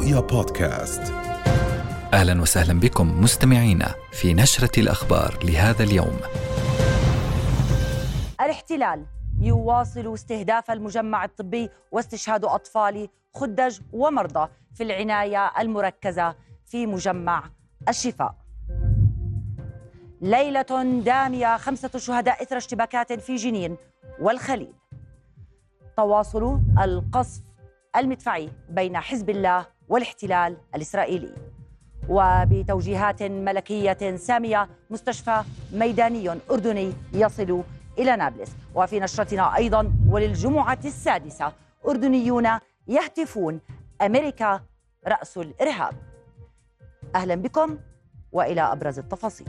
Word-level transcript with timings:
رؤيا 0.00 0.20
بودكاست 0.20 1.12
أهلا 2.12 2.42
وسهلا 2.42 2.80
بكم 2.80 3.20
مستمعينا 3.20 3.94
في 4.12 4.34
نشرة 4.34 4.80
الأخبار 4.80 5.38
لهذا 5.44 5.82
اليوم. 5.84 6.16
الاحتلال 8.40 9.06
يواصل 9.40 10.14
استهداف 10.14 10.70
المجمع 10.70 11.24
الطبي 11.24 11.70
واستشهاد 11.92 12.44
أطفال 12.44 13.08
خدج 13.34 13.80
ومرضى 13.92 14.48
في 14.74 14.82
العناية 14.82 15.52
المركزة 15.58 16.34
في 16.66 16.86
مجمع 16.86 17.50
الشفاء. 17.88 18.34
ليلة 20.20 21.00
دامية 21.04 21.56
خمسة 21.56 21.90
شهداء 21.98 22.42
إثر 22.42 22.56
اشتباكات 22.56 23.12
في 23.12 23.36
جنين 23.36 23.76
والخليل. 24.20 24.72
تواصل 25.96 26.60
القصف 26.82 27.42
المدفعي 27.96 28.48
بين 28.68 28.96
حزب 28.96 29.30
الله 29.30 29.66
والاحتلال 29.90 30.56
الإسرائيلي. 30.74 31.34
وبتوجيهات 32.08 33.22
ملكية 33.22 34.16
سامية 34.16 34.68
مستشفى 34.90 35.42
ميداني 35.72 36.30
أردني 36.50 36.92
يصل 37.12 37.62
إلى 37.98 38.16
نابلس. 38.16 38.50
وفي 38.74 39.00
نشرتنا 39.00 39.56
أيضا 39.56 39.92
وللجمعة 40.08 40.78
السادسة 40.84 41.52
أردنيون 41.88 42.48
يهتفون. 42.88 43.60
أمريكا 44.02 44.60
رأس 45.06 45.38
الإرهاب. 45.38 45.94
أهلا 47.14 47.34
بكم 47.34 47.78
وإلى 48.32 48.60
أبرز 48.60 48.98
التفاصيل. 48.98 49.48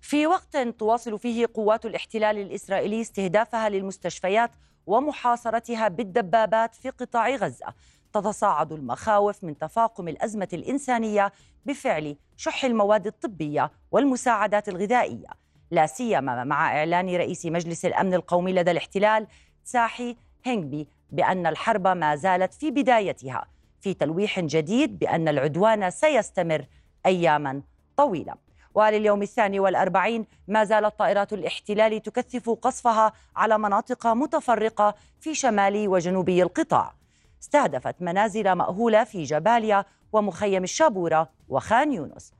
في 0.00 0.26
وقت 0.26 0.56
تواصل 0.56 1.18
فيه 1.18 1.46
قوات 1.54 1.86
الاحتلال 1.86 2.38
الإسرائيلي 2.38 3.00
استهدافها 3.00 3.68
للمستشفيات 3.68 4.50
ومحاصرتها 4.86 5.88
بالدبابات 5.88 6.74
في 6.74 6.90
قطاع 6.90 7.30
غزة. 7.30 7.66
تتصاعد 8.12 8.72
المخاوف 8.72 9.44
من 9.44 9.58
تفاقم 9.58 10.08
الأزمة 10.08 10.48
الإنسانية 10.52 11.32
بفعل 11.66 12.16
شح 12.36 12.64
المواد 12.64 13.06
الطبية 13.06 13.70
والمساعدات 13.90 14.68
الغذائية. 14.68 15.28
لا 15.70 15.86
سيما 15.86 16.44
مع 16.44 16.78
إعلان 16.78 17.16
رئيس 17.16 17.46
مجلس 17.46 17.84
الأمن 17.84 18.14
القومي 18.14 18.52
لدى 18.52 18.70
الاحتلال 18.70 19.26
تساحي 19.64 20.16
هينغبي 20.44 20.88
بأن 21.10 21.46
الحرب 21.46 21.88
ما 21.88 22.16
زالت 22.16 22.54
في 22.54 22.70
بدايتها 22.70 23.46
في 23.80 23.94
تلويح 23.94 24.40
جديد 24.40 24.98
بأن 24.98 25.28
العدوان 25.28 25.90
سيستمر 25.90 26.66
اياما 27.06 27.62
طويلة. 27.96 28.34
ولليوم 28.74 29.22
الثاني 29.22 29.60
والأربعين 29.60 30.26
ما 30.48 30.64
زالت 30.64 30.98
طائرات 30.98 31.32
الاحتلال 31.32 32.02
تكثف 32.02 32.50
قصفها 32.50 33.12
على 33.36 33.58
مناطق 33.58 34.06
متفرقة 34.06 34.94
في 35.20 35.34
شمال 35.34 35.88
وجنوبي 35.88 36.42
القطاع. 36.42 36.94
استهدفت 37.42 38.02
منازل 38.02 38.52
مأهولة 38.52 39.04
في 39.04 39.22
جباليا 39.22 39.84
ومخيم 40.12 40.62
الشابورة 40.64 41.28
وخان 41.48 41.92
يونس. 41.92 42.32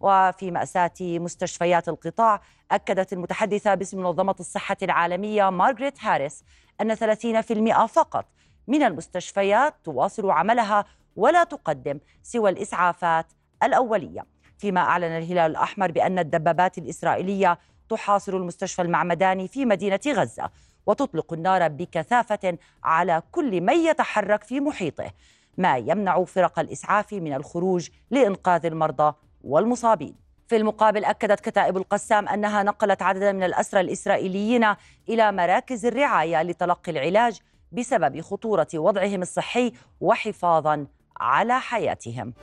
وفي 0.00 0.50
مأساة 0.50 0.92
مستشفيات 1.00 1.88
القطاع 1.88 2.40
أكدت 2.70 3.12
المتحدثة 3.12 3.74
باسم 3.74 3.98
منظمة 3.98 4.34
الصحة 4.40 4.76
العالمية 4.82 5.50
مارغريت 5.50 6.04
هاريس 6.04 6.44
أن 6.80 6.94
30% 6.94 7.86
فقط 7.86 8.26
من 8.68 8.82
المستشفيات 8.82 9.74
تواصل 9.84 10.30
عملها 10.30 10.84
ولا 11.16 11.44
تقدم 11.44 12.00
سوى 12.22 12.50
الإسعافات 12.50 13.26
الأولية. 13.62 14.26
فيما 14.58 14.80
أعلن 14.80 15.04
الهلال 15.04 15.50
الأحمر 15.50 15.90
بأن 15.90 16.18
الدبابات 16.18 16.78
الإسرائيلية 16.78 17.58
تحاصر 17.88 18.36
المستشفى 18.36 18.82
المعمداني 18.82 19.48
في 19.48 19.64
مدينة 19.64 20.00
غزة 20.06 20.50
وتطلق 20.88 21.32
النار 21.32 21.68
بكثافة 21.68 22.58
على 22.84 23.22
كل 23.32 23.60
من 23.60 23.76
يتحرك 23.76 24.44
في 24.44 24.60
محيطه 24.60 25.10
ما 25.56 25.76
يمنع 25.76 26.24
فرق 26.24 26.58
الإسعاف 26.58 27.12
من 27.12 27.34
الخروج 27.34 27.88
لإنقاذ 28.10 28.66
المرضى 28.66 29.14
والمصابين. 29.44 30.14
في 30.48 30.56
المقابل 30.56 31.04
أكدت 31.04 31.40
كتائب 31.40 31.76
القسام 31.76 32.28
أنها 32.28 32.62
نقلت 32.62 33.02
عددا 33.02 33.32
من 33.32 33.42
الأسرى 33.42 33.80
الإسرائيليين 33.80 34.64
إلى 35.08 35.32
مراكز 35.32 35.86
الرعاية 35.86 36.42
لتلقي 36.42 36.92
العلاج 36.92 37.40
بسبب 37.72 38.20
خطورة 38.20 38.68
وضعهم 38.74 39.22
الصحي 39.22 39.72
وحفاظا 40.00 40.86
على 41.20 41.60
حياتهم. 41.60 42.34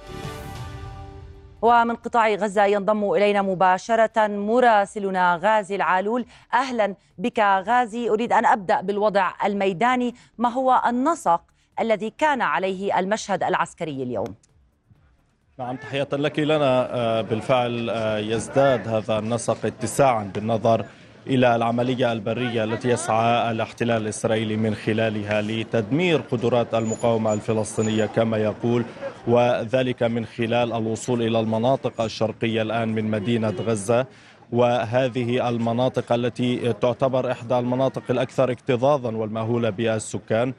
ومن 1.65 1.95
قطاع 1.95 2.29
غزة 2.29 2.65
ينضم 2.65 3.11
إلينا 3.11 3.41
مباشرة 3.41 4.27
مراسلنا 4.27 5.39
غازي 5.43 5.75
العالول. 5.75 6.25
أهلا 6.53 6.95
بك 7.17 7.39
غازي. 7.39 8.09
أريد 8.09 8.33
أن 8.33 8.45
أبدأ 8.45 8.81
بالوضع 8.81 9.31
الميداني. 9.45 10.15
ما 10.37 10.49
هو 10.49 10.81
النسق 10.87 11.41
الذي 11.79 12.09
كان 12.17 12.41
عليه 12.41 12.99
المشهد 12.99 13.43
العسكري 13.43 14.03
اليوم؟ 14.03 14.35
نعم 15.59 15.75
تحية 15.75 16.07
لك. 16.11 16.39
لنا 16.39 17.21
بالفعل 17.21 17.89
يزداد 18.29 18.87
هذا 18.87 19.19
النسق 19.19 19.65
اتساعا 19.65 20.31
بالنظر 20.35 20.85
إلى 21.27 21.55
العملية 21.55 22.11
البرية 22.11 22.63
التي 22.63 22.89
يسعى 22.89 23.51
الاحتلال 23.51 24.01
الإسرائيلي 24.01 24.55
من 24.57 24.75
خلالها 24.75 25.41
لتدمير 25.41 26.21
قدرات 26.21 26.73
المقاومة 26.73 27.33
الفلسطينية 27.33 28.05
كما 28.05 28.37
يقول 28.37 28.85
وذلك 29.27 30.03
من 30.03 30.25
خلال 30.25 30.73
الوصول 30.73 31.21
إلى 31.21 31.39
المناطق 31.39 32.01
الشرقية 32.01 32.61
الآن 32.61 32.89
من 32.89 33.11
مدينة 33.11 33.53
غزة. 33.67 34.05
وهذه 34.51 35.49
المناطق 35.49 36.13
التي 36.13 36.73
تعتبر 36.73 37.31
إحدى 37.31 37.59
المناطق 37.59 38.03
الأكثر 38.09 38.51
اكتظاظا 38.51 39.11
والمهوله 39.11 39.69
بالسكان. 39.69 40.53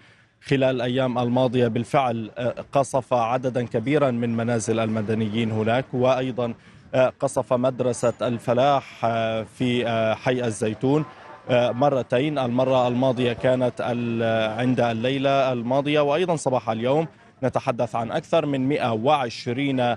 خلال 0.46 0.76
الأيام 0.76 1.18
الماضية 1.18 1.68
بالفعل 1.68 2.30
قصف 2.72 3.14
عددا 3.14 3.66
كبيرا 3.66 4.10
من 4.10 4.36
منازل 4.36 4.78
المدنيين 4.80 5.50
هناك 5.50 5.84
وأيضا 5.92 6.54
قصف 6.94 7.52
مدرسة 7.52 8.12
الفلاح 8.22 9.06
في 9.44 9.84
حي 10.22 10.44
الزيتون 10.44 11.04
مرتين. 11.50 12.38
المرة 12.38 12.88
الماضية 12.88 13.32
كانت 13.32 13.80
عند 14.58 14.80
الليلة 14.80 15.52
الماضية 15.52 16.00
وأيضا 16.00 16.36
صباح 16.36 16.70
اليوم 16.70 17.06
نتحدث 17.42 17.96
عن 17.96 18.10
أكثر 18.12 18.46
من 18.46 18.68
120 18.68 19.96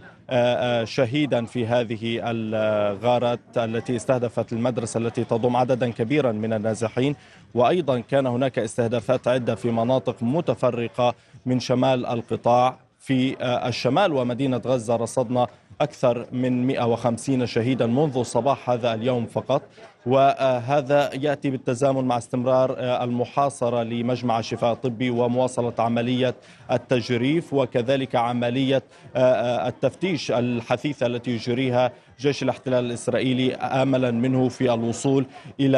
شهيدا 0.86 1.46
في 1.46 1.68
هذه 1.68 2.20
الغارات 2.24 3.40
التي 3.58 3.96
استهدفت 3.96 4.54
المدرسة 4.54 4.98
التي 4.98 5.24
تضم 5.24 5.56
عددا 5.56 5.92
كبيرا 5.92 6.32
من 6.32 6.54
النازحين. 6.54 7.16
وأيضا 7.54 8.00
كان 8.00 8.28
هناك 8.28 8.60
استهدافات 8.60 9.28
عدة 9.28 9.56
في 9.56 9.72
مناطق 9.72 10.16
متفرقة 10.22 11.16
من 11.46 11.60
شمال 11.60 12.06
القطاع 12.06 12.78
في 13.00 13.36
الشمال 13.68 14.14
ومدينة 14.14 14.62
غزة 14.66 14.96
رصدنا 14.96 15.48
أكثر 15.81 16.25
من 16.31 16.67
150 16.67 17.45
شهيدا 17.45 17.85
منذ 17.85 18.23
صباح 18.23 18.69
هذا 18.69 18.94
اليوم 18.94 19.25
فقط. 19.25 19.62
وهذا 20.06 21.09
يأتي 21.13 21.50
بالتزامن 21.50 22.03
مع 22.03 22.17
استمرار 22.17 22.75
المحاصرة 23.03 23.84
لمجمع 23.84 24.40
الشفاء 24.40 24.73
الطبي 24.73 25.09
ومواصلة 25.09 25.73
عملية 25.79 26.35
التجريف 26.72 27.53
وكذلك 27.53 28.16
عملية 28.16 28.84
التفتيش 29.16 30.31
الحثيثة 30.31 31.06
التي 31.06 31.31
يجريها 31.31 31.91
جيش 32.19 32.44
الاحتلال 32.44 32.85
الإسرائيلي 32.85 33.56
املا 33.56 34.12
منه 34.12 34.50
في 34.50 34.74
الوصول 34.74 35.25
إلى 35.59 35.78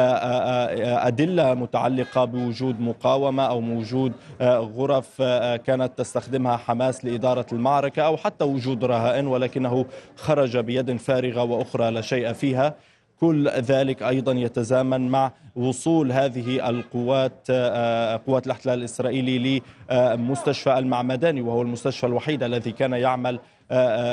أدلة 1.02 1.54
متعلقة 1.54 2.24
بوجود 2.24 2.80
مقاومة 2.80 3.42
أو 3.42 3.58
وجود 3.58 4.12
غرف 4.42 5.22
كانت 5.66 5.90
تستخدمها 5.96 6.56
حماس 6.56 7.04
لإدارة 7.04 7.46
المعركة 7.52 8.02
أو 8.02 8.16
حتى 8.16 8.44
وجود 8.44 8.84
رهائن 8.84 9.26
ولكنه 9.26 9.86
خرج 10.16 10.58
بيد 10.58 10.96
فارغة 10.96 11.42
وأخرى 11.42 11.90
لا 11.90 12.00
شيء 12.00 12.32
فيها. 12.32 12.74
كل 13.20 13.48
ذلك 13.48 14.02
أيضا 14.02 14.32
يتزامن 14.32 15.08
مع 15.08 15.32
وصول 15.56 16.12
هذه 16.12 16.68
القوات 16.70 17.50
قوات 18.26 18.46
الاحتلال 18.46 18.78
الإسرائيلي 18.78 19.62
لمستشفى 19.90 20.78
المعمداني 20.78 21.40
وهو 21.40 21.62
المستشفى 21.62 22.06
الوحيد 22.06 22.42
الذي 22.42 22.72
كان 22.72 22.92
يعمل 22.92 23.40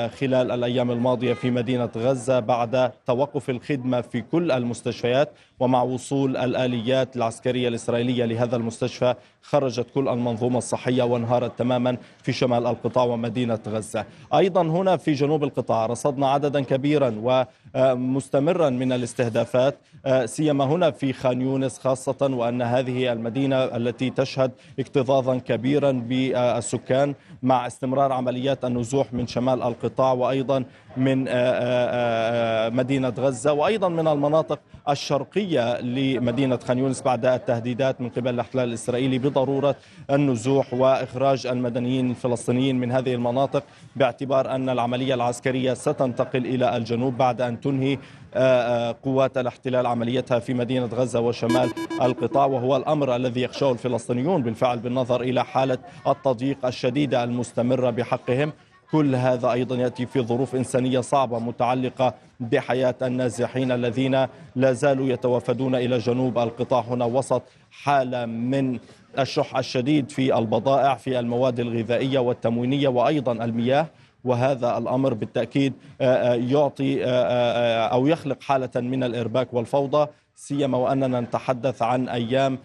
خلال 0.09 0.51
الأيام 0.51 0.91
الماضية 0.91 1.33
في 1.33 1.51
مدينة 1.51 1.89
غزة 1.97 2.39
بعد 2.39 2.91
توقف 3.05 3.49
الخدمة 3.49 4.01
في 4.01 4.21
كل 4.21 4.51
المستشفيات 4.51 5.31
ومع 5.59 5.81
وصول 5.83 6.37
الآليات 6.37 7.15
العسكرية 7.15 7.67
الإسرائيلية 7.67 8.25
لهذا 8.25 8.55
المستشفى 8.55 9.15
خرجت 9.41 9.85
كل 9.95 10.07
المنظومة 10.07 10.57
الصحية 10.57 11.03
وانهارت 11.03 11.59
تماما 11.59 11.97
في 12.23 12.31
شمال 12.31 12.67
القطاع 12.67 13.03
ومدينة 13.03 13.59
غزة. 13.67 14.05
أيضا 14.33 14.61
هنا 14.61 14.97
في 14.97 15.13
جنوب 15.13 15.43
القطاع 15.43 15.85
رصدنا 15.85 16.29
عددا 16.31 16.61
كبيرا 16.61 17.15
ومستمرا 17.75 18.69
من 18.69 18.91
الاستهدافات 18.91 19.77
سيما 20.25 20.65
هنا 20.65 20.91
في 20.91 21.13
خان 21.13 21.41
يونس 21.41 21.79
خاصة 21.79 22.17
وأن 22.21 22.61
هذه 22.61 23.13
المدينة 23.13 23.55
التي 23.63 24.09
تشهد 24.09 24.51
اكتظاظا 24.79 25.37
كبيرا 25.37 25.91
بالسكان 25.91 27.15
مع 27.43 27.67
استمرار 27.67 28.11
عمليات 28.11 28.65
النزوح 28.65 29.13
من 29.13 29.27
شمال 29.27 29.48
وشمال 29.49 29.63
القطاع 29.63 30.13
وأيضا 30.13 30.63
من 30.97 31.23
مدينة 32.75 33.13
غزة 33.17 33.53
وأيضا 33.53 33.89
من 33.89 34.07
المناطق 34.07 34.59
الشرقية 34.89 35.81
لمدينة 35.81 36.57
خان 36.57 36.77
يونس 36.77 37.01
بعد 37.01 37.25
التهديدات 37.25 38.01
من 38.01 38.09
قبل 38.09 38.33
الاحتلال 38.33 38.69
الإسرائيلي 38.69 39.19
بضرورة 39.19 39.75
النزوح 40.09 40.73
وإخراج 40.73 41.47
المدنيين 41.47 42.09
الفلسطينيين 42.09 42.79
من 42.79 42.91
هذه 42.91 43.13
المناطق 43.13 43.63
باعتبار 43.95 44.55
أن 44.55 44.69
العملية 44.69 45.13
العسكرية 45.13 45.73
ستنتقل 45.73 46.45
إلى 46.45 46.77
الجنوب 46.77 47.17
بعد 47.17 47.41
أن 47.41 47.59
تنهي 47.59 47.97
آه، 48.33 48.89
آه، 48.89 48.95
قوات 49.03 49.37
الاحتلال 49.37 49.85
عمليتها 49.85 50.39
في 50.39 50.53
مدينة 50.53 50.85
غزة 50.85 51.19
وشمال 51.19 51.69
القطاع 52.01 52.45
وهو 52.45 52.77
الأمر 52.77 53.15
الذي 53.15 53.41
يخشاه 53.41 53.71
الفلسطينيون 53.71 54.43
بالفعل 54.43 54.79
بالنظر 54.79 55.21
إلى 55.21 55.45
حالة 55.45 55.77
التضييق 56.07 56.65
الشديدة 56.65 57.23
المستمرة 57.23 57.89
بحقهم. 57.89 58.53
كل 58.91 59.15
هذا 59.15 59.51
أيضا 59.51 59.75
يأتي 59.75 60.05
في 60.05 60.21
ظروف 60.21 60.55
إنسانية 60.55 60.99
صعبة 60.99 61.39
متعلقة 61.39 62.13
بحياة 62.39 62.95
النازحين 63.01 63.71
الذين 63.71 64.27
لا 64.55 64.73
زالوا 64.73 65.07
يتوافدون 65.07 65.75
إلى 65.75 65.97
جنوب 65.97 66.37
القطاع 66.37 66.81
هنا 66.81 67.05
وسط 67.05 67.43
حالة 67.71 68.25
من 68.25 68.79
الشح 69.19 69.57
الشديد 69.57 70.09
في 70.09 70.37
البضائع 70.37 70.95
في 70.95 71.19
المواد 71.19 71.59
الغذائية 71.59 72.19
والتموينية 72.19 72.87
وأيضا 72.87 73.31
المياه. 73.31 73.87
وهذا 74.23 74.77
الأمر 74.77 75.13
بالتأكيد 75.13 75.73
يعطي 76.51 77.03
أو 77.91 78.07
يخلق 78.07 78.41
حالة 78.41 78.69
من 78.75 79.03
الإرباك 79.03 79.53
والفوضى. 79.53 80.07
سيما 80.39 80.77
وأننا 80.77 81.19
نتحدث 81.19 81.81
عن 81.81 82.09
أيام 82.09 82.59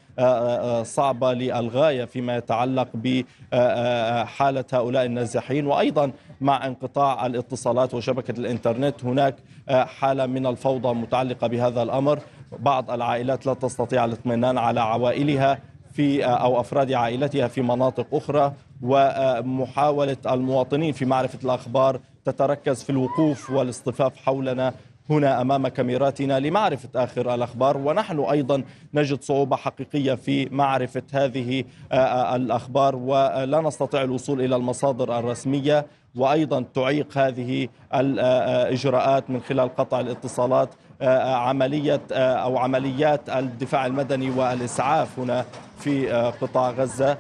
صعبة 0.85 1.32
للغاية 1.32 2.05
فيما 2.05 2.37
يتعلق 2.37 2.88
بحاله 2.94 4.65
هؤلاء 4.73 5.05
النازحين 5.05 5.67
وأيضا 5.67 6.12
مع 6.41 6.67
انقطاع 6.67 7.26
الاتصالات 7.26 7.94
وشبكة 7.94 8.41
الإنترنت. 8.41 9.05
هناك 9.05 9.37
حالة 9.69 10.26
من 10.26 10.47
الفوضى 10.47 10.94
متعلقة 10.94 11.47
بهذا 11.47 11.82
الأمر. 11.82 12.19
بعض 12.59 12.91
العائلات 12.91 13.47
لا 13.47 13.55
تستطيع 13.55 14.05
الاطمئنان 14.05 14.59
على 14.59 14.81
عوائلها 14.81 15.59
في 15.93 16.25
أو 16.25 16.61
أفراد 16.61 16.93
عائلتها 16.93 17.49
في 17.49 17.62
مناطق 17.62 18.06
أخرى 18.12 18.53
ومحاولة 18.82 20.17
المواطنين 20.27 20.93
في 20.93 21.05
معرفة 21.05 21.38
الأخبار 21.44 22.00
تتركز 22.25 22.82
في 22.82 22.91
الوقوف 22.91 23.50
والاصطفاف 23.50 24.17
حولنا. 24.17 24.75
هنا 25.11 25.41
أمام 25.41 25.69
كاميراتنا 25.69 26.41
لمعرفة 26.41 26.89
آخر 26.97 27.35
الأخبار 27.35 27.77
ونحن 27.77 28.21
أيضا 28.21 28.62
نجد 28.95 29.23
صعوبة 29.23 29.56
حقيقية 29.56 30.15
في 30.15 30.49
معرفة 30.51 31.03
هذه 31.12 31.65
آه، 31.93 31.95
آه، 31.95 32.37
الأخبار 32.37 32.97
ولا 32.97 33.61
نستطيع 33.61 34.03
الوصول 34.03 34.41
إلى 34.41 34.56
المصادر 34.56 35.19
الرسمية 35.19 35.87
وأيضا 36.17 36.65
تعيق 36.75 37.19
هذه 37.19 37.69
الاجراءات 37.95 39.31
من 39.31 39.41
خلال 39.41 39.77
قطع 39.77 40.01
الاتصالات 40.01 40.69
آه، 41.03 41.35
عملية 41.35 42.01
أو 42.12 42.59
عمليات 42.59 43.29
الدفاع 43.29 43.87
المدني 43.87 44.31
والإسعاف 44.31 45.19
هنا 45.19 45.45
في 45.79 46.11
قطاع 46.41 46.71
غزة 46.71 47.19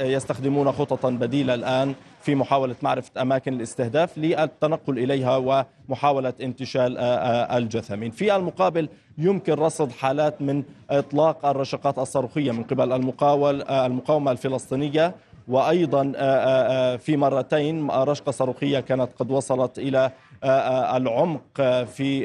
يستخدمون 0.00 0.72
خططا 0.72 1.10
بديلة 1.10 1.54
الآن. 1.54 1.94
في 2.20 2.34
محاولة 2.34 2.74
معرفة 2.82 3.22
أماكن 3.22 3.52
الاستهداف 3.54 4.18
للتنقل 4.18 4.98
إليها 4.98 5.64
ومحاولة 5.88 6.32
انتشال 6.40 6.98
الجثامين. 6.98 8.10
في 8.10 8.36
المقابل 8.36 8.88
يمكن 9.18 9.52
رصد 9.52 9.92
حالات 9.92 10.42
من 10.42 10.62
إطلاق 10.90 11.46
الرشقات 11.46 11.98
الصاروخية 11.98 12.52
من 12.52 12.62
قبل 12.62 12.92
المقاول 12.92 13.62
المقاومة 13.62 14.30
الفلسطينية. 14.30 15.14
وأيضا 15.48 16.02
في 16.96 17.16
مرتين 17.16 17.90
رشقة 17.90 18.32
صاروخية 18.32 18.80
كانت 18.80 19.08
قد 19.18 19.30
وصلت 19.30 19.78
إلى 19.78 20.10
العمق 20.96 21.62
في 21.84 22.20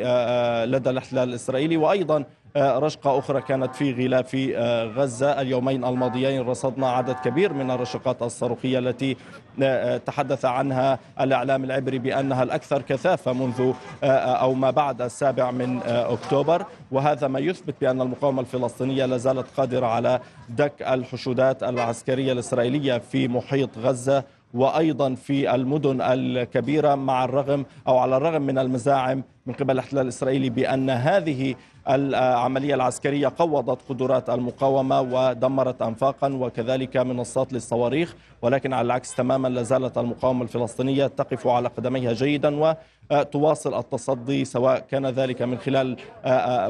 لدى 0.67 0.89
الاحتلال 0.89 1.29
الإسرائيلي. 1.29 1.77
وأيضا 1.77 2.17
آه، 2.17 2.25
رشقة 2.57 3.19
أخرى 3.19 3.41
كانت 3.41 3.75
في 3.75 3.93
غلاف 3.93 4.37
آه، 4.55 4.85
غزة. 4.85 5.41
اليومين 5.41 5.85
الماضيين 5.85 6.41
رصدنا 6.41 6.89
عدد 6.89 7.15
كبير 7.15 7.53
من 7.53 7.71
الرشقات 7.71 8.21
الصاروخية 8.21 8.79
التي 8.79 9.17
آه، 9.63 9.97
تحدث 9.97 10.45
عنها 10.45 10.99
الإعلام 11.21 11.63
العبري 11.63 11.99
بأنها 11.99 12.43
الأكثر 12.43 12.81
كثافة 12.81 13.33
منذ 13.33 13.73
أو 14.03 14.53
ما 14.53 14.71
بعد 14.71 15.01
السابع 15.01 15.51
من 15.51 15.79
أكتوبر. 15.85 16.65
وهذا 16.91 17.27
ما 17.27 17.39
يثبت 17.39 17.75
بأن 17.81 18.01
المقاومة 18.01 18.41
الفلسطينية 18.41 19.05
لا 19.05 19.17
زالت 19.17 19.45
قادرة 19.57 19.85
على 19.85 20.19
دك 20.49 20.81
الحشودات 20.81 21.63
العسكرية 21.63 22.31
الإسرائيلية 22.31 22.97
في 22.97 23.27
محيط 23.27 23.77
غزة 23.77 24.23
وأيضا 24.53 25.15
في 25.15 25.55
المدن 25.55 26.01
الكبيرة 26.01 26.95
مع 26.95 27.25
الرغم 27.25 27.65
أو 27.87 27.97
على 27.97 28.17
الرغم 28.17 28.41
من 28.41 28.57
المزاعم 28.57 29.23
من 29.45 29.53
قبل 29.53 29.71
الاحتلال 29.71 30.01
الإسرائيلي 30.01 30.49
بأن 30.49 30.89
هذه 30.89 31.55
العملية 31.89 32.75
العسكرية 32.75 33.31
قوضت 33.37 33.79
قدرات 33.89 34.29
المقاومة 34.29 35.01
ودمرت 35.01 35.81
انفاقا 35.81 36.33
وكذلك 36.33 36.97
منصات 36.97 37.53
للصواريخ 37.53 38.15
ولكن 38.41 38.73
على 38.73 38.85
العكس 38.85 39.15
تماما 39.15 39.47
لا 39.47 39.63
زالت 39.63 39.97
المقاومة 39.97 40.43
الفلسطينية 40.43 41.07
تقف 41.07 41.47
على 41.47 41.67
قدميها 41.67 42.13
جيدا 42.13 42.75
وتواصل 43.11 43.79
التصدي 43.79 44.45
سواء 44.45 44.79
كان 44.79 45.05
ذلك 45.05 45.41
من 45.41 45.57
خلال 45.57 45.97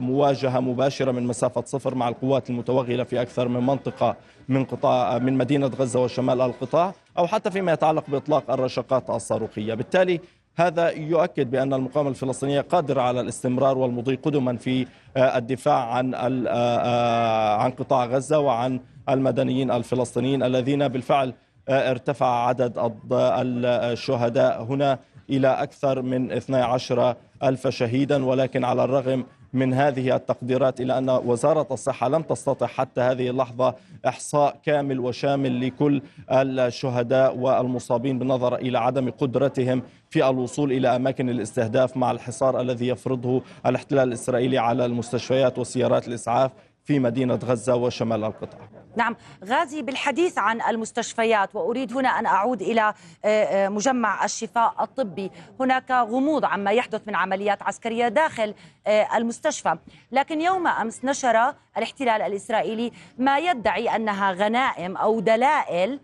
مواجهة 0.04 0.60
مباشرة 0.60 1.12
من 1.12 1.24
مسافة 1.24 1.64
صفر 1.66 1.96
مع 1.96 2.08
القوات 2.10 2.50
المتوغلة 2.50 3.04
في 3.04 3.22
أكثر 3.22 3.48
من 3.48 3.66
منطقة 3.66 4.16
من 4.50 4.66
قطاع 4.66 5.18
من 5.18 5.34
مدينة 5.34 5.68
غزة 5.68 6.04
وشمال 6.04 6.42
القطاع 6.42 6.94
أو 7.18 7.28
حتى 7.28 7.52
فيما 7.52 7.74
يتعلق 7.74 8.04
بإطلاق 8.08 8.52
الرشقات 8.52 9.10
الصاروخية، 9.10 9.74
بالتالي 9.74 10.20
هذا 10.58 10.90
يؤكد 10.90 11.52
بأن 11.52 11.74
المقاومة 11.74 12.10
الفلسطينية 12.10 12.62
قادرة 12.62 13.02
على 13.02 13.22
الاستمرار 13.22 13.78
والمضي 13.78 14.16
قدما 14.16 14.58
في 14.58 14.88
آه، 15.18 15.38
الدفاع 15.38 15.94
عن 15.94 16.14
آه، 16.14 16.48
آه، 16.48 17.58
عن 17.58 17.72
قطاع 17.72 18.06
غزة 18.06 18.40
وعن 18.40 18.80
المدنيين 19.10 19.72
الفلسطينيين 19.72 20.44
الذين 20.44 20.88
بالفعل 20.88 21.34
ارتفع 21.70 22.48
عدد 22.48 22.92
الشهداء 23.12 24.64
هنا 24.64 25.00
إلى 25.30 25.48
أكثر 25.48 26.02
من 26.02 26.32
12 26.32 27.16
ألف 27.44 27.68
شهيدا 27.68 28.26
ولكن 28.26 28.64
على 28.64 28.84
الرغم 28.84 29.26
من 29.56 29.74
هذه 29.74 30.16
التقديرات 30.16 30.82
إلى 30.82 30.98
أن 30.98 31.10
وزارة 31.10 31.68
الصحة 31.72 32.10
لم 32.10 32.22
تستطع 32.22 32.68
حتى 32.68 33.02
هذه 33.02 33.30
اللحظة 33.30 33.76
إحصاء 34.08 34.60
كامل 34.64 35.00
وشامل 35.00 35.68
لكل 35.68 36.02
الشهداء 36.32 37.38
والمصابين 37.38 38.20
بالنظر 38.20 38.56
إلى 38.56 38.80
عدم 38.80 39.10
قدرتهم 39.10 39.82
في 40.10 40.30
الوصول 40.30 40.72
إلى 40.72 40.96
أماكن 40.96 41.30
الاستهداف 41.30 41.98
مع 41.98 42.12
الحصار 42.12 42.62
الذي 42.62 42.88
يفرضه 42.88 43.42
الاحتلال 43.66 44.08
الإسرائيلي 44.08 44.58
على 44.58 44.86
المستشفيات 44.86 45.60
وسيارات 45.60 46.08
الإسعاف. 46.08 46.52
في 46.86 47.00
مدينة 47.00 47.36
غزة 47.36 47.76
وشمال 47.76 48.24
القطاع. 48.24 48.60
نعم 48.98 49.16
غازي 49.46 49.82
بالحديث 49.82 50.38
عن 50.38 50.62
المستشفيات 50.62 51.56
وأريد 51.56 51.94
هنا 51.98 52.10
أن 52.10 52.26
أعود 52.26 52.62
إلى 52.62 52.82
آه، 52.82 53.44
آه، 53.66 53.70
مجمع 53.70 54.26
الشفاء 54.26 54.76
الطبي. 54.84 55.32
هناك 55.60 55.92
غموض 55.92 56.46
عما 56.46 56.72
يحدث 56.72 57.08
من 57.08 57.16
عمليات 57.16 57.64
عسكرية 57.64 58.08
داخل 58.08 58.54
آه، 58.88 59.18
المستشفى. 59.18 59.78
لكن 60.12 60.42
يوم 60.42 60.68
أمس 60.68 61.06
نشر 61.06 61.54
الاحتلال 61.78 62.22
الإسرائيلي 62.22 62.92
ما 63.18 63.40
يدعي 63.40 63.96
أنها 63.96 64.32
غنائم 64.32 64.98
أو 64.98 65.20
دلائل 65.20 66.00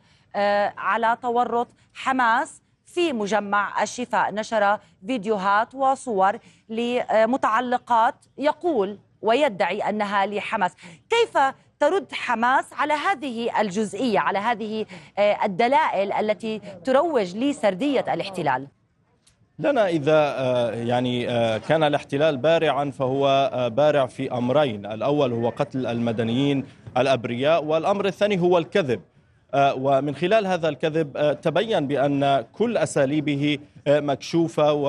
على 0.78 1.18
تورط 1.22 1.68
حماس 1.94 2.62
في 2.86 3.14
مجمع 3.14 3.84
الشفاء. 3.84 4.32
نشر 4.34 4.80
فيديوهات 5.08 5.76
وصور 5.76 6.40
لمتعلقات 6.70 8.16
يقول 8.38 9.00
ويدعي 9.22 9.80
أنها 9.90 10.26
لحماس. 10.26 10.72
كيف 11.10 11.38
ترد 11.80 12.14
حماس 12.14 12.74
على 12.74 12.94
هذه 12.94 13.62
الجزئية 13.62 14.20
على 14.20 14.40
هذه 14.40 14.86
آه، 15.18 15.38
الدلائل 15.46 16.14
التي 16.14 16.62
تروج 16.84 17.38
لسردية 17.38 18.06
الاحتلال؟ 18.14 18.68
لنا 19.60 19.88
إذا 19.88 20.36
آه، 20.38 20.72
يعني 20.72 21.30
آه، 21.30 21.58
كان 21.58 21.84
الاحتلال 21.84 22.38
بارعا 22.38 22.92
فهو 22.92 23.50
بارع 23.76 24.06
في 24.06 24.32
أمرين. 24.32 24.86
الأول 24.86 25.34
هو 25.34 25.50
قتل 25.50 25.86
المدنيين 25.86 26.66
الأبرياء 26.98 27.64
والأمر 27.64 28.06
الثاني 28.06 28.40
هو 28.40 28.58
الكذب. 28.58 29.02
ومن 29.56 30.16
خلال 30.16 30.48
هذا 30.48 30.70
الكذب 30.70 31.38
تبين 31.42 31.88
بأن 31.88 32.46
كل 32.54 32.78
أساليبه 32.78 33.58
مكشوفة 33.88 34.74
و 34.74 34.88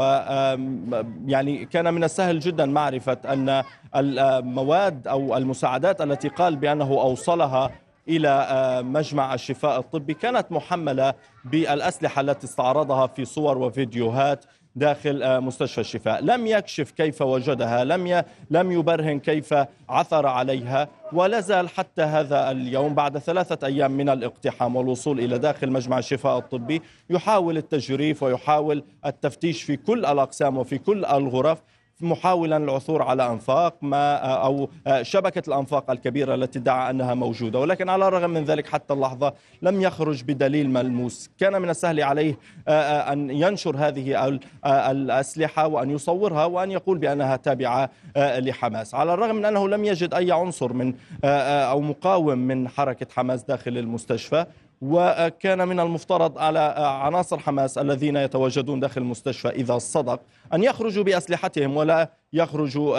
يعني 1.26 1.64
كان 1.64 1.94
من 1.94 2.04
السهل 2.04 2.38
جدا 2.38 2.66
معرفة 2.66 3.18
أن 3.24 3.62
المواد 3.96 5.08
أو 5.08 5.36
المساعدات 5.36 6.00
التي 6.00 6.28
قال 6.28 6.56
بأنه 6.56 6.84
أوصلها 6.84 7.70
إلى 8.08 8.48
مجمع 8.84 9.34
الشفاء 9.34 9.78
الطبي 9.78 10.14
كانت 10.14 10.52
محملة 10.52 11.14
بالأسلحة 11.44 12.20
التي 12.20 12.46
استعرضها 12.46 13.06
في 13.06 13.24
صور 13.24 13.58
وفيديوهات. 13.58 14.44
داخل 14.76 15.40
مستشفى 15.40 15.80
الشفاء. 15.80 16.24
لم 16.24 16.46
يكشف 16.46 16.90
كيف 16.90 17.22
وجدها 17.22 17.84
لم 17.84 18.22
لم 18.50 18.72
يبرهن 18.72 19.20
كيف 19.20 19.54
عثر 19.88 20.26
عليها 20.26 20.88
ولا 21.12 21.40
زال 21.40 21.68
حتى 21.68 22.02
هذا 22.02 22.50
اليوم 22.50 22.94
بعد 22.94 23.18
ثلاثة 23.18 23.66
أيام 23.66 23.90
من 23.90 24.08
الاقتحام 24.08 24.76
والوصول 24.76 25.20
إلى 25.20 25.38
داخل 25.38 25.70
مجمع 25.70 25.98
الشفاء 25.98 26.38
الطبي 26.38 26.82
يحاول 27.10 27.56
التجريف 27.56 28.22
ويحاول 28.22 28.84
التفتيش 29.06 29.62
في 29.62 29.76
كل 29.76 30.06
الأقسام 30.06 30.58
وفي 30.58 30.78
كل 30.78 31.04
الغرف. 31.04 31.62
محاولا 32.04 32.56
العثور 32.56 33.02
على 33.02 33.30
أنفاق 33.30 33.74
ما 33.82 34.16
أو 34.16 34.68
شبكة 35.02 35.42
الأنفاق 35.48 35.90
الكبيرة 35.90 36.34
التي 36.34 36.58
ادعى 36.58 36.90
أنها 36.90 37.14
موجودة. 37.14 37.58
ولكن 37.58 37.88
على 37.88 38.08
الرغم 38.08 38.30
من 38.30 38.44
ذلك 38.44 38.66
حتى 38.66 38.94
اللحظة 38.94 39.32
لم 39.62 39.80
يخرج 39.80 40.22
بدليل 40.22 40.70
ملموس. 40.70 41.30
كان 41.38 41.62
من 41.62 41.70
السهل 41.70 42.00
عليه 42.00 42.38
أن 42.68 43.30
ينشر 43.30 43.76
هذه 43.76 44.38
الأسلحة 44.66 45.66
وأن 45.66 45.90
يصورها 45.90 46.44
وأن 46.44 46.70
يقول 46.70 46.98
بأنها 46.98 47.36
تابعة 47.36 47.90
لحماس. 48.16 48.94
على 48.94 49.14
الرغم 49.14 49.34
من 49.34 49.44
أنه 49.44 49.68
لم 49.68 49.84
يجد 49.84 50.14
أي 50.14 50.32
عنصر 50.32 50.72
من 50.72 50.94
أو 51.24 51.80
مقاوم 51.80 52.38
من 52.38 52.68
حركة 52.68 53.06
حماس 53.14 53.42
داخل 53.42 53.78
المستشفى 53.78 54.46
وكان 54.82 55.68
من 55.68 55.80
المفترض 55.80 56.38
على 56.38 56.74
عناصر 56.78 57.38
حماس 57.38 57.78
الذين 57.78 58.16
يتواجدون 58.16 58.80
داخل 58.80 59.00
المستشفى 59.00 59.48
إذا 59.48 59.78
صدق 59.78 60.20
أن 60.54 60.62
يخرجوا 60.62 61.04
بأسلحتهم 61.04 61.76
ولا 61.76 62.10
يخرجوا 62.32 62.98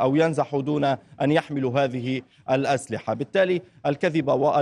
أو 0.00 0.16
ينزحوا 0.16 0.62
دون 0.62 0.84
أن 1.22 1.32
يحملوا 1.32 1.80
هذه 1.80 2.22
الأسلحة. 2.50 3.14
بالتالي 3.14 3.62
الكذبة 3.86 4.60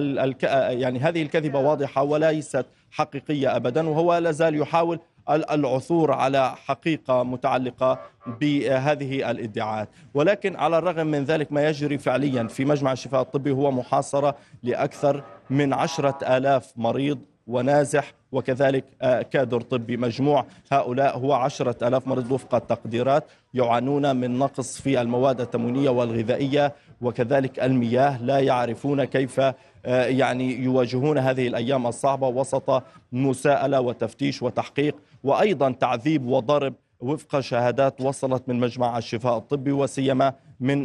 يعني 0.71 0.99
هذه 0.99 1.23
الكذبة 1.23 1.59
واضحة 1.59 2.03
وليست 2.03 2.67
حقيقية 2.91 3.57
أبدا 3.57 3.89
وهو 3.89 4.19
لازال 4.19 4.61
يحاول 4.61 5.01
العثور 5.31 6.13
على 6.13 6.55
حقيقة 6.67 7.23
متعلقة 7.23 7.99
بهذه 8.41 9.31
الادعاءات. 9.31 9.89
ولكن 10.15 10.57
على 10.57 10.79
الرغم 10.79 11.07
من 11.07 11.25
ذلك 11.25 11.53
ما 11.53 11.69
يجري 11.69 11.99
فعليا 11.99 12.47
في 12.47 12.65
مجمع 12.65 12.93
الشفاء 12.93 13.23
الطبي 13.23 13.51
هو 13.51 13.71
محاصرة 13.71 14.37
لأكثر 14.63 15.25
من 15.51 15.73
عشرة 15.73 16.37
آلاف 16.37 16.73
مريض 16.77 17.19
ونازح 17.47 18.13
وكذلك 18.33 18.85
كادر 19.31 19.61
طبي 19.61 19.97
مجموع. 19.97 20.47
هؤلاء 20.73 21.19
هو 21.19 21.33
عشرة 21.33 21.89
ألاف 21.89 22.07
مريض 22.07 22.33
وفق 22.33 22.55
التقديرات 22.55 23.25
يعانون 23.55 24.17
من 24.17 24.39
نقص 24.39 24.81
في 24.81 25.01
المواد 25.01 25.41
التموينية 25.41 25.91
والغذائية 25.91 26.75
وكذلك 27.01 27.61
المياه. 27.61 28.23
لا 28.23 28.39
يعرفون 28.39 29.05
كيف 29.05 29.41
يعني 29.85 30.63
يواجهون 30.63 31.19
هذه 31.19 31.49
الأيام 31.49 31.87
الصعبة 31.87 32.29
وسط 32.29 32.83
مساءلة 33.13 33.81
وتفتيش 33.81 34.43
وتحقيق. 34.43 34.97
وأيضا 35.25 35.71
تعذيب 35.71 36.27
وضرب 36.27 36.75
وفق 37.01 37.41
شهادات 37.41 38.01
وصلت 38.01 38.49
من 38.49 38.61
مجمع 38.61 38.99
الشفاء 38.99 39.37
الطبي 39.37 39.73
وسيما 39.73 40.33
من 40.61 40.85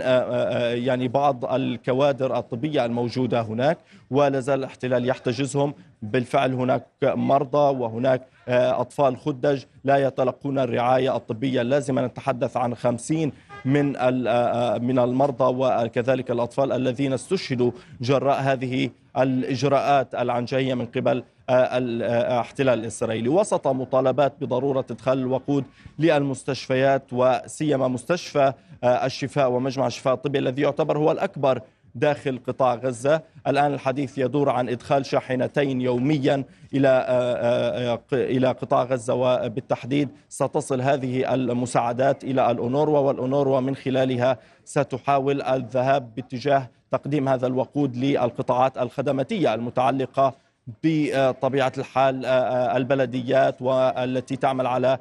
يعني 0.85 1.07
بعض 1.07 1.45
الكوادر 1.45 2.37
الطبية 2.37 2.85
الموجودة 2.85 3.41
هناك 3.41 3.77
ولا 4.11 4.39
زال 4.39 4.59
الاحتلال 4.59 5.09
يحتجزهم. 5.09 5.73
بالفعل 6.01 6.53
هناك 6.53 6.85
مرضى 7.03 7.77
وهناك 7.77 8.21
أطفال 8.47 9.17
خدج 9.17 9.63
لا 9.83 9.97
يتلقون 9.97 10.59
الرعاية 10.59 11.15
الطبية 11.15 11.61
اللازمة. 11.61 12.05
نتحدث 12.05 12.57
عن 12.57 12.75
خمسين 12.75 13.31
من 13.65 13.85
من 14.81 14.99
المرضى 14.99 15.55
وكذلك 15.57 16.31
الأطفال 16.31 16.71
الذين 16.71 17.13
استشهدوا 17.13 17.71
جراء 18.01 18.41
هذه 18.41 18.89
الإجراءات 19.17 20.15
العنجهية 20.15 20.73
من 20.73 20.85
قبل 20.85 21.23
الاحتلال 21.49 22.79
الإسرائيلي. 22.79 23.29
وسط 23.29 23.67
مطالبات 23.67 24.33
بضرورة 24.41 24.85
إدخال 24.91 25.19
الوقود 25.19 25.63
للمستشفيات 25.99 27.03
وسيما 27.11 27.87
مستشفى 27.87 28.53
الشفاء 28.83 29.51
ومجمع 29.51 29.87
الشفاء 29.87 30.13
الطبي 30.13 30.39
الذي 30.39 30.61
يعتبر 30.61 30.97
هو 30.97 31.11
الأكبر 31.11 31.61
داخل 31.95 32.39
قطاع 32.47 32.75
غزة. 32.75 33.21
الآن 33.47 33.73
الحديث 33.73 34.17
يدور 34.17 34.49
عن 34.49 34.69
إدخال 34.69 35.05
شاحنتين 35.05 35.81
يوميا 35.81 36.43
إلى 36.73 36.89
إلى 38.13 38.47
قطاع 38.47 38.83
غزة 38.83 39.13
وبالتحديد 39.13 40.09
ستصل 40.29 40.81
هذه 40.81 41.33
المساعدات 41.33 42.23
إلى 42.23 42.51
الأونروا 42.51 42.99
والأونروا 42.99 43.59
من 43.59 43.75
خلالها 43.75 44.37
ستحاول 44.65 45.41
الذهاب 45.41 46.15
باتجاه 46.15 46.69
تقديم 46.91 47.29
هذا 47.29 47.47
الوقود 47.47 47.95
للقطاعات 47.95 48.77
الخدماتية 48.77 49.53
المتعلقة 49.53 50.33
بطبيعة 50.83 51.71
الحال 51.77 52.25
البلديات 52.75 53.61
والتي 53.61 54.35
تعمل 54.35 54.67
على 54.67 54.97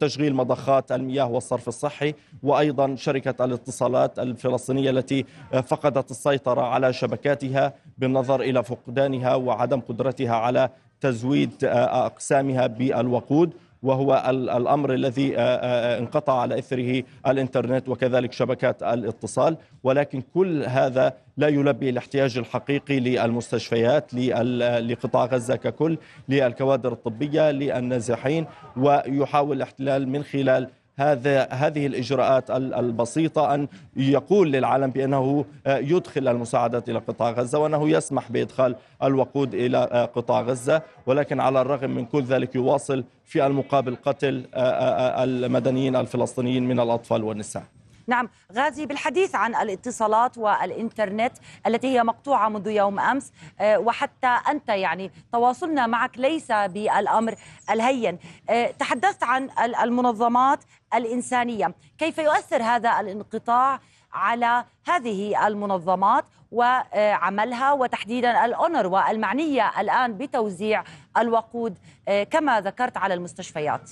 تشغيل 0.00 0.34
مضخات 0.34 0.92
المياه 0.92 1.30
والصرف 1.30 1.68
الصحي 1.68 2.14
وأيضا 2.42 2.96
شركة 2.96 3.44
الاتصالات 3.44 4.18
الفلسطينية 4.18 4.90
التي 4.90 5.24
فقدت 5.66 6.10
السيطرة 6.10 6.62
على 6.62 6.92
شبكاتها 6.92 7.74
بالنظر 7.98 8.40
إلى 8.40 8.64
فقدانها 8.64 9.34
وعدم 9.34 9.80
قدرتها 9.80 10.34
على 10.34 10.68
تزويد 11.00 11.52
أقسامها 11.64 12.66
بالوقود. 12.66 13.54
وهو 13.82 14.24
الأمر 14.28 14.94
الذي 14.94 15.36
انقطع 15.38 16.40
على 16.40 16.58
إثره 16.58 17.02
الإنترنت 17.26 17.88
وكذلك 17.88 18.32
شبكات 18.32 18.82
الاتصال. 18.82 19.56
ولكن 19.84 20.22
كل 20.34 20.64
هذا 20.64 21.14
لا 21.36 21.48
يلبي 21.48 21.90
الاحتياج 21.90 22.38
الحقيقي 22.38 23.00
للمستشفيات 23.00 24.14
لقطاع 24.14 25.24
غزة 25.24 25.56
ككل 25.56 25.98
للكوادر 26.28 26.92
الطبية 26.92 27.50
للنازحين 27.50 28.46
ويحاول 28.76 29.56
الاحتلال 29.56 30.08
من 30.08 30.22
خلال 30.22 30.68
هذا 30.96 31.48
هذه 31.50 31.86
الإجراءات 31.86 32.50
البسيطة 32.50 33.54
أن 33.54 33.68
يقول 33.96 34.52
للعالم 34.52 34.90
بأنه 34.90 35.44
يدخل 35.66 36.28
المساعدات 36.28 36.88
إلى 36.88 36.98
قطاع 36.98 37.30
غزة 37.30 37.58
وأنه 37.58 37.88
يسمح 37.90 38.32
بإدخال 38.32 38.76
الوقود 39.02 39.54
إلى 39.54 40.08
قطاع 40.14 40.40
غزة 40.40 40.82
ولكن 41.06 41.40
على 41.40 41.60
الرغم 41.60 41.90
من 41.90 42.04
كل 42.04 42.22
ذلك 42.22 42.54
يواصل 42.54 43.04
في 43.24 43.46
المقابل 43.46 43.96
قتل 43.96 44.46
المدنيين 44.54 45.96
الفلسطينيين 45.96 46.68
من 46.68 46.80
الأطفال 46.80 47.24
والنساء. 47.24 47.64
نعم 48.06 48.28
غازي 48.52 48.86
بالحديث 48.86 49.34
عن 49.34 49.54
الاتصالات 49.54 50.38
والإنترنت 50.38 51.32
التي 51.66 51.86
هي 51.86 52.04
مقطوعة 52.04 52.48
منذ 52.48 52.66
يوم 52.66 53.00
أمس 53.00 53.32
آه، 53.60 53.78
وحتى 53.78 54.26
أنت 54.48 54.68
يعني 54.68 55.10
تواصلنا 55.32 55.86
معك 55.86 56.18
ليس 56.18 56.52
بالأمر 56.52 57.34
الهين. 57.70 58.18
آه، 58.50 58.70
تحدثت 58.70 59.24
عن 59.24 59.50
المنظمات 59.82 60.58
الإنسانية. 60.94 61.74
كيف 61.98 62.18
يؤثر 62.18 62.62
هذا 62.62 63.00
الانقطاع 63.00 63.80
على 64.12 64.64
هذه 64.88 65.46
المنظمات 65.46 66.24
وعملها 66.52 67.72
وتحديدا 67.72 68.44
الأونر 68.44 68.86
والمعنية 68.86 69.80
الآن 69.80 70.18
بتوزيع 70.18 70.84
الوقود؟ 71.18 71.78
آه، 72.08 72.24
كما 72.24 72.60
ذكرت 72.60 72.96
على 72.96 73.14
المستشفيات. 73.14 73.90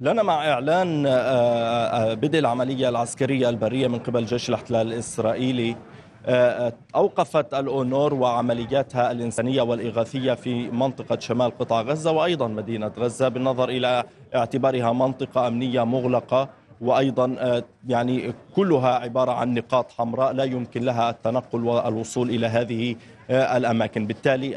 لنا 0.00 0.22
مع 0.22 0.52
إعلان 0.52 1.06
آه، 1.06 1.10
آه، 1.10 2.14
بدء 2.14 2.38
العملية 2.38 2.88
العسكرية 2.88 3.48
البرية 3.48 3.88
من 3.88 3.98
قبل 3.98 4.24
جيش 4.24 4.48
الاحتلال 4.48 4.92
الإسرائيلي. 4.92 5.76
آه، 6.26 6.72
أوقفت 6.94 7.54
الأونور 7.54 8.14
وعملياتها 8.14 9.10
الإنسانية 9.12 9.62
والإغاثية 9.62 10.34
في 10.34 10.70
منطقة 10.70 11.18
شمال 11.18 11.58
قطاع 11.58 11.82
غزة 11.82 12.12
وأيضا 12.12 12.48
مدينة 12.48 12.92
غزة 12.98 13.28
بالنظر 13.28 13.68
إلى 13.68 14.04
اعتبارها 14.34 14.92
منطقة 14.92 15.48
أمنية 15.48 15.84
مغلقة 15.84 16.48
وأيضا 16.80 17.62
يعني 17.88 18.34
كلها 18.56 18.94
عبارة 18.94 19.32
عن 19.32 19.54
نقاط 19.54 19.92
حمراء 19.92 20.32
لا 20.32 20.44
يمكن 20.44 20.82
لها 20.82 21.10
التنقل 21.10 21.64
والوصول 21.64 22.30
إلى 22.30 22.46
هذه 22.46 22.96
الأماكن، 23.30 24.06
بالتالي 24.06 24.54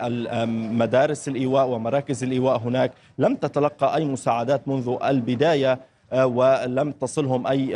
مدارس 0.74 1.28
الإيواء 1.28 1.68
ومراكز 1.68 2.24
الإيواء 2.24 2.58
هناك 2.58 2.92
لم 3.18 3.36
تتلقى 3.36 3.96
أي 3.96 4.06
مساعدات 4.06 4.68
منذ 4.68 4.98
البداية 5.04 5.80
ولم 6.14 6.92
تصلهم 6.92 7.48
أي 7.48 7.68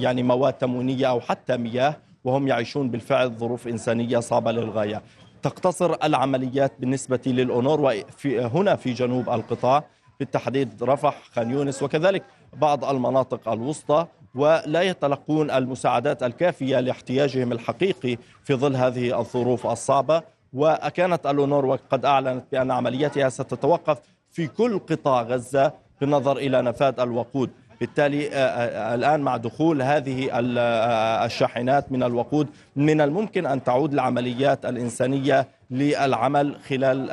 يعني 0.00 0.22
مواد 0.22 0.52
تموينية 0.52 1.06
أو 1.06 1.20
حتى 1.20 1.56
مياه 1.56 1.96
وهم 2.24 2.48
يعيشون 2.48 2.90
بالفعل 2.90 3.30
ظروف 3.30 3.68
إنسانية 3.68 4.18
صعبة 4.18 4.52
للغاية. 4.52 5.02
تقتصر 5.42 5.96
العمليات 6.04 6.72
بالنسبة 6.80 7.20
للأونور 7.26 7.94
هنا 8.24 8.76
في 8.76 8.92
جنوب 8.92 9.30
القطاع. 9.30 9.84
بالتحديد 10.20 10.82
رفح 10.82 11.18
خان 11.32 11.50
يونس 11.50 11.82
وكذلك 11.82 12.22
بعض 12.56 12.84
المناطق 12.84 13.48
الوسطى. 13.48 14.06
ولا 14.34 14.82
يتلقون 14.82 15.50
المساعدات 15.50 16.22
الكافية 16.22 16.80
لاحتياجهم 16.80 17.52
الحقيقي 17.52 18.16
في 18.44 18.54
ظل 18.54 18.76
هذه 18.76 19.20
الظروف 19.20 19.66
الصعبة. 19.66 20.22
وكانت 20.52 21.26
الأونور 21.26 21.76
قد 21.76 22.04
أعلنت 22.04 22.44
بأن 22.52 22.70
عملياتها 22.70 23.28
ستتوقف 23.28 23.98
في 24.30 24.46
كل 24.46 24.78
قطاع 24.78 25.22
غزة 25.22 25.72
بالنظر 26.00 26.36
إلى 26.36 26.62
نفاذ 26.62 27.00
الوقود. 27.00 27.50
بالتالي 27.80 28.28
آه، 28.28 28.34
آه، 28.34 28.94
الآن 28.94 29.20
مع 29.20 29.36
دخول 29.36 29.82
هذه 29.82 30.30
آه، 30.32 31.24
الشاحنات 31.24 31.92
من 31.92 32.02
الوقود 32.02 32.48
من 32.76 33.00
الممكن 33.00 33.46
أن 33.46 33.64
تعود 33.64 33.92
العمليات 33.92 34.66
الإنسانية 34.66 35.48
للعمل 35.70 36.56
خلال 36.68 37.08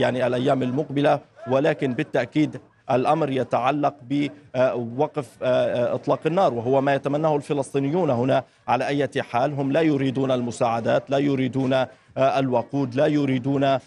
يعني 0.00 0.26
الأيام 0.26 0.62
المقبلة. 0.62 1.20
ولكن 1.48 1.94
بالتأكيد 1.94 2.60
الأمر 2.90 3.30
يتعلق 3.30 3.94
بوقف 4.10 5.28
إطلاق 5.42 6.20
النار 6.26 6.54
وهو 6.54 6.80
ما 6.80 6.94
يتمناه 6.94 7.36
الفلسطينيون 7.36 8.10
هنا 8.10 8.44
على 8.68 8.86
أي 8.86 9.08
حال. 9.22 9.52
هم 9.52 9.72
لا 9.72 9.80
يريدون 9.80 10.30
المساعدات 10.30 11.10
لا 11.10 11.18
يريدون 11.18 11.86
الوقود 12.18 12.94
لا 12.94 13.06
يريدون 13.06 13.78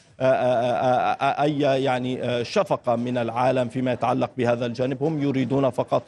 أي 1.21 1.59
يعني 1.59 2.43
شفقة 2.45 2.95
من 2.95 3.17
العالم 3.17 3.67
فيما 3.67 3.93
يتعلق 3.93 4.31
بهذا 4.37 4.65
الجانب. 4.65 5.03
هم 5.03 5.23
يريدون 5.23 5.69
فقط 5.69 6.03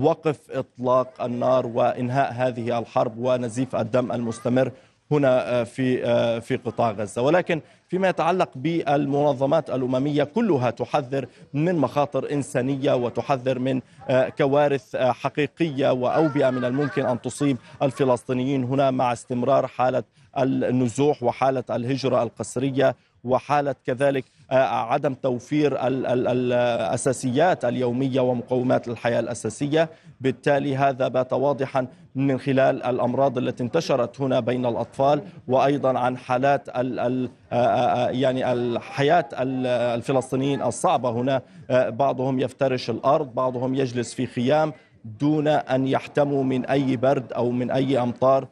وقف 0.00 0.38
إطلاق 0.50 1.22
النار 1.22 1.66
وإنهاء 1.66 2.32
هذه 2.32 2.78
الحرب 2.78 3.18
ونزيف 3.18 3.76
الدم 3.76 4.12
المستمر 4.12 4.70
هنا 5.12 5.64
في 5.64 6.00
في 6.40 6.56
قطاع 6.56 6.90
غزة. 6.90 7.22
ولكن 7.22 7.60
فيما 7.88 8.08
يتعلق 8.08 8.48
بالمنظمات 8.54 9.70
الأممية 9.70 10.24
كلها 10.24 10.70
تحذر 10.70 11.26
من 11.54 11.74
مخاطر 11.76 12.32
إنسانية 12.32 12.92
وتحذر 12.94 13.58
من 13.58 13.80
كوارث 14.38 14.96
حقيقية 14.96 15.92
وأوبئة 15.92 16.50
من 16.50 16.64
الممكن 16.64 17.06
أن 17.06 17.20
تصيب 17.20 17.56
الفلسطينيين 17.82 18.64
هنا 18.64 18.90
مع 18.90 19.12
استمرار 19.12 19.66
حالة 19.66 20.02
النزوح 20.38 21.22
وحالة 21.22 21.64
الهجرة 21.70 22.22
القسرية 22.22 22.96
وحالة 23.24 23.74
كذلك 23.86 24.24
عدم 24.50 25.14
توفير 25.14 25.86
الأساسيات 25.86 27.64
اليومية 27.64 28.20
ومقومات 28.20 28.88
الحياة 28.88 29.20
الأساسية. 29.20 29.88
بالتالي 30.20 30.76
هذا 30.76 31.08
بات 31.08 31.32
واضحا 31.32 31.86
من 32.14 32.38
خلال 32.38 32.82
الأمراض 32.82 33.38
التي 33.38 33.62
انتشرت 33.62 34.20
هنا 34.20 34.40
بين 34.40 34.66
الأطفال 34.66 35.22
وأيضا 35.48 35.98
عن 35.98 36.16
حالات 36.16 36.68
ال 36.68 36.98
ال 36.98 37.30
يعني 38.16 38.52
الحياة 38.52 39.28
الفلسطينيين 39.32 40.62
الصعبة 40.62 41.10
هنا. 41.10 41.42
بعضهم 41.70 42.40
يفترش 42.40 42.90
الأرض 42.90 43.34
بعضهم 43.34 43.74
يجلس 43.74 44.14
في 44.14 44.26
خيام 44.26 44.72
دون 45.20 45.48
أن 45.48 45.86
يحتموا 45.86 46.44
من 46.44 46.66
أي 46.66 46.96
برد 46.96 47.32
أو 47.32 47.50
من 47.50 47.70
أي 47.70 47.98
أمطار 47.98 48.48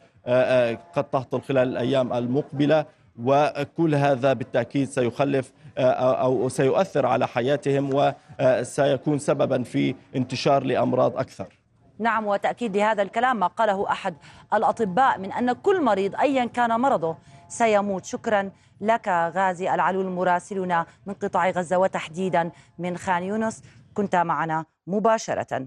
قد 0.94 1.04
تهطل 1.12 1.40
خلال 1.40 1.68
الأيام 1.68 2.12
المقبلة. 2.12 2.84
وكل 3.22 3.94
هذا 3.94 4.32
بالتأكيد 4.32 4.88
سيخلف 4.88 5.52
أو 5.78 6.48
سيؤثر 6.48 7.06
على 7.06 7.28
حياتهم 7.28 7.90
وسيكون 8.40 9.18
سببا 9.18 9.62
في 9.62 9.94
انتشار 10.16 10.64
لأمراض 10.64 11.16
أكثر. 11.16 11.58
نعم 11.98 12.26
وتأكيد 12.26 12.76
لهذا 12.76 13.02
الكلام 13.02 13.36
ما 13.36 13.46
قاله 13.46 13.90
أحد 13.90 14.14
الأطباء 14.54 15.18
من 15.18 15.32
أن 15.32 15.52
كل 15.52 15.84
مريض 15.84 16.16
أيا 16.16 16.44
كان 16.44 16.80
مرضه 16.80 17.16
سيموت. 17.48 18.04
شكرا 18.04 18.50
لك 18.80 19.08
غازي 19.08 19.74
العلول 19.74 20.06
مراسلنا 20.06 20.86
من 21.06 21.14
قطاع 21.14 21.50
غزة 21.50 21.78
وتحديدا 21.78 22.50
من 22.78 22.96
خان 22.96 23.22
يونس. 23.22 23.62
كنت 23.94 24.16
معنا 24.16 24.64
مباشرة. 24.86 25.66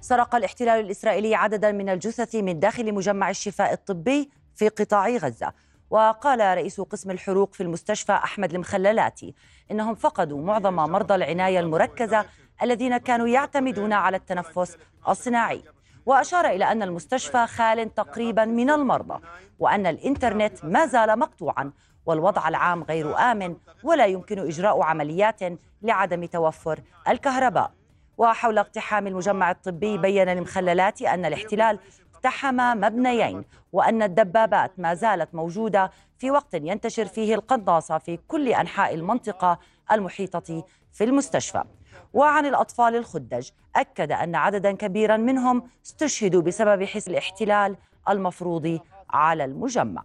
سرق 0.00 0.34
الاحتلال 0.34 0.80
الإسرائيلي 0.80 1.34
عددا 1.34 1.72
من 1.72 1.88
الجثث 1.88 2.34
من 2.34 2.60
داخل 2.60 2.94
مجمع 2.94 3.30
الشفاء 3.30 3.72
الطبي 3.72 4.30
في 4.54 4.68
قطاع 4.68 5.08
غزة. 5.08 5.52
وقال 5.92 6.40
رئيس 6.40 6.80
قسم 6.80 7.10
الحروق 7.10 7.54
في 7.54 7.62
المستشفى 7.62 8.12
أحمد 8.12 8.54
المخللاتي 8.54 9.34
إنهم 9.70 9.94
فقدوا 9.94 10.42
معظم 10.42 10.74
مرضى 10.74 11.14
العناية 11.14 11.60
المركزة 11.60 12.24
الذين 12.62 12.96
كانوا 12.96 13.28
يعتمدون 13.28 13.92
على 13.92 14.16
التنفس 14.16 14.78
الصناعي. 15.08 15.62
وأشار 16.06 16.46
إلى 16.46 16.64
أن 16.72 16.82
المستشفى 16.82 17.46
خال 17.46 17.94
تقريبا 17.94 18.44
من 18.44 18.70
المرضى 18.70 19.20
وأن 19.58 19.86
الإنترنت 19.86 20.64
ما 20.64 20.86
زال 20.86 21.18
مقطوعا 21.18 21.72
والوضع 22.06 22.48
العام 22.48 22.82
غير 22.82 23.18
آمن 23.18 23.56
ولا 23.82 24.06
يمكن 24.06 24.38
إجراء 24.38 24.82
عمليات 24.82 25.40
لعدم 25.82 26.24
توفر 26.24 26.80
الكهرباء. 27.08 27.72
وحول 28.18 28.58
اقتحام 28.58 29.06
المجمع 29.06 29.50
الطبي 29.50 29.98
بين 29.98 30.28
المخللات 30.28 31.02
أن 31.02 31.24
الاحتلال 31.24 31.78
اقتحم 32.24 32.56
مبنيين 32.56 33.44
وأن 33.72 34.02
الدبابات 34.02 34.72
ما 34.78 34.94
زالت 34.94 35.34
موجودة 35.34 35.90
في 36.18 36.30
وقت 36.30 36.54
ينتشر 36.54 37.06
فيه 37.06 37.34
القناصة 37.34 37.98
في 37.98 38.18
كل 38.28 38.48
أنحاء 38.48 38.94
المنطقة 38.94 39.58
المحيطة 39.92 40.64
في 40.92 41.04
المستشفى. 41.04 41.64
وعن 42.12 42.46
الأطفال 42.46 42.96
الخدج 42.96 43.48
أكد 43.76 44.12
أن 44.12 44.34
عددا 44.34 44.72
كبيرا 44.72 45.16
منهم 45.16 45.62
استشهدوا 45.86 46.42
بسبب 46.42 46.84
حس 46.84 47.08
الاحتلال 47.08 47.76
المفروض 48.08 48.80
على 49.10 49.44
المجمع. 49.44 50.04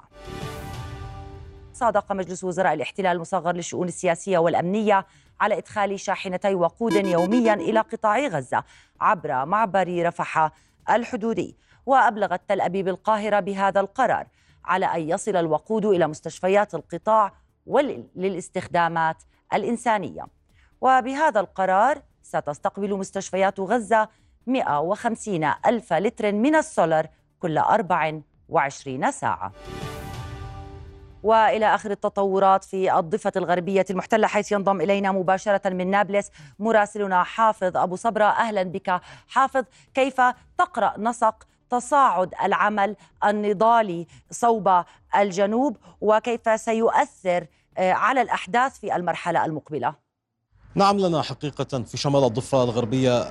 صادق 1.74 2.12
مجلس 2.12 2.44
وزراء 2.44 2.74
الاحتلال 2.74 3.16
المصغر 3.16 3.52
للشؤون 3.52 3.88
السياسية 3.88 4.38
والأمنية 4.38 5.06
على 5.42 5.58
إدخال 5.58 6.00
شاحنتي 6.00 6.56
وقود 6.56 6.94
يوميا 6.94 7.54
إلى 7.54 7.80
قطاع 7.80 8.20
غزة 8.20 8.63
عبر 9.02 9.46
معبر 9.46 10.06
رفح 10.08 10.52
الحدودي. 10.89 11.56
وأبلغت 11.88 12.41
تل 12.47 12.62
أبيب 12.62 12.88
القاهرة 12.88 13.39
بهذا 13.39 13.80
القرار 13.80 14.28
على 14.65 14.86
أن 14.86 15.10
يصل 15.10 15.36
الوقود 15.36 15.86
إلى 15.86 16.08
مستشفيات 16.08 16.76
القطاع 16.76 17.34
وللاستخدامات 17.65 19.23
الإنسانية. 19.54 20.28
وبهذا 20.82 21.39
القرار 21.39 22.02
ستستقبل 22.23 22.97
مستشفيات 22.97 23.60
غزة 23.60 24.10
150 24.47 25.43
ألف 25.65 25.93
لتر 25.93 26.32
من 26.32 26.56
السولر 26.56 27.08
كل 27.39 27.58
24 27.58 29.12
ساعة. 29.12 29.52
وإلى 31.23 31.76
آخر 31.76 31.91
التطورات 31.91 32.63
في 32.63 33.00
الضفة 33.00 33.32
الغربية 33.36 33.86
المحتلة 33.89 34.28
حيث 34.28 34.52
ينضم 34.52 34.82
إلينا 34.82 35.12
مباشرة 35.12 35.69
من 35.69 35.91
نابلس 35.91 36.32
مراسلنا 36.60 37.23
حافظ 37.23 37.78
أبو 37.78 37.95
صبرة. 37.95 38.26
أهلا 38.26 38.63
بك 38.63 39.02
حافظ 39.28 39.63
كيف 39.93 40.21
تقرأ 40.58 40.93
نسق 40.97 41.47
تصاعد 41.69 42.34
العمل 42.43 42.95
النضالي 43.25 44.08
صوب 44.32 44.84
الجنوب 45.15 45.77
وكيف 46.01 46.60
سيؤثر 46.60 47.47
آه، 47.77 47.91
على 47.91 48.21
الأحداث 48.21 48.80
في 48.80 48.95
المرحلة 48.95 49.45
المقبلة؟ 49.45 50.07
نعم 50.78 51.00
لنا 51.00 51.22
حقيقة 51.22 51.84
في 51.84 51.98
شمال 51.98 52.24
الضفة 52.24 52.63
الغربية 52.63 53.22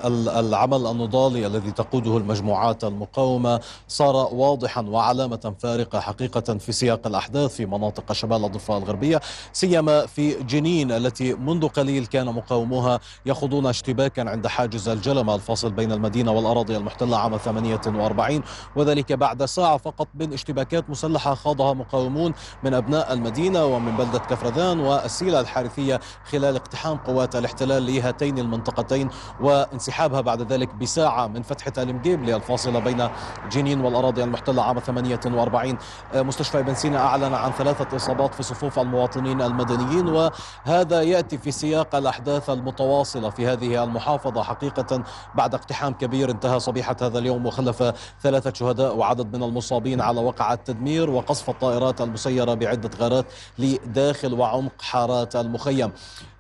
العمل 0.41 0.87
النضالي 0.87 1.47
الذي 1.47 1.73
تقوده 1.73 2.17
المجموعات 2.17 2.85
المقاومة 2.85 3.61
صار 3.89 4.17
واضحا 4.35 4.83
وعلامة 4.83 5.55
فارقة 5.59 6.01
حقيقة 6.01 6.59
في 6.59 6.73
سياق 6.73 7.07
الأحداث 7.07 7.55
في 7.55 7.67
مناطق 7.67 8.13
شمال 8.13 8.45
الضفة 8.45 8.79
الغربية 8.79 9.21
سيما 9.53 10.07
في 10.07 10.43
جنين 10.43 10.93
التي 10.93 11.35
منذ 11.35 11.69
قليل 11.69 12.07
كان 12.07 12.27
مقاوموها 12.27 13.01
يخوضون 13.27 13.67
اشتباكا 13.67 14.31
عند 14.31 14.47
حاجز 14.47 14.89
الجلمة 14.89 15.35
الفاصل 15.35 15.73
بين 15.73 15.93
المدينة 15.93 16.33
والأراضي 16.33 16.77
المحتلة 16.77 17.17
عام 17.17 17.37
48 17.37 18.43
وذلك 18.77 19.13
بعد 19.13 19.45
ساعة 19.45 19.77
فقط 19.77 20.09
من 20.15 20.33
اشتباكات 20.33 20.91
مسلحة 20.91 21.35
خاضها 21.35 21.73
مقاومون 21.73 22.35
من 22.63 22.75
أبناء 22.75 23.13
المدينة 23.13 23.65
ومن 23.65 23.97
بلدة 23.97 24.19
كفردان 24.19 24.81
والسيلة 24.81 25.41
الحارثية 25.41 26.01
خلال 26.25 26.57
اقتحام 26.57 26.97
قوات 26.97 27.36
الاحتلال 27.38 27.87
لهاتين 27.87 28.38
المنطقتين 28.38 29.09
وانسحابها 29.40 30.20
بعد 30.20 30.53
ذلك 30.53 30.75
بساعة 30.75 31.27
من 31.27 31.42
فتحة 31.42 31.72
المجيبلي 31.79 32.37
الفاصلة 32.37 32.79
بين 32.79 33.09
جنين 33.53 33.81
والأراضي 33.81 34.25
المحتلة 34.25 34.62
عام 34.62 34.79
48 34.79 35.79
مستشفى 36.14 36.59
ابن 36.59 36.75
سينا 36.75 36.99
أعلن 36.99 37.35
عن 37.35 37.51
ثلاثة 37.53 37.96
إصابات 37.96 38.35
في 38.35 38.42
صفوف 38.42 38.79
المواطنين 38.79 39.42
المدنيين 39.42 40.09
وهذا 40.09 41.03
يأتي 41.03 41.38
في 41.38 41.51
سياق 41.51 41.94
الأحداث 41.94 42.51
المتواصلة 42.51 43.31
في 43.31 43.46
هذه 43.46 43.85
المحافظة. 43.85 44.42
حقيقة 44.42 45.03
بعد 45.35 45.55
اقتحام 45.55 45.92
كبير 45.92 46.31
انتهى 46.31 46.61
صبيحة 46.61 46.96
هذا 47.03 47.18
اليوم 47.18 47.46
وخلف 47.46 47.92
ثلاثة 48.22 48.53
شهداء 48.55 48.96
وعدد 48.96 49.37
من 49.37 49.42
المصابين 49.42 50.01
على 50.01 50.20
وقع 50.20 50.53
التدمير 50.53 51.11
وقصف 51.11 51.51
الطائرات 51.51 52.01
المسيرة 52.01 52.55
بعدة 52.55 52.90
غارات 53.01 53.27
لداخل 53.59 54.35
وعمق 54.35 54.83
حارات 54.83 55.37
المخيم. 55.37 55.92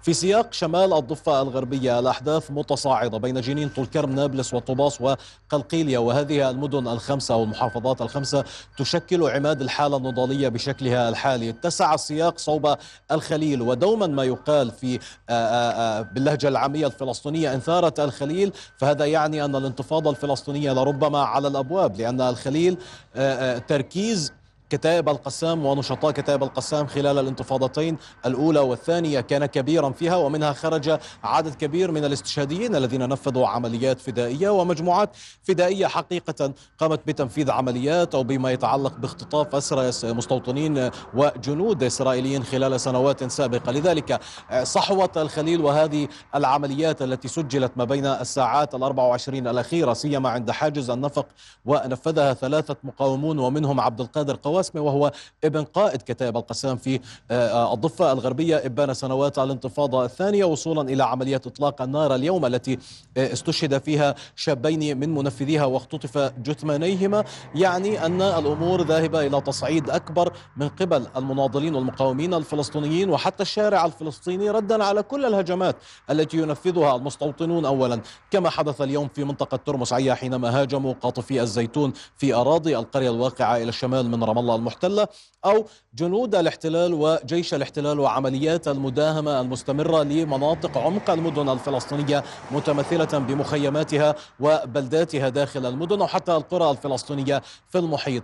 في 0.06 0.12
سياق 0.14 0.52
شمال 0.52 0.92
الضفة 0.92 1.42
الغربية 1.42 1.98
الأحداث 1.98 2.50
متصاعدة 2.50 3.18
بين 3.18 3.40
جنين 3.40 3.68
طول 3.68 3.86
كرم 3.86 4.14
نابلس 4.14 4.54
وطوباس 4.54 5.00
وقلقيلية 5.00 5.98
وهذه 5.98 6.50
المدن 6.50 6.88
الخمسة 6.88 7.36
والمحافظات 7.36 8.02
الخمسة 8.02 8.44
تشكل 8.78 9.22
عماد 9.30 9.60
الحالة 9.60 9.96
النضالية 9.96 10.48
بشكلها 10.48 11.08
الحالي. 11.08 11.50
اتسع 11.50 11.94
السياق 11.94 12.38
صوب 12.38 12.76
الخليل 13.12 13.62
ودوما 13.62 14.06
ما 14.06 14.24
يقال 14.24 14.70
في 14.70 14.94
آه، 14.94 14.98
آآ 15.32 15.98
آه، 15.98 16.02
باللهجة 16.02 16.48
العامية 16.48 16.86
الفلسطينية 16.86 17.54
إن 17.54 17.60
ثارت 17.60 18.00
الخليل 18.00 18.52
فهذا 18.76 19.04
يعني 19.04 19.44
أن 19.44 19.56
الانتفاضة 19.56 20.10
الفلسطينية 20.10 20.72
لربما 20.72 21.18
على 21.18 21.48
الأبواب 21.48 21.96
لأن 21.96 22.20
الخليل 22.20 22.76
آه، 23.16 23.58
تركيز 23.58 24.32
كتائب 24.70 25.08
القسام 25.08 25.66
ونشطاء 25.66 26.10
كتائب 26.10 26.42
القسام 26.42 26.86
خلال 26.86 27.18
الانتفاضتين 27.18 27.96
الأولى 28.26 28.60
والثانية 28.60 29.20
كان 29.20 29.46
كبيرا 29.46 29.90
فيها 29.90 30.16
ومنها 30.16 30.52
خرج 30.52 30.98
عدد 31.24 31.54
كبير 31.54 31.90
من 31.90 32.04
الاستشهاديين 32.04 32.76
الذين 32.76 33.08
نفذوا 33.08 33.48
عمليات 33.48 34.00
فدائية 34.00 34.48
ومجموعات 34.48 35.10
فدائية 35.42 35.86
حقيقة 35.86 36.52
قامت 36.78 37.00
بتنفيذ 37.06 37.50
عمليات 37.50 38.14
أو 38.14 38.24
بما 38.24 38.50
يتعلق 38.50 38.96
باختطاف 38.96 39.54
أسرى 39.54 40.12
مستوطنين 40.12 40.90
وجنود 41.14 41.82
إسرائيليين 41.82 42.42
خلال 42.42 42.80
سنوات 42.80 43.24
سابقة. 43.24 43.72
لذلك 43.72 44.20
صحوة 44.62 45.10
الخليل 45.16 45.60
وهذه 45.60 46.08
العمليات 46.34 47.02
التي 47.02 47.28
سجلت 47.28 47.72
ما 47.76 47.84
بين 47.84 48.06
الساعات 48.06 48.74
الأربع 48.74 49.02
وعشرين 49.02 49.48
الأخيرة 49.48 49.92
سيما 49.92 50.28
عند 50.28 50.50
حاجز 50.50 50.90
النفق 50.90 51.26
ونفذها 51.64 52.34
ثلاثة 52.34 52.76
مقاومون 52.84 53.38
ومنهم 53.38 53.80
عبد 53.80 54.00
القادر 54.00 54.36
قوي 54.42 54.55
الواسمي 54.56 54.80
وهو 54.80 55.12
ابن 55.44 55.64
قائد 55.64 56.02
كتائب 56.02 56.36
القسام 56.36 56.76
في 56.76 57.00
آه، 57.30 57.74
الضفة 57.74 58.12
الغربية 58.12 58.56
إبان 58.56 58.94
سنوات 58.94 59.38
الانتفاضة 59.38 60.04
الثانية 60.04 60.44
وصولا 60.44 60.82
إلى 60.82 61.04
عملية 61.04 61.36
إطلاق 61.36 61.82
النار 61.82 62.14
اليوم 62.14 62.46
التي 62.46 62.78
آه، 63.16 63.32
استشهد 63.32 63.78
فيها 63.78 64.14
شابين 64.36 64.98
من 65.00 65.14
منفذيها 65.14 65.64
واختطف 65.64 66.18
جثمانيهما. 66.18 67.24
يعني 67.54 68.06
أن 68.06 68.22
الأمور 68.22 68.82
ذاهبة 68.82 69.26
إلى 69.26 69.40
تصعيد 69.40 69.90
أكبر 69.90 70.32
من 70.56 70.68
قبل 70.68 71.06
المناضلين 71.16 71.74
والمقاومين 71.74 72.34
الفلسطينيين 72.34 73.10
وحتى 73.10 73.42
الشارع 73.42 73.84
الفلسطيني 73.84 74.50
ردا 74.50 74.84
على 74.84 75.02
كل 75.02 75.24
الهجمات 75.24 75.76
التي 76.10 76.36
ينفذها 76.38 76.96
المستوطنون 76.96 77.64
أولا. 77.64 78.00
كما 78.30 78.50
حدث 78.50 78.80
اليوم 78.80 79.08
في 79.08 79.24
منطقة 79.24 79.56
ترمس 79.56 79.92
عيا 79.92 80.14
حينما 80.14 80.60
هاجموا 80.60 80.94
قاطفي 81.00 81.40
الزيتون 81.42 81.92
في 82.16 82.34
أراضي 82.34 82.78
القرية 82.78 83.10
الواقعة 83.10 83.56
إلى 83.56 83.68
الشمال 83.68 84.10
من 84.10 84.24
رام 84.24 84.38
الله 84.38 84.45
المحتلة 84.54 85.08
أو 85.44 85.66
جنود 85.94 86.34
الاحتلال 86.34 86.94
وجيش 86.94 87.54
الاحتلال 87.54 88.00
وعمليات 88.00 88.68
المداهمة 88.68 89.40
المستمرة 89.40 90.02
لمناطق 90.02 90.78
عمق 90.78 91.10
المدن 91.10 91.48
الفلسطينية 91.48 92.24
متمثلة 92.50 93.18
بمخيماتها 93.18 94.14
وبلداتها 94.40 95.28
داخل 95.28 95.66
المدن 95.66 96.00
وحتى 96.00 96.36
القرى 96.36 96.70
الفلسطينية 96.70 97.42
في 97.68 97.78
المحيط. 97.78 98.22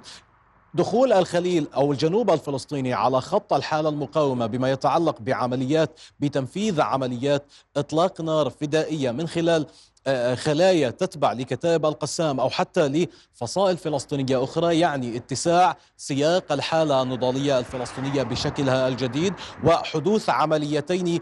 دخول 0.74 1.12
الخليل 1.12 1.68
أو 1.74 1.92
الجنوب 1.92 2.30
الفلسطيني 2.30 2.92
على 2.94 3.20
خط 3.20 3.52
الحالة 3.52 3.88
المقاومة 3.88 4.46
بما 4.46 4.70
يتعلق 4.70 5.20
بعمليات 5.20 6.00
بتنفيذ 6.20 6.80
عمليات 6.80 7.44
إطلاق 7.76 8.20
نار 8.20 8.50
فدائية 8.50 9.10
من 9.10 9.26
خلال 9.28 9.66
خلايا 10.34 10.90
تتبع 10.90 11.32
لكتائب 11.32 11.86
القسام 11.86 12.40
أو 12.40 12.50
حتى 12.50 12.88
لفصائل 13.34 13.76
فلسطينية 13.76 14.44
أخرى 14.44 14.78
يعني 14.80 15.16
اتساع 15.16 15.76
سياق 15.96 16.52
الحالة 16.52 17.02
النضالية 17.02 17.58
الفلسطينية 17.58 18.22
بشكلها 18.22 18.88
الجديد 18.88 19.34
وحدوث 19.64 20.30
عمليتين 20.30 21.20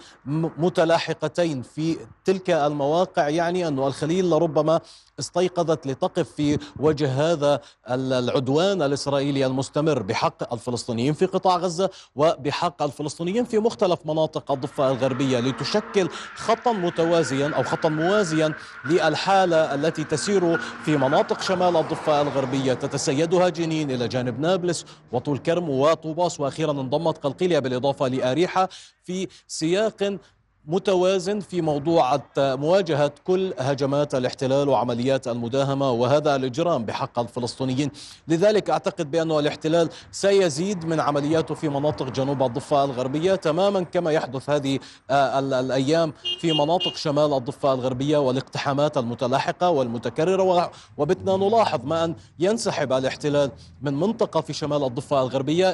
متلاحقتين 0.70 1.62
في 1.62 1.96
تلك 2.24 2.50
المواقع 2.50 3.28
يعني 3.28 3.68
أن 3.68 3.78
الخليل 3.78 4.30
لربما 4.30 4.80
استيقظت 5.20 5.86
لتقف 5.86 6.30
في 6.30 6.58
وجه 6.80 7.32
هذا 7.32 7.60
العدوان 7.90 8.82
الإسرائيلي 8.82 9.46
المستمر 9.46 10.02
بحق 10.02 10.52
الفلسطينيين 10.52 11.12
في 11.12 11.26
قطاع 11.26 11.56
غزة 11.56 11.90
وبحق 12.16 12.82
الفلسطينيين 12.82 13.44
في 13.44 13.58
مختلف 13.58 13.98
مناطق 14.04 14.52
الضفة 14.52 14.90
الغربية 14.90 15.40
لتشكل 15.40 16.08
خطا 16.34 16.72
متوازيا 16.72 17.48
أو 17.56 17.62
خطا 17.62 17.88
موازيا 17.88 18.54
للحالة 18.84 19.74
التي 19.74 20.04
تسير 20.04 20.58
في 20.58 20.96
مناطق 20.96 21.40
شمال 21.40 21.76
الضفة 21.76 22.22
الغربية. 22.22 22.74
تتسيدها 22.74 23.48
جنين 23.48 23.90
إلى 23.90 24.08
جانب 24.08 24.40
نابلس 24.40 24.84
وطول 25.12 25.38
كرم 25.38 25.70
وطوباس. 25.70 26.40
وأخيرا 26.40 26.72
انضمت 26.72 27.18
قلقيلية 27.18 27.58
بالإضافة 27.58 28.08
لأريحة 28.08 28.68
في 29.04 29.28
سياق 29.48 30.18
متوازن 30.66 31.40
في 31.40 31.60
موضوع 31.60 32.22
مواجهة 32.38 33.12
كل 33.24 33.54
هجمات 33.58 34.14
الاحتلال 34.14 34.68
وعمليات 34.68 35.28
المداهمة 35.28 35.90
وهذا 35.90 36.36
الإجرام 36.36 36.84
بحق 36.84 37.18
الفلسطينيين. 37.18 37.90
لذلك 38.28 38.70
أعتقد 38.70 39.10
بأن 39.10 39.32
الاحتلال 39.32 39.88
سيزيد 40.12 40.84
من 40.84 41.00
عملياته 41.00 41.54
في 41.54 41.68
مناطق 41.68 42.08
جنوب 42.08 42.42
الضفة 42.42 42.84
الغربية 42.84 43.34
تماما 43.34 43.82
كما 43.82 44.10
يحدث 44.10 44.50
هذه 44.50 44.78
آه، 45.10 45.38
الأيام 45.38 46.12
في 46.40 46.52
مناطق 46.52 46.96
شمال 46.96 47.32
الضفة 47.34 47.74
الغربية 47.74 48.18
والاقتحامات 48.18 48.98
المتلاحقة 48.98 49.70
والمتكررة. 49.70 50.70
وبتنا 50.96 51.36
نلاحظ 51.36 51.80
ما 51.84 52.04
أن 52.04 52.14
ينسحب 52.38 52.92
الاحتلال 52.92 53.50
من 53.82 53.94
منطقة 53.94 54.40
في 54.40 54.52
شمال 54.52 54.84
الضفة 54.84 55.22
الغربية 55.22 55.70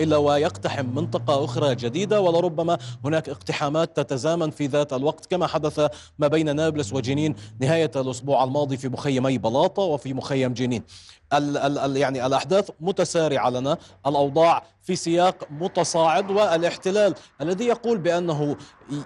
إلى 0.00 0.16
ويقتحم 0.16 0.86
منطقة 0.86 1.44
أخرى 1.44 1.74
جديدة. 1.74 2.20
ولربما 2.20 2.78
هناك 3.04 3.28
اقتحامات 3.28 3.96
تتزامن 3.96 4.19
تماما 4.22 4.50
في 4.50 4.66
ذات 4.66 4.92
الوقت 4.92 5.26
كما 5.26 5.46
حدث 5.46 5.80
ما 6.18 6.28
بين 6.28 6.56
نابلس 6.56 6.92
وجنين 6.92 7.34
نهاية 7.60 7.90
الأسبوع 7.96 8.44
الماضي 8.44 8.76
في 8.76 8.88
مخيمي 8.88 9.38
بلاطة 9.38 9.82
وفي 9.82 10.14
مخيم 10.14 10.52
جنين. 10.54 10.82
ال 11.32 11.56
ال 11.56 11.96
يعني 11.96 12.26
الأحداث 12.26 12.70
متسارعة 12.80 13.50
لنا 13.50 13.78
الأوضاع 14.06 14.62
في 14.82 14.96
سياق 14.96 15.48
متصاعد 15.50 16.30
والاحتلال 16.30 17.14
الذي 17.40 17.64
يقول 17.64 17.98
بأنه 17.98 18.56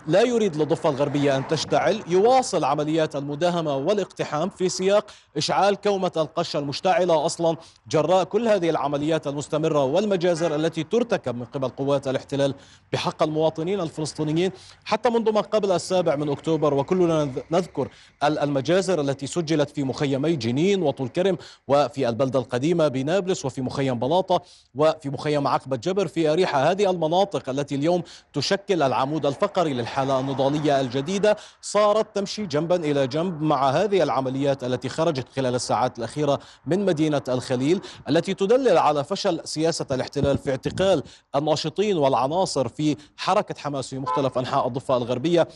لا 0.06 0.22
يريد 0.22 0.56
للضفة 0.56 0.90
الغربية 0.90 1.36
أن 1.36 1.48
تشتعل 1.48 2.02
يواصل 2.08 2.64
عمليات 2.64 3.16
المداهمة 3.16 3.76
والاقتحام 3.76 4.48
في 4.48 4.68
سياق 4.68 5.06
إشعال 5.36 5.74
كومة 5.74 6.12
القش 6.16 6.56
المشتعلة 6.56 7.26
أصلا 7.26 7.56
جراء 7.88 8.24
كل 8.24 8.48
هذه 8.48 8.70
العمليات 8.70 9.26
المستمرة 9.26 9.84
والمجازر 9.84 10.54
التي 10.54 10.82
ترتكب 10.82 11.34
من 11.34 11.44
قبل 11.44 11.68
قوات 11.68 12.08
الاحتلال 12.08 12.54
بحق 12.92 13.22
المواطنين 13.22 13.80
الفلسطينيين. 13.80 14.50
حتى 14.84 15.10
منذ 15.10 15.32
ما 15.32 15.40
قبل 15.40 15.72
السابع 15.72 16.16
من 16.16 16.28
أكتوبر 16.28 16.74
وكلنا 16.74 17.32
نذكر 17.50 17.88
المجازر 18.22 19.00
التي 19.00 19.26
سجلت 19.26 19.70
في 19.70 19.82
مخيمي 19.82 20.36
جنين 20.36 20.82
وطول 20.82 21.08
كرم 21.08 21.36
وفي 21.68 22.08
البلدة 22.14 22.38
القديمة 22.38 22.88
بنابلس 22.88 23.44
وفي 23.44 23.62
مخيم 23.62 23.98
بلاطة 23.98 24.42
وفي 24.74 25.10
مخيم 25.10 25.46
عقبة 25.46 25.76
جبر 25.76 26.06
في 26.06 26.28
أريحة. 26.32 26.70
هذه 26.70 26.90
المناطق 26.90 27.48
التي 27.48 27.74
اليوم 27.74 28.02
تشكل 28.32 28.82
العمود 28.82 29.26
الفقري 29.26 29.74
للحالة 29.74 30.20
النضالية 30.20 30.80
الجديدة. 30.80 31.36
صارت 31.60 32.06
تمشي 32.14 32.46
جنبا 32.46 32.76
إلى 32.76 33.06
جنب 33.06 33.42
مع 33.42 33.70
هذه 33.70 34.02
العمليات 34.02 34.64
التي 34.64 34.88
خرجت 34.88 35.28
خلال 35.36 35.54
الساعات 35.54 35.98
الأخيرة 35.98 36.38
من 36.66 36.84
مدينة 36.84 37.22
الخليل 37.28 37.80
التي 38.08 38.34
تدلل 38.34 38.78
على 38.78 39.04
فشل 39.04 39.40
سياسة 39.44 39.86
الاحتلال 39.90 40.38
في 40.38 40.50
اعتقال 40.50 41.02
الناشطين 41.36 41.96
والعناصر 41.96 42.68
في 42.68 42.96
حركة 43.16 43.54
حماس 43.58 43.88
في 43.88 43.98
مختلف 43.98 44.38
أنحاء 44.38 44.66
الضفة 44.66 44.96
الغربية. 44.96 45.48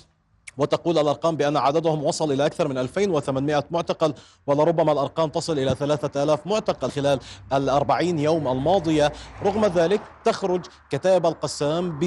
وتقول 0.58 0.98
الأرقام 0.98 1.36
بأن 1.36 1.56
عددهم 1.56 2.04
وصل 2.04 2.32
إلى 2.32 2.46
أكثر 2.46 2.68
من 2.68 2.78
2800 2.78 3.64
معتقل 3.70 4.14
ولربما 4.46 4.92
الأرقام 4.92 5.28
تصل 5.28 5.58
إلى 5.58 5.74
3000 5.74 6.46
معتقل 6.46 6.90
خلال 6.90 7.20
الأربعين 7.52 8.18
يوم 8.18 8.48
الماضية. 8.48 9.12
رغم 9.44 9.66
ذلك 9.66 10.00
تخرج 10.24 10.66
كتائب 10.90 11.26
القسام 11.26 11.98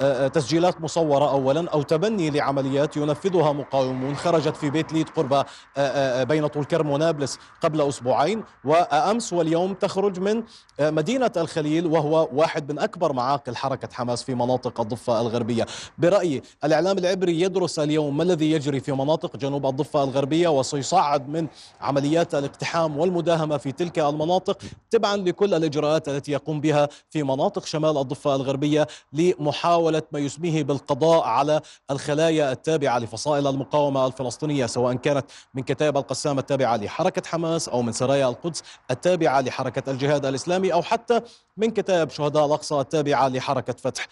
بتسجيلات 0.00 0.80
مصورة 0.80 1.30
أولا 1.30 1.70
أو 1.70 1.82
تبني 1.82 2.30
لعمليات 2.30 2.96
ينفذها 2.96 3.52
مقاومون. 3.52 4.16
خرجت 4.16 4.56
في 4.56 4.70
بيت 4.70 4.92
ليد 4.92 5.08
قرب 5.08 5.32
آه، 5.32 5.44
آه، 5.76 6.24
بين 6.24 6.46
طول 6.46 6.64
كرم 6.64 6.90
ونابلس 6.90 7.38
قبل 7.62 7.80
أسبوعين. 7.88 8.44
وأمس 8.64 9.32
واليوم 9.32 9.74
تخرج 9.74 10.20
من 10.20 10.42
آه، 10.80 10.90
مدينة 10.90 11.30
الخليل 11.36 11.86
وهو 11.86 12.28
واحد 12.32 12.72
من 12.72 12.78
أكبر 12.78 13.12
معاقل 13.12 13.56
حركة 13.56 13.88
حماس 13.92 14.22
في 14.22 14.34
مناطق 14.34 14.80
الضفة 14.80 15.20
الغربية. 15.20 15.66
برأيي 15.98 16.42
الإعلام 16.64 16.98
العبري 16.98 17.40
يدرس 17.40 17.78
اليوم 17.92 18.16
ما 18.16 18.22
الذي 18.22 18.50
يجري 18.50 18.80
في 18.80 18.92
مناطق 18.92 19.36
جنوب 19.36 19.66
الضفة 19.66 20.04
الغربية 20.04 20.48
وسيصعد 20.48 21.28
من 21.28 21.46
عمليات 21.80 22.34
الاقتحام 22.34 22.98
والمداهمة 22.98 23.56
في 23.56 23.72
تلك 23.72 23.98
المناطق 23.98 24.58
تبعا 24.90 25.16
لكل 25.16 25.54
الإجراءات 25.54 26.08
التي 26.08 26.32
يقوم 26.32 26.60
بها 26.60 26.88
في 27.10 27.22
مناطق 27.22 27.64
شمال 27.66 27.98
الضفة 27.98 28.34
الغربية 28.34 28.86
لمحاولة 29.12 30.02
ما 30.12 30.18
يسميه 30.18 30.62
بالقضاء 30.62 31.22
على 31.22 31.60
الخلايا 31.90 32.52
التابعة 32.52 32.98
لفصائل 32.98 33.46
المقاومة 33.46 34.06
الفلسطينية 34.06 34.66
سواء 34.66 34.94
كانت 34.94 35.24
من 35.54 35.62
كتائب 35.62 35.96
القسام 35.96 36.38
التابعة 36.38 36.76
لحركة 36.76 37.22
حماس 37.26 37.68
أو 37.68 37.82
من 37.82 37.92
سرايا 37.92 38.28
القدس 38.28 38.62
التابعة 38.90 39.40
لحركة 39.40 39.90
الجهاد 39.90 40.26
الإسلامي 40.26 40.72
أو 40.72 40.82
حتى 40.82 41.20
من 41.56 41.70
كتائب 41.70 42.10
شهداء 42.10 42.46
الأقصى 42.46 42.80
التابعة 42.80 43.28
لحركة 43.28 43.72
فتح 43.72 44.08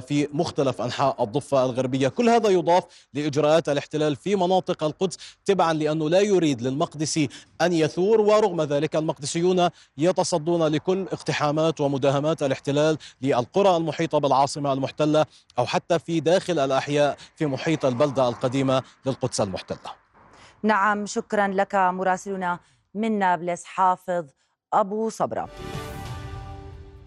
في 0.00 0.28
مختلف 0.32 0.80
أنحاء 0.80 1.22
الضفة 1.22 1.64
الغربية. 1.64 2.08
كل 2.08 2.28
هذا 2.28 2.48
يضاف 2.48 2.84
لإجراءات 3.14 3.68
الاحتلال 3.68 4.16
في 4.16 4.36
مناطق 4.36 4.84
القدس 4.84 5.18
تبعا 5.44 5.72
لأنه 5.72 6.10
لا 6.10 6.20
يريد 6.20 6.62
للمقدسي 6.62 7.28
أن 7.60 7.72
يثور 7.72 8.20
ورغم 8.20 8.62
ذلك 8.62 8.96
المقدسيون 8.96 9.68
يتصدون 9.98 10.62
لكل 10.66 11.02
اقتحامات 11.02 11.80
ومداهمات 11.80 12.42
الاحتلال 12.42 12.98
للقرى 13.22 13.76
المحيطة 13.76 14.18
بالعاصمة 14.18 14.72
المحتلة 14.72 15.26
أو 15.58 15.66
حتى 15.66 15.98
في 15.98 16.20
داخل 16.20 16.58
الأحياء 16.58 17.16
في 17.36 17.46
محيط 17.46 17.84
البلدة 17.84 18.28
القديمة 18.28 18.82
للقدس 19.06 19.40
المحتلة. 19.40 19.78
نعم 20.62 21.06
شكرا 21.06 21.48
لك 21.48 21.74
مراسلنا 21.74 22.58
من 22.94 23.18
نابلس 23.18 23.64
حافظ 23.64 24.24
أبو 24.72 25.08
صبرة. 25.08 25.48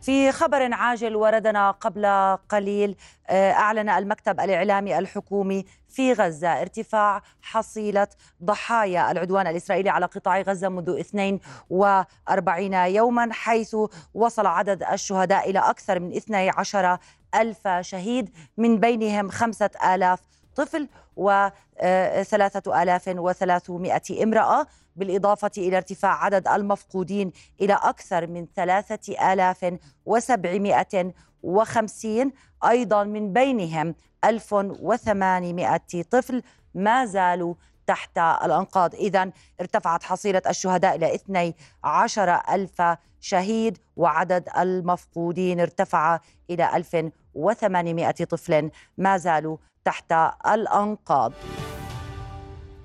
في 0.03 0.31
خبر 0.31 0.73
عاجل 0.73 1.15
وردنا 1.15 1.71
قبل 1.71 2.05
قليل 2.49 2.95
آه، 3.27 3.51
أعلن 3.51 3.89
المكتب 3.89 4.39
الإعلامي 4.39 4.97
الحكومي 4.99 5.65
في 5.89 6.13
غزة 6.13 6.61
ارتفاع 6.61 7.21
حصيلة 7.41 8.07
ضحايا 8.43 9.11
العدوان 9.11 9.47
الإسرائيلي 9.47 9.89
على 9.89 10.05
قطاع 10.05 10.41
غزة 10.41 10.69
منذ 10.69 10.99
42 10.99 12.73
يوما 12.73 13.33
حيث 13.33 13.75
وصل 14.13 14.45
عدد 14.45 14.83
الشهداء 14.83 15.49
إلى 15.49 15.59
أكثر 15.59 15.99
من 15.99 16.15
12 16.15 16.97
ألف 17.35 17.67
شهيد 17.67 18.29
من 18.57 18.79
بينهم 18.79 19.29
خمسة 19.29 19.69
آلاف 19.93 20.19
طفل 20.55 20.87
وثلاثة 21.15 22.83
آلاف 22.83 23.07
وثلاثمائة 23.07 24.23
امرأة. 24.23 24.67
بالإضافة 24.95 25.51
إلى 25.57 25.77
ارتفاع 25.77 26.23
عدد 26.23 26.47
المفقودين 26.47 27.31
إلى 27.61 27.73
أكثر 27.73 28.27
من 28.27 28.47
ثلاثة 28.55 29.33
آلاف 29.33 29.77
وسبعمائة 30.05 31.13
وخمسين 31.43 32.31
أيضا 32.65 33.03
من 33.03 33.33
بينهم 33.33 33.95
1800 34.25 35.81
طفل 36.11 36.43
ما 36.75 37.05
زالوا 37.05 37.53
تحت 37.87 38.17
الأنقاض. 38.17 38.95
إذا 38.95 39.31
ارتفعت 39.61 40.03
حصيلة 40.03 40.41
الشهداء 40.49 40.95
إلى 40.95 41.15
12 41.15 42.41
ألف 42.49 42.81
شهيد 43.19 43.77
وعدد 43.95 44.49
المفقودين 44.57 45.59
ارتفع 45.59 46.19
إلى 46.49 46.75
1800 46.75 48.11
طفل 48.11 48.71
ما 48.97 49.17
زالوا 49.17 49.57
تحت 49.85 50.11
الأنقاض. 50.47 51.33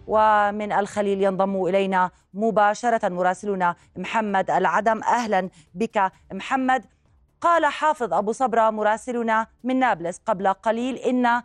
ومن 0.09 0.73
الخليل 0.73 1.23
ينضم 1.23 1.65
إلينا 1.65 2.11
مباشرة 2.35 3.09
مراسلنا 3.09 3.75
محمد 3.97 4.51
العدم. 4.51 5.03
أهلا 5.03 5.51
بك 5.75 6.13
محمد. 6.33 6.85
قال 7.41 7.67
حافظ 7.67 8.15
أبو 8.15 8.33
صبرة 8.33 8.71
مراسلنا 8.71 9.47
من 9.65 9.79
نابلس 9.79 10.21
قبل 10.27 10.49
قليل 10.49 10.97
إن 10.97 11.43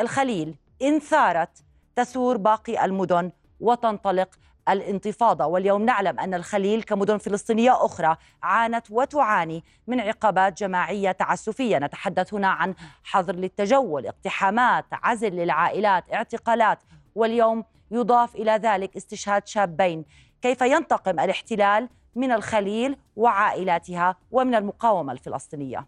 الخليل 0.00 0.54
إن 0.82 0.98
ثارت 0.98 1.64
تثور 1.96 2.36
باقي 2.36 2.84
المدن 2.84 3.32
وتنطلق 3.60 4.28
الانتفاضة. 4.68 5.46
واليوم 5.46 5.82
نعلم 5.82 6.20
أن 6.20 6.34
الخليل 6.34 6.82
كمدن 6.82 7.18
فلسطينية 7.18 7.84
أخرى 7.84 8.16
عانت 8.42 8.90
وتعاني 8.90 9.64
من 9.86 10.00
عقابات 10.00 10.58
جماعية 10.58 11.12
تعسفية. 11.12 11.78
نتحدث 11.78 12.34
هنا 12.34 12.48
عن 12.48 12.74
حظر 13.04 13.34
للتجول 13.34 14.06
اقتحامات 14.06 14.84
عزل 14.92 15.30
للعائلات 15.30 16.14
اعتقالات. 16.14 16.78
واليوم 17.14 17.64
يضاف 17.90 18.34
إلى 18.34 18.52
ذلك 18.52 18.96
استشهاد 18.96 19.46
شابين. 19.46 20.04
كيف 20.42 20.60
ينتقم 20.60 21.20
الاحتلال 21.20 21.88
من 22.14 22.32
الخليل 22.32 22.96
وعائلاتها 23.16 24.16
ومن 24.30 24.54
المقاومة 24.54 25.12
الفلسطينية؟ 25.12 25.86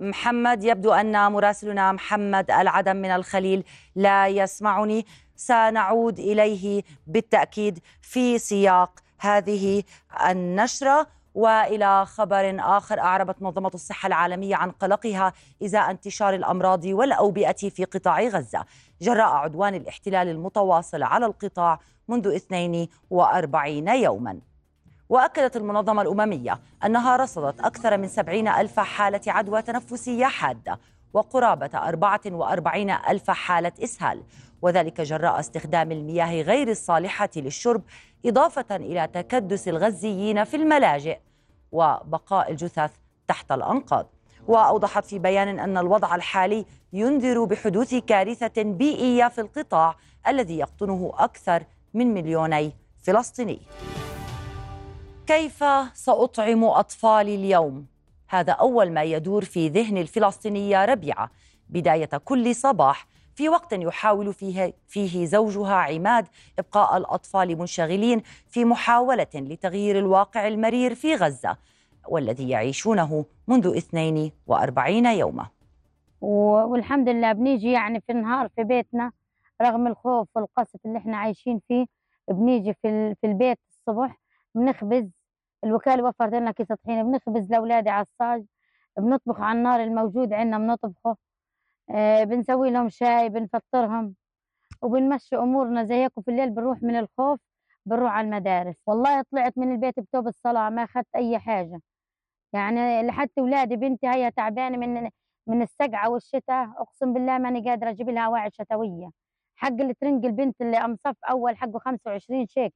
محمد 0.00 0.64
يبدو 0.64 0.92
أن 0.92 1.32
مراسلنا 1.32 1.92
محمد 1.92 2.50
العدم 2.50 2.96
من 2.96 3.10
الخليل 3.10 3.64
لا 3.94 4.28
يسمعني. 4.28 5.06
سنعود 5.36 6.18
إليه 6.18 6.82
بالتأكيد 7.06 7.78
في 8.02 8.38
سياق 8.38 9.00
هذه 9.18 9.82
النشرة. 10.30 11.06
وإلى 11.34 12.06
خبر 12.06 12.56
آخر 12.60 13.00
أعربت 13.00 13.42
منظمة 13.42 13.70
الصحة 13.74 14.06
العالمية 14.06 14.56
عن 14.56 14.70
قلقها 14.70 15.32
إزاء 15.62 15.90
انتشار 15.90 16.34
الأمراض 16.34 16.84
والأوبئة 16.84 17.68
في 17.68 17.84
قطاع 17.84 18.22
غزة. 18.22 18.64
جراء 19.00 19.28
عدوان 19.28 19.74
الاحتلال 19.74 20.28
المتواصل 20.28 21.02
على 21.02 21.26
القطاع 21.26 21.80
منذ 22.08 22.26
42 22.34 23.88
يوما. 23.88 24.38
وأكدت 25.08 25.56
المنظمة 25.56 26.02
الأممية 26.02 26.60
أنها 26.84 27.16
رصدت 27.16 27.60
أكثر 27.60 27.98
من 27.98 28.08
70 28.08 28.48
ألف 28.48 28.80
حالة 28.80 29.20
عدوى 29.26 29.62
تنفسية 29.62 30.26
حادة 30.26 30.78
وقرابة 31.12 31.70
44 31.74 32.90
ألف 32.90 33.30
حالة 33.30 33.72
إسهال 33.84 34.22
وذلك 34.62 35.00
جراء 35.00 35.40
استخدام 35.40 35.92
المياه 35.92 36.42
غير 36.42 36.68
الصالحة 36.68 37.28
للشرب 37.36 37.82
إضافة 38.26 38.76
إلى 38.76 39.06
تكدس 39.06 39.68
الغزيين 39.68 40.44
في 40.44 40.56
الملاجئ 40.56 41.18
وبقاء 41.72 42.50
الجثث 42.50 42.90
تحت 43.28 43.52
الأنقاض. 43.52 44.06
وأوضحت 44.48 45.04
في 45.04 45.18
بيان 45.18 45.58
أن 45.58 45.78
الوضع 45.78 46.14
الحالي 46.14 46.64
ينذر 46.92 47.44
بحدوث 47.44 47.94
كارثة 47.94 48.62
بيئية 48.62 49.28
في 49.28 49.40
القطاع 49.40 49.96
الذي 50.28 50.58
يقطنه 50.58 51.12
أكثر 51.14 51.62
من 51.94 52.14
مليوني 52.14 52.72
فلسطيني. 53.02 53.60
كيف 55.26 55.64
سأطعم 55.94 56.64
أطفالي 56.64 57.34
اليوم؟ 57.34 57.86
هذا 58.28 58.52
أول 58.52 58.92
ما 58.92 59.02
يدور 59.02 59.44
في 59.44 59.68
ذهن 59.68 59.98
الفلسطينية 59.98 60.84
ربيعة. 60.84 61.30
بداية 61.68 62.10
كل 62.24 62.54
صباح 62.54 63.06
في 63.34 63.48
وقت 63.48 63.72
يحاول 63.72 64.34
فيه, 64.34 64.74
فيه 64.86 65.26
زوجها 65.26 65.74
عماد 65.74 66.26
إبقاء 66.58 66.96
الأطفال 66.96 67.58
منشغلين 67.58 68.22
في 68.48 68.64
محاولة 68.64 69.26
لتغيير 69.34 69.98
الواقع 69.98 70.48
المرير 70.48 70.94
في 70.94 71.14
غزة. 71.14 71.56
والذي 72.08 72.48
يعيشونه 72.48 73.24
منذ 73.48 73.76
42 73.76 75.06
يوما. 75.06 75.46
والحمد 76.20 77.08
لله 77.08 77.32
بنيجي 77.32 77.72
يعني 77.72 78.00
في 78.00 78.12
النهار 78.12 78.48
في 78.48 78.64
بيتنا 78.64 79.12
رغم 79.62 79.86
الخوف 79.86 80.28
والقصف 80.36 80.86
اللي 80.86 80.98
إحنا 80.98 81.16
عايشين 81.16 81.60
فيه 81.68 81.86
بنيجي 82.30 82.74
في 82.74 83.14
في 83.20 83.26
البيت 83.26 83.58
الصبح 83.70 84.20
بنخبز. 84.54 85.10
الوكالة 85.64 86.04
وفرت 86.04 86.34
لنا 86.34 86.50
كيس 86.50 86.72
طحينة 86.72 87.02
بنخبز 87.02 87.50
لأولادي 87.50 87.90
على 87.90 88.02
الصاج 88.02 88.44
بنطبخ 88.98 89.40
على 89.40 89.58
النار 89.58 89.80
الموجود 89.82 90.32
عندنا 90.32 90.58
بنطبخه. 90.58 91.16
آه 91.90 92.24
بنسوي 92.24 92.70
لهم 92.70 92.88
شاي 92.88 93.28
بنفطرهم 93.28 94.14
وبنمشي 94.82 95.36
أمورنا 95.36 95.84
زي 95.84 95.94
هيك. 95.94 96.12
وفي 96.18 96.30
الليل 96.30 96.50
بنروح 96.50 96.82
من 96.82 96.96
الخوف 96.96 97.40
بنروح 97.86 98.12
على 98.12 98.24
المدارس. 98.24 98.76
والله 98.86 99.22
طلعت 99.32 99.58
من 99.58 99.72
البيت 99.72 100.00
بتوب 100.00 100.26
الصلاة 100.28 100.70
ما 100.70 100.84
أخذت 100.84 101.06
أي 101.16 101.38
حاجة. 101.38 101.80
يعني 102.52 103.02
لحتى 103.02 103.40
أولادي 103.40 103.76
بنتي 103.76 104.06
هي 104.08 104.30
تعبانة 104.30 104.76
من 104.76 105.10
من 105.46 105.62
السقعة 105.62 106.10
والشتاء 106.10 106.68
أقسم 106.78 107.12
بالله 107.12 107.38
ماني 107.38 107.70
قادرة 107.70 107.90
أجيب 107.90 108.10
لها 108.10 108.26
أواعي 108.26 108.50
شتوية. 108.50 109.10
حق 109.56 109.80
الترنج 109.80 110.26
البنت 110.26 110.60
اللي 110.60 110.76
أم 110.76 110.96
صف 110.96 111.16
أول 111.30 111.56
حقه 111.56 111.78
25 111.78 112.46
شيك 112.46 112.74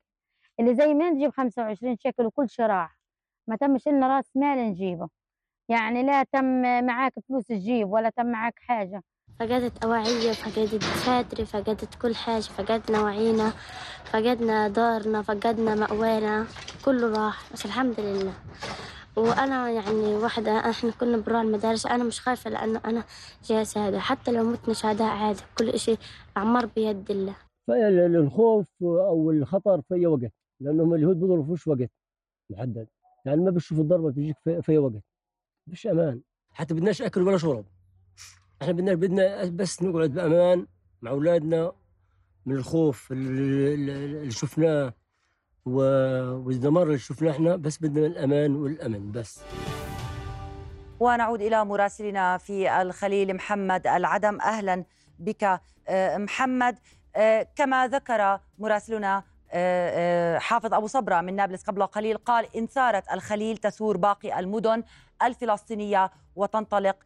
اللي 0.60 0.74
زي 0.74 0.94
ما 0.94 1.10
نجيب 1.10 1.30
25 1.30 1.96
شيكل 1.96 2.26
وكل 2.26 2.48
شراع 2.50 2.90
ما 3.46 3.56
تمش 3.56 3.88
لنا 3.88 4.16
راس 4.16 4.30
مال 4.34 4.58
نجيبه. 4.58 5.08
يعني 5.68 6.02
لا 6.02 6.22
تم 6.22 6.62
معاك 6.86 7.12
فلوس 7.28 7.46
تجيب 7.46 7.88
ولا 7.92 8.10
تم 8.10 8.26
معاك 8.26 8.58
حاجة. 8.58 9.02
فقدت 9.40 9.84
أواعية 9.84 10.32
فقدت 10.32 10.74
دفاتري 10.74 11.46
فقدت 11.46 11.94
كل 12.02 12.14
حاجة 12.14 12.40
فقدنا 12.42 13.00
وعينا 13.02 13.52
فقدنا 14.04 14.68
دارنا 14.68 15.22
فقدنا 15.22 15.74
مأوانا 15.74 16.46
كله 16.84 17.26
راح. 17.26 17.52
بس 17.52 17.66
الحمد 17.66 18.00
لله. 18.00 18.32
وأنا 19.20 19.70
يعني 19.70 20.16
واحدة 20.16 20.50
إحنا 20.70 20.90
كنا 20.90 21.16
بنروح 21.16 21.40
المدارس 21.40 21.86
أنا 21.86 22.04
مش 22.04 22.20
خايفة 22.20 22.50
لأنه 22.50 22.80
أنا 22.84 23.04
جاي 23.44 23.64
شهادة 23.64 23.98
حتى 24.00 24.32
لو 24.32 24.44
متنا 24.44 24.74
شهداء 24.74 25.08
عادي 25.08 25.40
كل 25.58 25.68
إشي 25.68 25.96
أعمار 26.36 26.66
بيد 26.66 27.10
الله. 27.10 27.36
فالخوف 27.68 28.66
أو 28.82 29.30
الخطر 29.30 29.80
في 29.82 29.94
أي 29.94 30.06
وقت 30.06 30.32
لأنهم 30.60 30.94
اليهود 30.94 31.20
بيضربوش 31.20 31.66
وقت 31.66 31.90
محدد. 32.50 32.88
يعني 33.24 33.40
ما 33.40 33.50
بتشوف 33.50 33.78
الضربة 33.80 34.10
تجيك 34.10 34.36
في 34.44 34.68
أي 34.68 34.78
وقت. 34.78 35.02
مش 35.66 35.86
أمان. 35.86 36.20
حتى 36.50 36.74
بدناش 36.74 37.02
أكل 37.02 37.22
ولا 37.22 37.38
شرب. 37.38 37.64
إحنا 38.62 38.72
بدنا 38.72 38.94
بدنا 38.94 39.44
بس 39.44 39.82
نقعد 39.82 40.10
بأمان 40.10 40.66
مع 41.02 41.10
أولادنا 41.10 41.72
من 42.46 42.56
الخوف 42.56 43.12
اللي 43.12 44.30
شفناه. 44.30 44.94
والدمار 45.74 46.82
اللي 46.82 46.98
شفناه 46.98 47.30
إحنا 47.30 47.56
بس 47.56 47.78
بدنا 47.78 48.06
الأمان 48.06 48.56
والأمن 48.56 49.12
بس. 49.12 49.40
ونعود 51.00 51.42
إلى 51.42 51.64
مراسلنا 51.64 52.38
في 52.38 52.82
الخليل 52.82 53.34
محمد 53.34 53.86
العدم. 53.86 54.40
أهلا 54.40 54.84
بك 55.18 55.60
محمد. 56.16 56.78
كما 57.56 57.86
ذكر 57.86 58.40
مراسلنا 58.58 59.22
حافظ 60.38 60.74
أبو 60.74 60.86
صبرة 60.86 61.20
من 61.20 61.36
نابلس 61.36 61.62
قبل 61.62 61.86
قليل 61.86 62.16
قال 62.16 62.56
إن 62.56 62.66
ثارت 62.66 63.12
الخليل 63.12 63.56
تثور 63.56 63.96
باقي 63.96 64.38
المدن 64.38 64.82
الفلسطينية 65.22 66.10
وتنطلق 66.36 66.96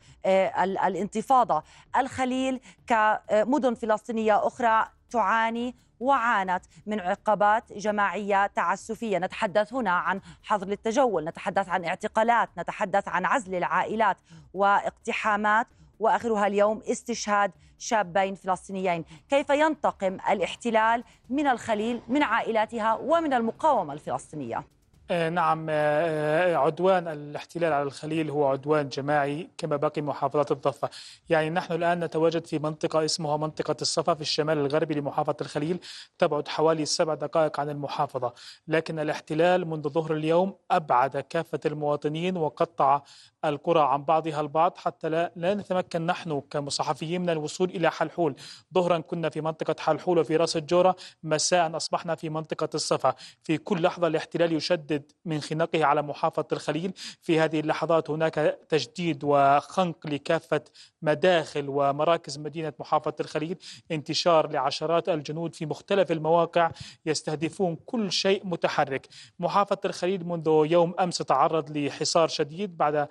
الانتفاضة. 0.85 1.63
الخليل 1.97 2.61
كمدن 2.87 3.75
فلسطينية 3.75 4.47
أخرى 4.47 4.87
تعاني 5.11 5.75
وعانت 6.01 6.65
من 6.87 7.01
عقابات 7.01 7.73
جماعية 7.73 8.47
تعسفية، 8.47 9.19
نتحدث 9.19 9.73
هنا 9.73 9.91
عن 9.91 10.21
حظر 10.43 10.67
للتجول، 10.67 11.25
نتحدث 11.25 11.69
عن 11.69 11.85
اعتقالات، 11.85 12.49
نتحدث 12.59 13.09
عن 13.09 13.25
عزل 13.25 13.55
العائلات 13.55 14.17
واقتحامات 14.55 15.67
وآخرها 16.01 16.47
اليوم 16.47 16.83
استشهاد 16.91 17.53
شابين 17.79 18.35
فلسطينيين، 18.35 19.05
كيف 19.29 19.51
ينتقم 19.51 20.19
الاحتلال 20.31 21.05
من 21.31 21.47
الخليل 21.47 22.03
من 22.09 22.23
عائلاتها 22.23 22.95
ومن 22.95 23.33
المقاومة 23.33 23.93
الفلسطينية؟ 23.93 24.65
آه، 25.11 25.29
نعم 25.31 25.67
آه، 25.71 26.57
عدوان 26.57 27.09
الاحتلال 27.09 27.73
على 27.73 27.83
الخليل 27.83 28.31
هو 28.31 28.47
عدوان 28.47 28.89
جماعي 28.89 29.51
كما 29.59 29.77
باقي 29.77 30.03
محافظات 30.03 30.53
الضفة. 30.53 30.91
يعني 31.29 31.51
نحن 31.51 31.73
الآن 31.73 32.05
نتواجد 32.05 32.47
في 32.47 32.59
منطقة 32.59 33.05
اسمها 33.05 33.37
منطقة 33.37 33.77
الصفا 33.83 34.15
في 34.15 34.21
الشمال 34.21 34.59
الغربي 34.59 34.95
لمحافظة 34.95 35.37
الخليل 35.41 35.79
تبعد 36.19 36.49
حوالي 36.49 36.85
سبع 36.85 37.15
دقائق 37.15 37.61
عن 37.61 37.71
المحافظة. 37.71 38.33
لكن 38.69 38.99
الاحتلال 38.99 39.67
منذ 39.69 39.89
ظهر 39.89 40.13
اليوم 40.15 40.55
أبعد 40.71 41.17
كافة 41.17 41.61
المواطنين 41.67 42.37
وقطع 42.37 43.03
القرى 43.45 43.81
عن 43.81 44.05
بعضها 44.05 44.41
البعض 44.41 44.77
حتى 44.77 45.09
لا, 45.09 45.33
لا 45.37 45.55
نتمكن 45.55 46.07
نحن 46.07 46.41
كمصحفيين 46.51 47.23
من 47.23 47.31
الوصول 47.31 47.71
إلى 47.71 47.91
حلحول. 47.91 48.37
ظهرا 48.75 48.99
كنا 48.99 49.29
في 49.29 49.41
منطقة 49.41 49.77
حلحول 49.81 50.19
وفي 50.19 50.37
راس 50.37 50.57
الجورة 50.57 50.97
مساء 51.23 51.77
أصبحنا 51.77 52.15
في 52.15 52.29
منطقة 52.31 52.69
الصفا. 52.75 53.15
في 53.43 53.59
كل 53.59 53.83
لحظة 53.83 54.07
الاحتلال 54.07 54.53
يشدد 54.53 55.13
من 55.25 55.41
خناقه 55.41 55.85
على 55.85 56.03
محافظة 56.03 56.47
الخليل. 56.53 56.93
في 57.23 57.41
هذه 57.41 57.61
اللحظات 57.61 58.11
هناك 58.11 58.59
تجديد 58.69 59.25
وخنق 59.25 60.07
لكافة 60.07 60.61
مداخل 61.03 61.65
ومراكز 61.69 62.39
مدينة 62.39 62.73
محافظة 62.79 63.15
الخليل. 63.21 63.57
انتشار 63.93 64.51
لعشرات 64.51 65.09
الجنود 65.09 65.55
في 65.55 65.67
مختلف 65.67 66.13
المواقع 66.13 66.71
يستهدفون 67.07 67.77
كل 67.87 68.13
شيء 68.13 68.47
متحرك. 68.47 69.09
محافظة 69.39 69.81
الخليل 69.85 70.27
منذ 70.27 70.67
يوم 70.71 70.95
أمس 71.01 71.19
تعرض 71.19 71.77
لحصار 71.77 72.29
شديد 72.29 72.77
بعد 72.77 73.09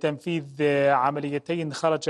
تنفيذ 0.00 0.44
آه، 0.60 0.92
عمليتين. 0.92 1.72
خرج 1.72 2.08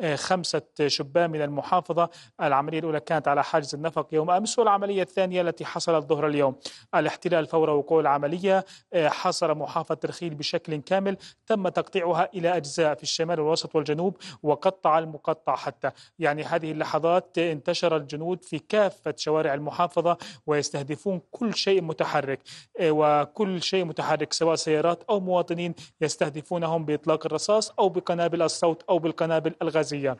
آه، 0.00 0.16
خمسة 0.16 0.62
شبان 0.86 1.30
من 1.30 1.42
المحافظة. 1.42 2.10
العملية 2.42 2.78
الأولى 2.78 3.00
كانت 3.00 3.28
على 3.28 3.44
حاجز 3.44 3.74
النفق 3.74 4.08
يوم 4.12 4.30
أمس 4.30 4.58
والعملية 4.58 5.02
الثانية 5.02 5.40
التي 5.40 5.64
حصلت 5.64 6.06
ظهر 6.06 6.26
اليوم. 6.26 6.56
الاحتلال 6.94 7.46
فور 7.46 7.70
وقوع 7.70 8.00
العملية 8.00 8.64
حصر 8.94 9.54
محافظة 9.54 9.98
الخيل 10.04 10.34
بشكل 10.34 10.76
كامل. 10.76 11.16
تم 11.46 11.68
تقطيعها 11.68 12.28
إلى 12.34 12.56
أجزاء 12.56 12.94
في 12.94 13.02
الشمال 13.02 13.40
والوسط 13.40 13.76
والجنوب 13.76 14.16
وقطع 14.42 14.98
المقطع 14.98 15.56
حتى. 15.56 15.90
يعني 16.18 16.44
هذه 16.44 16.72
اللحظات 16.72 17.38
انتشر 17.38 17.96
الجنود 17.96 18.44
في 18.44 18.58
كافة 18.58 19.14
شوارع 19.16 19.54
المحافظة 19.54 20.16
ويستهدفون 20.46 21.20
كل 21.30 21.54
شيء 21.54 21.82
متحرك. 21.82 22.40
وكل 22.82 23.62
شيء 23.62 23.84
متحرك 23.84 24.32
سواء 24.32 24.54
سيارات 24.54 25.02
أو 25.10 25.20
مواطنين 25.20 25.74
يستهدفونهم 26.00 26.84
بإطلاق 26.90 27.26
الرصاص 27.26 27.70
أو 27.78 27.88
بقنابل 27.88 28.42
الصوت 28.42 28.82
أو 28.88 28.98
بالقنابل 28.98 29.54
الغازية. 29.62 30.16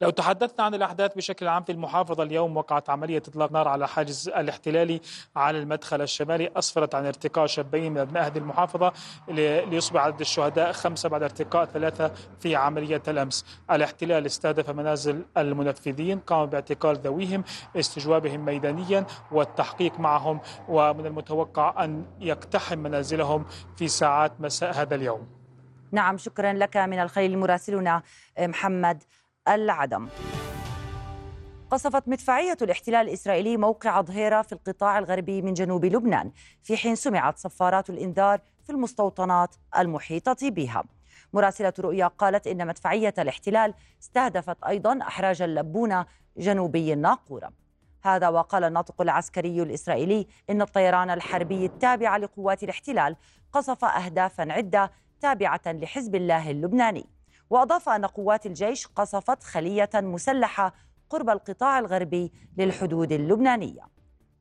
لو 0.00 0.10
تحدثنا 0.10 0.64
عن 0.64 0.74
الأحداث 0.74 1.14
بشكل 1.14 1.48
عام 1.48 1.64
في 1.64 1.72
المحافظة 1.72 2.22
اليوم 2.22 2.56
وقعت 2.56 2.90
عملية 2.90 3.18
إطلاق 3.18 3.52
نار 3.52 3.68
على 3.68 3.88
حاجز 3.88 4.28
الاحتلالي 4.28 5.00
على 5.36 5.58
المدخل 5.58 6.02
الشمالي 6.02 6.50
أسفرت 6.56 6.94
عن 6.94 7.06
ارتقاء 7.06 7.46
شابين 7.46 7.92
من 7.92 7.98
أبناء 7.98 8.26
هذه 8.26 8.38
المحافظة 8.38 8.92
ليصبح 9.28 10.00
عدد 10.00 10.20
الشهداء 10.20 10.72
خمسة 10.72 11.08
بعد 11.08 11.22
ارتقاء 11.22 11.64
ثلاثة 11.64 12.12
في 12.40 12.56
عملية 12.56 13.02
الأمس. 13.08 13.44
الاحتلال 13.70 14.26
استهدف 14.26 14.70
منازل 14.70 15.24
المنفذين 15.36 16.18
قام 16.18 16.46
باعتقال 16.46 16.96
ذويهم 16.96 17.44
استجوابهم 17.76 18.44
ميدانيا 18.44 19.06
والتحقيق 19.32 20.00
معهم 20.00 20.40
ومن 20.68 21.06
المتوقع 21.06 21.84
أن 21.84 22.04
يقتحم 22.20 22.78
منازلهم 22.78 23.44
في 23.76 23.88
ساعات 23.88 24.40
مساء 24.40 24.74
هذا 24.74 24.94
اليوم. 24.94 25.39
نعم 25.92 26.18
شكرا 26.18 26.52
لك 26.52 26.76
من 26.76 26.98
الخليل 26.98 27.38
مراسلنا 27.38 28.02
محمد 28.38 29.02
العدم. 29.48 30.08
قصفت 31.70 32.08
مدفعية 32.08 32.56
الاحتلال 32.62 33.08
الإسرائيلي 33.08 33.56
موقع 33.56 34.00
ظهيرة 34.00 34.42
في 34.42 34.52
القطاع 34.52 34.98
الغربي 34.98 35.42
من 35.42 35.54
جنوب 35.54 35.84
لبنان 35.84 36.32
في 36.62 36.76
حين 36.76 36.94
سمعت 36.94 37.38
صفارات 37.38 37.90
الإنذار 37.90 38.40
في 38.64 38.70
المستوطنات 38.70 39.54
المحيطة 39.78 40.50
بها. 40.50 40.84
مراسلة 41.32 41.72
رؤيا 41.78 42.06
قالت 42.06 42.46
إن 42.46 42.66
مدفعية 42.66 43.14
الاحتلال 43.18 43.74
استهدفت 44.02 44.64
أيضا 44.64 44.98
أحراج 45.02 45.42
اللبونة 45.42 46.06
جنوبي 46.36 46.92
الناقورة. 46.92 47.52
هذا 48.02 48.28
وقال 48.28 48.64
الناطق 48.64 49.00
العسكري 49.00 49.62
الإسرائيلي 49.62 50.26
إن 50.50 50.62
الطيران 50.62 51.10
الحربي 51.10 51.66
التابع 51.66 52.16
لقوات 52.16 52.62
الاحتلال 52.62 53.16
قصف 53.52 53.84
أهدافا 53.84 54.52
عدة 54.52 54.90
تابعة 55.20 55.60
لحزب 55.66 56.14
الله 56.14 56.50
اللبناني. 56.50 57.06
وأضاف 57.50 57.88
أن 57.88 58.04
قوات 58.04 58.46
الجيش 58.46 58.86
قصفت 58.86 59.42
خلية 59.42 59.90
مسلحة 59.94 60.74
قرب 61.10 61.30
القطاع 61.30 61.78
الغربي 61.78 62.32
للحدود 62.58 63.12
اللبنانية. 63.12 63.82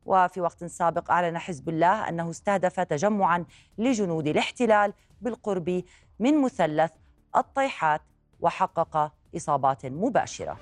وفي 0.06 0.42
وقت 0.42 0.64
سابق 0.64 1.12
أعلن 1.12 1.38
حزب 1.38 1.70
الله 1.70 2.10
أنه 2.10 2.30
استهدف 2.30 2.80
تجمعا 2.80 3.46
لجنود 3.78 4.28
الاحتلال 4.28 4.94
بالقرب 5.22 5.84
من 6.20 6.42
مثلث 6.42 6.92
الطيحات 7.36 8.02
وحقق 8.40 9.14
إصابات 9.36 9.86
مباشرة. 9.86 10.58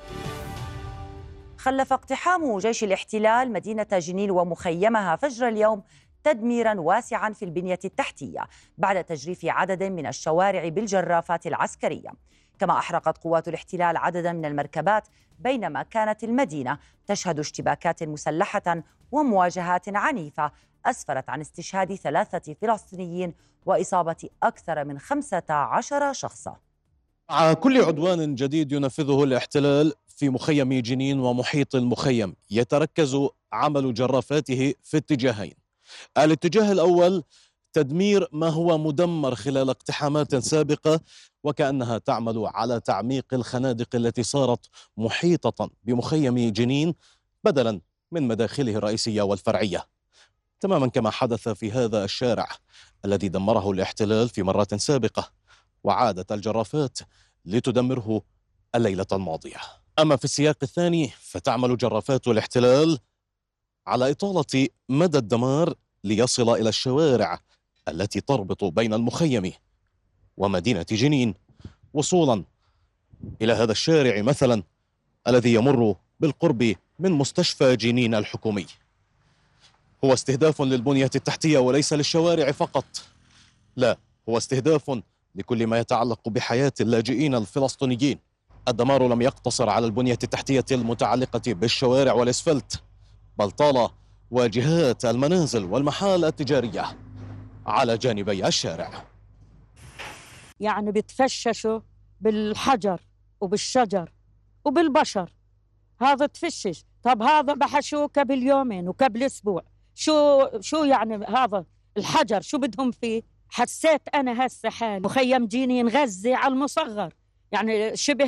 خلف 1.57 1.93
اقتحام 1.93 2.57
جيش 2.57 2.83
الاحتلال 2.83 3.51
مدينة 3.51 3.87
جنين 3.91 4.31
ومخيمها 4.31 5.15
فجر 5.15 5.47
اليوم 5.47 5.83
تدميرا 6.27 6.79
واسعا 6.79 7.33
في 7.33 7.45
البنية 7.45 7.79
التحتية 7.85 8.47
بعد 8.77 9.03
تجريف 9.03 9.45
عدد 9.45 9.83
من 9.83 10.07
الشوارع 10.07 10.67
بالجرافات 10.67 11.47
العسكرية. 11.47 12.09
كما 12.59 12.77
أحرقت 12.77 13.17
قوات 13.17 13.47
الاحتلال 13.47 13.97
عددا 13.97 14.33
من 14.33 14.45
المركبات 14.45 15.07
بينما 15.39 15.83
كانت 15.83 16.23
المدينة 16.23 16.79
تشهد 17.05 17.39
اشتباكات 17.39 18.03
مسلحة 18.03 18.83
ومواجهات 19.11 19.89
عنيفة 19.89 20.51
أسفرت 20.85 21.29
عن 21.29 21.41
استشهاد 21.41 21.95
ثلاثة 21.95 22.55
فلسطينيين 22.61 23.33
وإصابة 23.65 24.29
أكثر 24.43 24.85
من 24.85 24.99
خمسة 24.99 25.43
عشر 25.49 26.13
شخصا. 26.13 26.55
مع 27.29 27.53
كل 27.53 27.81
عدوان 27.81 28.35
جديد 28.35 28.71
ينفذه 28.71 29.23
الاحتلال 29.23 29.93
في 30.07 30.29
مخيم 30.29 30.73
جنين 30.73 31.19
ومحيط 31.19 31.75
المخيم 31.75 32.35
يتركز 32.51 33.17
عمل 33.53 33.93
جرافاته 33.93 34.73
في 34.83 34.97
اتجاهين. 34.97 35.66
الاتجاه 36.17 36.71
الأول 36.71 37.23
تدمير 37.73 38.27
ما 38.31 38.49
هو 38.49 38.77
مدمر 38.77 39.35
خلال 39.35 39.69
اقتحامات 39.69 40.35
سابقة 40.35 40.99
وكأنها 41.43 41.97
تعمل 41.97 42.45
على 42.45 42.79
تعميق 42.79 43.25
الخنادق 43.33 43.95
التي 43.95 44.23
صارت 44.23 44.65
محيطة 44.97 45.69
بمخيم 45.83 46.49
جنين 46.51 46.95
بدلا 47.43 47.81
من 48.11 48.27
مداخله 48.27 48.75
الرئيسية 48.75 49.21
والفرعية. 49.21 49.87
تماما 50.59 50.87
كما 50.87 51.09
حدث 51.09 51.49
في 51.49 51.71
هذا 51.71 52.03
الشارع 52.03 52.49
الذي 53.05 53.27
دمره 53.27 53.71
الاحتلال 53.71 54.29
في 54.29 54.43
مرات 54.43 54.75
سابقة 54.75 55.31
وعادت 55.83 56.31
الجرافات 56.31 56.99
لتدمره 57.45 58.21
الليلة 58.75 59.05
الماضية. 59.11 59.57
أما 59.99 60.15
في 60.15 60.25
السياق 60.25 60.57
الثاني 60.63 61.11
فتعمل 61.19 61.77
جرافات 61.77 62.27
الاحتلال 62.27 62.99
على 63.87 64.11
إطالة 64.11 64.67
مدى 64.89 65.17
الدمار 65.17 65.73
ليصل 66.03 66.49
إلى 66.49 66.69
الشوارع 66.69 67.39
التي 67.87 68.21
تربط 68.21 68.63
بين 68.63 68.93
المخيم 68.93 69.51
ومدينة 70.37 70.85
جنين. 70.91 71.33
وصولا 71.93 72.43
إلى 73.41 73.53
هذا 73.53 73.71
الشارع 73.71 74.21
مثلا 74.21 74.63
الذي 75.27 75.53
يمر 75.53 75.95
بالقرب 76.19 76.75
من 76.99 77.11
مستشفى 77.11 77.75
جنين 77.75 78.15
الحكومي. 78.15 78.65
هو 80.03 80.13
استهداف 80.13 80.61
للبنية 80.61 81.09
التحتية 81.15 81.57
وليس 81.57 81.93
للشوارع 81.93 82.51
فقط. 82.51 82.85
لا 83.75 83.97
هو 84.29 84.37
استهداف 84.37 85.01
لكل 85.35 85.67
ما 85.67 85.79
يتعلق 85.79 86.29
بحياة 86.29 86.73
اللاجئين 86.81 87.35
الفلسطينيين. 87.35 88.19
الدمار 88.67 89.07
لم 89.07 89.21
يقتصر 89.21 89.69
على 89.69 89.85
البنية 89.85 90.19
التحتية 90.23 90.65
المتعلقة 90.71 91.53
بالشوارع 91.53 92.13
والإسفلت 92.13 92.81
بل 93.39 93.51
طال 93.51 93.89
واجهات 94.31 95.05
المنازل 95.05 95.63
والمحال 95.63 96.25
التجارية 96.25 96.97
على 97.65 97.97
جانبي 97.97 98.47
الشارع. 98.47 99.05
يعني 100.59 100.91
بتفششوا 100.91 101.79
بالحجر 102.21 103.01
وبالشجر 103.41 104.11
وبالبشر. 104.65 105.33
هذا 106.01 106.25
تفشش. 106.25 106.83
طب 107.03 107.21
هذا 107.21 107.53
بحشوه 107.53 108.07
قبل 108.07 108.43
يومين 108.43 108.87
وقبل 108.87 109.23
أسبوع. 109.23 109.63
شو 109.95 110.47
شو 110.59 110.83
يعني 110.83 111.25
هذا 111.25 111.65
الحجر؟ 111.97 112.41
شو 112.41 112.57
بدهم 112.57 112.91
فيه؟ 112.91 113.21
حسيت 113.49 114.01
أنا 114.15 114.45
هسه 114.45 114.69
حالي. 114.69 115.05
مخيم 115.05 115.45
جينين 115.45 115.87
غزه 115.87 116.35
على 116.35 116.53
المصغر. 116.53 117.13
يعني 117.51 117.95
شبه 117.95 118.25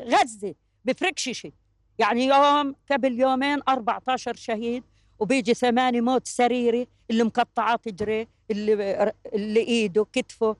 غزه 0.00 0.54
بفرقش 0.84 1.28
شيء 1.28 1.52
يعني 1.98 2.26
يوم 2.26 2.74
قبل 2.90 3.20
يومين 3.20 3.60
14 3.68 4.34
شهيد 4.34 4.84
وبيجي 5.18 5.54
ثمانية 5.54 6.00
موت 6.00 6.26
سريري 6.26 6.88
اللي 7.10 7.22
مقطعات 7.24 7.88
رجليه 7.88 8.28
اللي 8.50 9.12
اللي 9.34 9.60
إيده 9.60 10.06
كتفه. 10.12 10.56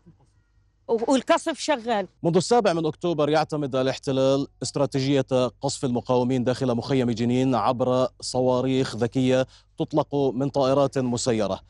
والقصف 0.88 1.58
شغال. 1.58 2.08
منذ 2.22 2.36
السابع 2.36 2.72
من 2.72 2.86
أكتوبر 2.86 3.30
يعتمد 3.30 3.76
الاحتلال 3.76 4.46
استراتيجية 4.62 5.26
قصف 5.60 5.84
المقاومين 5.84 6.44
داخل 6.44 6.74
مخيم 6.74 7.10
جنين 7.10 7.54
عبر 7.54 8.08
صواريخ 8.20 8.96
ذكية 8.96 9.46
تطلق 9.78 10.14
من 10.14 10.48
طائرات 10.48 10.98
مسيرة. 10.98 11.60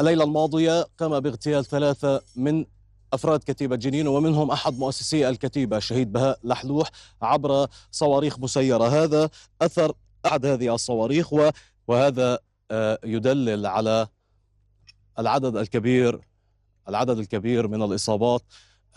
الليلة 0.00 0.24
الماضية 0.24 0.86
قام 0.98 1.20
باغتيال 1.20 1.64
ثلاثة 1.64 2.22
من 2.36 2.64
أفراد 3.12 3.40
كتيبة 3.46 3.76
جنين 3.76 4.08
ومنهم 4.08 4.50
أحد 4.50 4.78
مؤسسي 4.78 5.28
الكتيبة 5.28 5.76
الشهيد 5.76 6.12
بهاء 6.12 6.38
لحلوح 6.44 6.90
عبر 7.22 7.66
صواريخ 7.90 8.38
مسيرة. 8.38 8.88
هذا 8.88 9.30
أثر 9.62 9.92
أحد 10.26 10.46
هذه 10.46 10.74
الصواريخ 10.74 11.32
وهذا 11.90 12.38
آه، 12.70 12.98
يدلل 13.04 13.66
على 13.66 14.06
العدد 15.18 15.56
الكبير 15.56 16.20
العدد 16.88 17.18
الكبير 17.18 17.68
من 17.68 17.82
الإصابات 17.82 18.42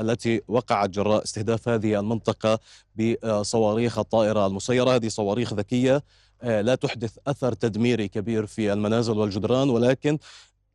التي 0.01 0.41
وقعت 0.47 0.89
جراء 0.89 1.23
استهداف 1.23 1.69
هذه 1.69 1.99
المنطقة 1.99 2.59
بصواريخ 2.95 3.99
الطائرة 3.99 4.47
المسيرة. 4.47 4.95
هذه 4.95 5.07
صواريخ 5.07 5.53
ذكية 5.53 6.03
آه، 6.41 6.61
لا 6.61 6.75
تحدث 6.75 7.17
أثر 7.27 7.53
تدميري 7.53 8.07
كبير 8.07 8.45
في 8.45 8.73
المنازل 8.73 9.17
والجدران 9.17 9.69
ولكن 9.69 10.17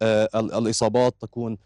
آه، 0.02 0.28
الإصابات 0.34 1.14
تكون 1.20 1.58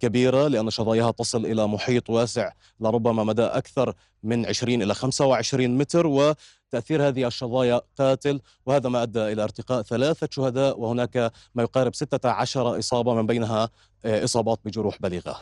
كبيرة 0.00 0.48
لأن 0.48 0.70
شظاياها 0.70 1.10
تصل 1.10 1.46
إلى 1.46 1.68
محيط 1.68 2.10
واسع 2.10 2.52
لربما 2.80 3.24
مدى 3.24 3.42
أكثر 3.42 3.94
من 4.22 4.46
20 4.46 4.82
إلى 4.82 4.94
25 4.94 5.78
متر 5.78 6.06
وتأثير 6.06 7.08
هذه 7.08 7.26
الشظايا 7.26 7.80
قاتل 7.98 8.40
وهذا 8.66 8.88
ما 8.88 9.02
أدى 9.02 9.32
إلى 9.32 9.44
ارتقاء 9.44 9.82
ثلاثة 9.82 10.28
شهداء 10.30 10.80
وهناك 10.80 11.32
ما 11.54 11.62
يقارب 11.62 11.94
16 11.94 12.78
إصابة 12.78 13.14
من 13.14 13.26
بينها 13.26 13.68
إصابات 14.04 14.58
بجروح 14.64 15.00
بليغة. 15.00 15.40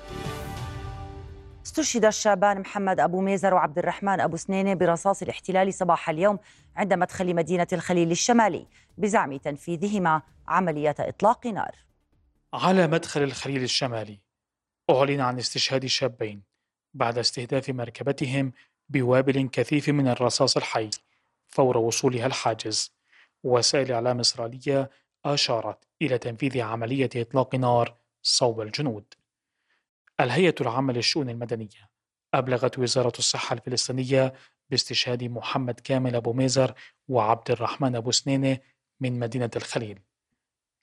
استشهد 1.67 2.05
الشابان 2.05 2.61
محمد 2.61 3.01
أبو 3.01 3.21
ميزر 3.21 3.55
وعبد 3.55 3.79
الرحمن 3.79 4.21
أبو 4.21 4.37
سنينة 4.37 4.75
برصاص 4.75 5.23
الاحتلال 5.23 5.75
صباح 5.75 6.11
اليوم 6.11 6.39
عند 6.77 6.95
مدخل 6.95 7.35
مدينة 7.35 7.67
الخليل 7.73 8.11
الشمالي 8.11 8.67
بزعم 8.99 9.37
تنفيذهما 9.37 10.23
عملية 10.49 10.95
إطلاق 10.99 11.47
نار. 11.47 11.75
على 12.55 12.87
مدخل 12.87 13.23
الخليل 13.23 13.63
الشمالي. 13.63 14.19
أعلن 14.91 15.21
عن 15.21 15.39
استشهاد 15.39 15.85
الشابين 15.85 16.43
بعد 16.95 17.19
استهداف 17.19 17.71
مركبتهم 17.71 18.53
بوابل 18.89 19.49
كثيف 19.49 19.89
من 19.89 20.09
الرصاص 20.09 20.57
الحي 20.57 20.91
فور 21.47 21.79
وصولها 21.79 22.27
الحاجز. 22.27 22.93
وسائل 23.45 23.93
إعلام 23.93 24.21
إسرائيلية 24.21 24.91
أشارت 25.25 25.79
إلى 26.03 26.19
تنفيذ 26.19 26.61
عملية 26.61 27.11
إطلاق 27.17 27.55
نار 27.55 27.95
صوب 28.23 28.61
الجنود. 28.61 29.15
الهيئة 30.21 30.55
العامة 30.61 30.93
للشؤون 30.93 31.31
المدنية 31.31 31.91
أبلغت 32.35 32.79
وزارة 32.79 33.13
الصحة 33.19 33.55
الفلسطينية 33.55 34.35
باستشهاد 34.71 35.25
محمد 35.25 35.81
كامل 35.81 36.17
أبو 36.17 36.33
ميزر 36.33 36.75
وعبد 37.09 37.51
الرحمن 37.51 37.97
أبو 37.97 38.11
سنينة 38.11 38.59
من 39.01 39.19
مدينة 39.19 39.51
الخليل. 39.57 40.01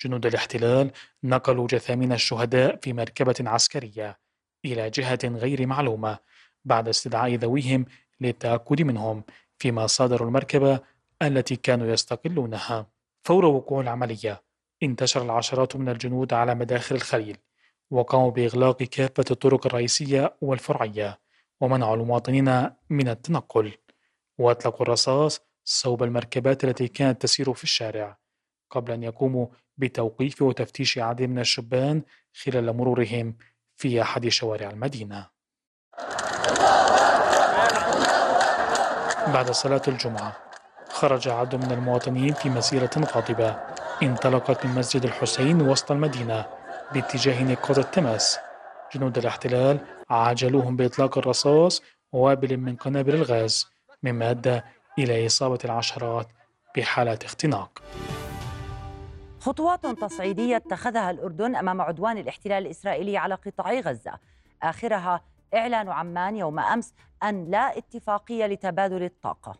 جنود 0.03 0.25
الاحتلال 0.25 0.91
نقلوا 1.23 1.67
جثامين 1.67 2.13
الشهداء 2.13 2.79
في 2.81 2.93
مركبة 2.93 3.35
عسكرية 3.39 4.19
إلى 4.65 4.89
جهة 4.89 5.19
غير 5.23 5.67
معلومة 5.67 6.19
بعد 6.65 6.87
استدعاء 6.87 7.35
ذويهم 7.35 7.85
للتأكد 8.21 8.81
منهم 8.81 9.23
فيما 9.57 9.87
صادروا 9.87 10.27
المركبة 10.27 10.79
التي 11.21 11.55
كانوا 11.55 11.87
يستقلونها. 11.87 12.87
فور 13.23 13.45
وقوع 13.45 13.81
العملية 13.81 14.43
انتشر 14.83 15.21
العشرات 15.21 15.75
من 15.75 15.89
الجنود 15.89 16.33
على 16.33 16.55
مداخل 16.55 16.95
الخليل 16.95 17.37
وقاموا 17.91 18.31
بإغلاق 18.31 18.83
كافة 18.83 19.25
الطرق 19.31 19.65
الرئيسية 19.65 20.35
والفرعية 20.41 21.19
ومنعوا 21.61 21.95
المواطنين 21.95 22.69
من 22.89 23.09
التنقل. 23.09 23.71
وأطلقوا 24.37 24.81
الرصاص 24.81 25.41
صوب 25.63 26.03
المركبات 26.03 26.63
التي 26.63 26.87
كانت 26.87 27.21
تسير 27.21 27.53
في 27.53 27.63
الشارع. 27.63 28.22
قبل 28.73 28.91
أن 28.91 29.03
يقوموا 29.03 29.47
بتوقيف 29.77 30.41
وتفتيش 30.41 30.97
عدد 30.97 31.21
من 31.21 31.39
الشبان 31.39 32.01
خلال 32.43 32.77
مرورهم 32.77 33.35
في 33.75 34.01
أحد 34.01 34.27
شوارع 34.27 34.69
المدينة. 34.69 35.27
بعد 39.33 39.51
صلاة 39.51 39.81
الجمعة 39.87 40.37
خرج 40.89 41.27
عدد 41.27 41.55
من 41.55 41.71
المواطنين 41.71 42.33
في 42.33 42.49
مسيرة 42.49 42.91
غاضبة. 42.97 43.59
انطلقت 44.03 44.65
من 44.65 44.75
مسجد 44.75 45.03
الحسين 45.03 45.61
وسط 45.61 45.91
المدينة 45.91 46.45
باتجاه 46.93 47.43
نقاط 47.43 47.77
التماس. 47.77 48.39
جنود 48.95 49.17
الاحتلال 49.17 49.79
عاجلوهم 50.09 50.75
بإطلاق 50.75 51.17
الرصاص 51.17 51.81
ووابل 52.11 52.57
من 52.57 52.75
قنابل 52.75 53.15
الغاز 53.15 53.67
مما 54.03 54.29
أدى 54.29 54.61
إلى 54.99 55.25
إصابة 55.25 55.59
العشرات 55.65 56.27
بحالات 56.77 57.23
اختناق. 57.23 57.81
خطوات 59.43 59.85
تصعيدية 59.85 60.55
اتخذها 60.55 61.11
الأردن 61.11 61.55
أمام 61.55 61.81
عدوان 61.81 62.17
الاحتلال 62.17 62.65
الإسرائيلي 62.65 63.17
على 63.17 63.35
قطاع 63.35 63.73
غزة. 63.73 64.19
آخرها 64.63 65.21
إعلان 65.53 65.89
عمان 65.89 66.35
يوم 66.35 66.59
أمس 66.59 66.93
أن 67.23 67.51
لا 67.51 67.77
اتفاقية 67.77 68.45
لتبادل 68.45 69.03
الطاقة. 69.03 69.55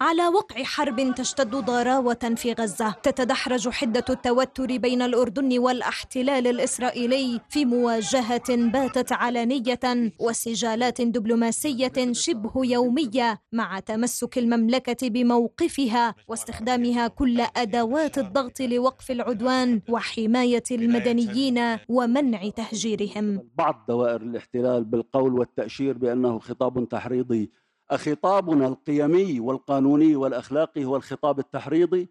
على 0.00 0.28
وقع 0.28 0.62
حرب 0.62 1.14
تشتد 1.14 1.50
ضراوة 1.50 2.34
في 2.36 2.52
غزة 2.52 2.90
تتدحرج 3.02 3.68
حدة 3.68 4.04
التوتر 4.10 4.76
بين 4.76 5.02
الأردن 5.02 5.58
والاحتلال 5.58 6.46
الإسرائيلي 6.46 7.40
في 7.48 7.64
مواجهة 7.64 8.56
باتت 8.56 9.12
علنية 9.12 10.12
وسجالات 10.20 11.00
دبلوماسية 11.00 12.12
شبه 12.12 12.52
يومية 12.56 13.40
مع 13.52 13.78
تمسك 13.80 14.38
المملكة 14.38 15.08
بموقفها 15.08 16.14
واستخدامها 16.28 17.08
كل 17.08 17.40
أدوات 17.56 18.18
الضغط 18.18 18.60
لوقف 18.60 19.10
العدوان 19.10 19.80
وحماية 19.88 20.62
المدنيين 20.70 21.78
ومنع 21.88 22.48
تهجيرهم. 22.48 23.48
بعض 23.54 23.84
دوائر 23.88 24.22
الاحتلال 24.22 24.84
بالقول 24.84 25.38
والتأشير 25.38 25.98
بأنه 25.98 26.38
خطاب 26.38 26.88
تحريضي 26.88 27.50
خطابنا 27.92 28.66
القيمي 28.66 29.40
والقانوني 29.40 30.16
والأخلاقي 30.16 30.84
هو 30.84 30.96
الخطاب 30.96 31.38
التحريضي. 31.38 32.08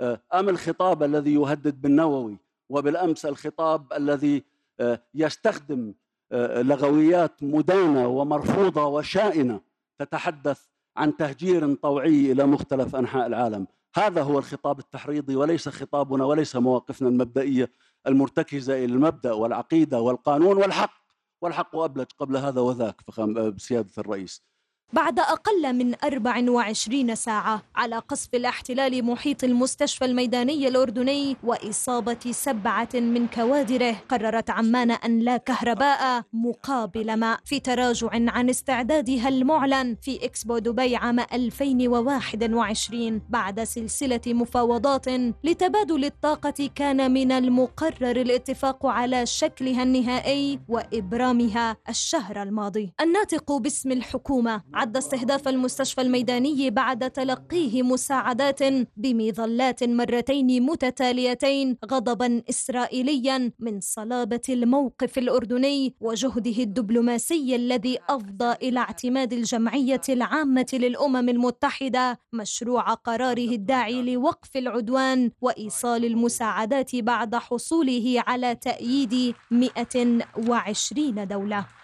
آه، 0.00 0.20
أم 0.34 0.48
الخطاب 0.48 1.02
الذي 1.02 1.34
يهدد 1.34 1.80
بالنووي 1.80 2.38
وبالأمس 2.68 3.26
الخطاب 3.26 3.92
الذي 3.92 4.44
آه، 4.80 5.02
يستخدم 5.14 5.94
آه، 6.32 6.62
لغويات 6.62 7.42
مدانه 7.42 8.08
ومرفوضة 8.08 8.84
وشائنة 8.86 9.60
تتحدث 9.98 10.66
عن 10.96 11.16
تهجير 11.16 11.74
طوعي 11.74 12.32
إلى 12.32 12.46
مختلف 12.46 12.96
أنحاء 12.96 13.26
العالم. 13.26 13.66
هذا 13.94 14.22
هو 14.22 14.38
الخطاب 14.38 14.78
التحريضي 14.78 15.36
وليس 15.36 15.68
خطابنا 15.68 16.24
وليس 16.24 16.56
مواقفنا 16.56 17.08
المبدئية 17.08 17.70
المرتكزة 18.06 18.84
إلى 18.84 18.94
المبدأ 18.94 19.32
والعقيدة 19.32 20.00
والقانون 20.00 20.56
والحق. 20.56 21.00
والحق 21.42 21.76
أبلج 21.76 22.06
قبل 22.18 22.36
هذا 22.36 22.60
وذاك 22.60 23.20
بسياده 23.36 23.92
الرئيس. 23.98 24.49
بعد 24.92 25.18
أقل 25.18 25.72
من 25.72 25.94
24 26.04 27.14
ساعة 27.14 27.62
على 27.76 27.98
قصف 27.98 28.34
الاحتلال 28.34 29.04
محيط 29.04 29.44
المستشفى 29.44 30.04
الميداني 30.04 30.68
الأردني 30.68 31.36
وإصابة 31.44 32.18
سبعة 32.30 32.88
من 32.94 33.26
كوادره 33.26 33.96
قررت 34.08 34.50
عمان 34.50 34.90
أن 34.90 35.18
لا 35.18 35.36
كهرباء 35.36 36.22
مقابل 36.32 37.16
ماء 37.16 37.38
في 37.44 37.60
تراجع 37.60 38.08
عن 38.12 38.50
استعدادها 38.50 39.28
المعلن 39.28 39.96
في 40.02 40.24
إكسبو 40.24 40.58
دبي 40.58 40.96
عام 40.96 41.20
2021 41.20 43.22
بعد 43.28 43.64
سلسلة 43.64 44.20
مفاوضات 44.26 45.08
لتبادل 45.44 46.04
الطاقة 46.04 46.70
كان 46.74 47.12
من 47.12 47.32
المقرر 47.32 48.16
الاتفاق 48.16 48.86
على 48.86 49.26
شكلها 49.26 49.82
النهائي 49.82 50.60
وإبرامها 50.68 51.76
الشهر 51.88 52.42
الماضي. 52.42 52.92
الناطق 53.00 53.52
باسم 53.52 53.92
الحكومة 53.92 54.62
عد 54.80 54.96
استهداف 54.96 55.48
المستشفى 55.48 56.00
الميداني 56.00 56.70
بعد 56.70 57.10
تلقيه 57.10 57.82
مساعدات 57.82 58.58
بمظلات 58.96 59.84
مرتين 59.84 60.62
متتاليتين 60.62 61.76
غضبا 61.90 62.42
اسرائيليا 62.50 63.52
من 63.58 63.80
صلابة 63.80 64.40
الموقف 64.48 65.18
الأردني 65.18 65.94
وجهده 66.00 66.62
الدبلوماسي 66.62 67.56
الذي 67.56 67.98
أفضى 68.08 68.52
إلى 68.62 68.80
اعتماد 68.80 69.32
الجمعية 69.32 70.00
العامة 70.08 70.66
للأمم 70.72 71.28
المتحدة 71.28 72.18
مشروع 72.32 72.94
قراره 72.94 73.50
الداعي 73.54 74.02
لوقف 74.02 74.56
العدوان 74.56 75.30
وإيصال 75.40 76.04
المساعدات 76.04 76.96
بعد 76.96 77.34
حصوله 77.34 78.22
على 78.26 78.54
تأييد 78.54 79.34
120 79.50 81.28
دولة. 81.28 81.79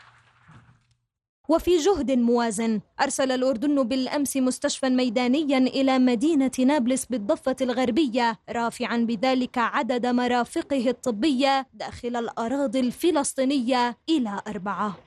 وفي 1.48 1.76
جهد 1.76 2.10
موازن. 2.10 2.80
أرسل 3.00 3.32
الأردن 3.32 3.82
بالأمس 3.82 4.36
مستشفى 4.36 4.88
ميدانيا 4.88 5.58
إلى 5.58 5.98
مدينة 5.98 6.50
نابلس 6.58 7.04
بالضفة 7.04 7.56
الغربية 7.60 8.38
رافعا 8.50 8.96
بذلك 8.96 9.58
عدد 9.58 10.06
مرافقه 10.06 10.90
الطبية 10.90 11.66
داخل 11.74 12.16
الأراضي 12.16 12.80
الفلسطينية 12.80 13.98
إلى 14.08 14.40
أربعة. 14.48 15.05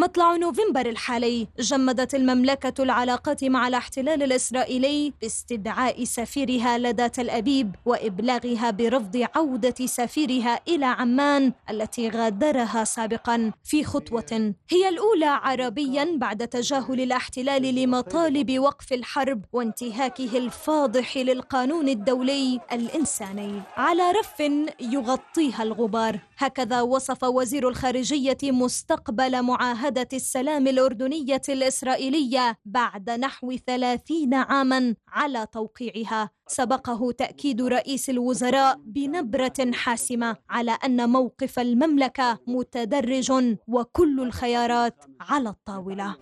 مطلع 0.00 0.36
نوفمبر 0.36 0.86
الحالي 0.86 1.46
جمدت 1.58 2.14
المملكة 2.14 2.82
العلاقات 2.82 3.44
مع 3.44 3.68
الاحتلال 3.68 4.22
الإسرائيلي 4.22 5.12
باستدعاء 5.20 6.04
سفيرها 6.04 6.78
لدى 6.78 7.08
تل 7.08 7.30
أبيب 7.30 7.74
وإبلاغها 7.86 8.70
برفض 8.70 9.26
عودة 9.36 9.86
سفيرها 9.86 10.60
إلى 10.68 10.84
عمان 10.86 11.52
التي 11.70 12.08
غادرها 12.08 12.84
سابقا 12.84 13.52
في 13.64 13.84
خطوة 13.84 14.54
هي 14.70 14.88
الأولى 14.88 15.26
عربيا 15.26 16.16
بعد 16.16 16.48
تجاهل 16.48 17.00
الاحتلال 17.00 17.74
لمطالب 17.74 18.58
وقف 18.58 18.92
الحرب 18.92 19.44
وانتهاكه 19.52 20.38
الفاضح 20.38 21.16
للقانون 21.16 21.88
الدولي 21.88 22.60
الإنساني. 22.72 23.62
على 23.76 24.10
رف 24.10 24.40
يغطيها 24.80 25.62
الغبار. 25.62 26.18
هكذا 26.42 26.82
وصف 26.82 27.24
وزير 27.24 27.68
الخارجية 27.68 28.38
مستقبل 28.44 29.42
معاهدة 29.42 30.08
السلام 30.12 30.66
الأردنية 30.66 31.42
الإسرائيلية 31.48 32.58
بعد 32.64 33.10
نحو 33.10 33.56
ثلاثين 33.66 34.34
عاما 34.34 34.94
على 35.08 35.46
توقيعها. 35.52 36.30
سبقه 36.46 37.12
تأكيد 37.12 37.62
رئيس 37.62 38.10
الوزراء 38.10 38.80
بنبرة 38.84 39.70
حاسمة 39.74 40.36
على 40.50 40.70
أن 40.84 41.08
موقف 41.08 41.58
المملكة 41.58 42.38
متدرج 42.46 43.56
وكل 43.68 44.20
الخيارات 44.20 45.04
على 45.20 45.48
الطاولة. 45.48 46.16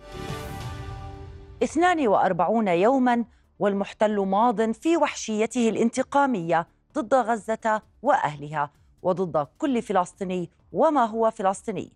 42 1.63 2.67
يوما 2.67 3.25
والمحتل 3.59 4.19
ماض 4.19 4.71
في 4.71 4.97
وحشيته 4.97 5.69
الانتقامية 5.69 6.67
ضد 6.95 7.13
غزة 7.13 7.81
وأهلها. 8.01 8.78
وضد 9.01 9.47
كل 9.57 9.81
فلسطيني 9.81 10.49
وما 10.71 11.05
هو 11.05 11.31
فلسطيني. 11.31 11.91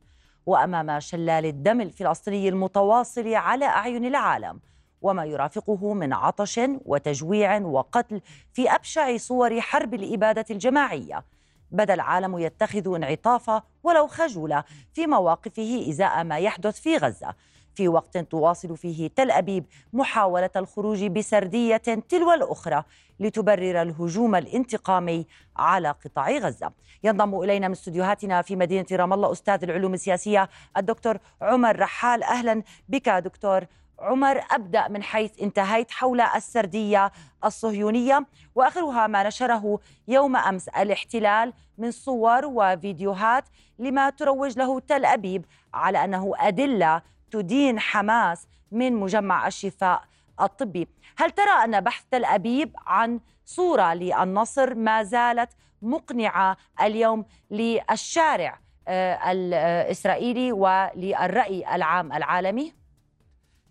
وأمام 0.45 0.99
شلال 0.99 1.45
الدم 1.45 1.81
الفلسطيني 1.81 2.49
المتواصل 2.49 3.33
على 3.33 3.65
أعين 3.65 4.05
العالم 4.05 4.59
وما 5.01 5.25
يرافقه 5.25 5.93
من 5.93 6.13
عطش 6.13 6.59
وتجويع 6.85 7.57
وقتل 7.57 8.21
في 8.53 8.69
أبشع 8.69 9.17
صور 9.17 9.61
حرب 9.61 9.93
الإبادة 9.93 10.45
الجماعية. 10.51 11.23
بدا 11.71 11.93
العالم 11.93 12.37
يتخذ 12.37 12.95
انعطاف 12.95 13.61
ولو 13.83 14.07
خجوله 14.07 14.63
في 14.93 15.07
مواقفه 15.07 15.85
إزاء 15.89 16.23
ما 16.23 16.37
يحدث 16.37 16.79
في 16.79 16.97
غزة. 16.97 17.33
في 17.76 17.88
وقت 17.88 18.17
تواصل 18.17 18.78
فيه 18.78 19.09
تل 19.15 19.32
أبيب 19.32 19.65
محاولة 19.93 20.49
الخروج 20.55 21.03
بسردية 21.05 21.78
تلو 21.78 22.32
الأخرى 22.34 22.84
لتبرر 23.19 23.82
الهجوم 23.82 24.36
الانتقامي 24.36 25.26
على 25.55 25.91
قطاع 25.91 26.32
غزة. 26.32 26.71
ينضم 27.03 27.41
إلينا 27.41 27.67
من 27.67 27.74
استديوهاتنا 27.74 28.41
في 28.41 28.55
مدينة 28.55 28.86
رام 28.91 29.13
الله 29.13 29.32
أستاذ 29.32 29.63
العلوم 29.63 29.93
السياسية 29.93 30.49
الدكتور 30.78 31.17
عمر 31.41 31.80
رحال 31.80 32.24
أهلا 32.24 32.63
بك 32.89 33.09
دكتور 33.09 33.65
عمر 33.99 34.41
أبدأ 34.51 34.88
من 34.88 35.03
حيث 35.03 35.41
انتهيت 35.41 35.91
حول 35.91 36.21
السردية 36.21 37.11
الصهيونية 37.45 38.26
وآخرها 38.55 39.07
ما 39.07 39.28
نشره 39.28 39.80
يوم 40.07 40.36
أمس 40.36 40.67
الاحتلال 40.67 41.53
من 41.78 41.91
صور 41.91 42.45
وفيديوهات 42.45 43.43
لما 43.80 44.09
تروج 44.09 44.57
له 44.57 44.80
تل 44.80 45.05
أبيب 45.05 45.45
على 45.74 46.03
أنه 46.03 46.34
أدلة 46.38 47.01
تدين 47.34 47.79
حماس 47.79 48.47
من 48.71 48.93
مجمع 48.93 49.47
الشفاء 49.47 50.03
الطبي. 50.41 50.88
هل 51.17 51.31
ترى 51.31 51.63
أن 51.63 51.81
بحث 51.81 52.03
تل 52.11 52.25
أبيب 52.25 52.75
عن 52.77 53.19
صورة 53.45 53.93
للنصر 53.93 54.75
ما 54.75 55.03
زالت 55.03 55.49
مقنعة 55.81 56.57
اليوم 56.81 57.25
للشارع 57.51 58.59
آه، 58.88 59.31
الإسرائيلي 59.31 60.51
وللرأي 60.51 61.75
العام 61.75 62.13
العالمي؟ 62.13 62.73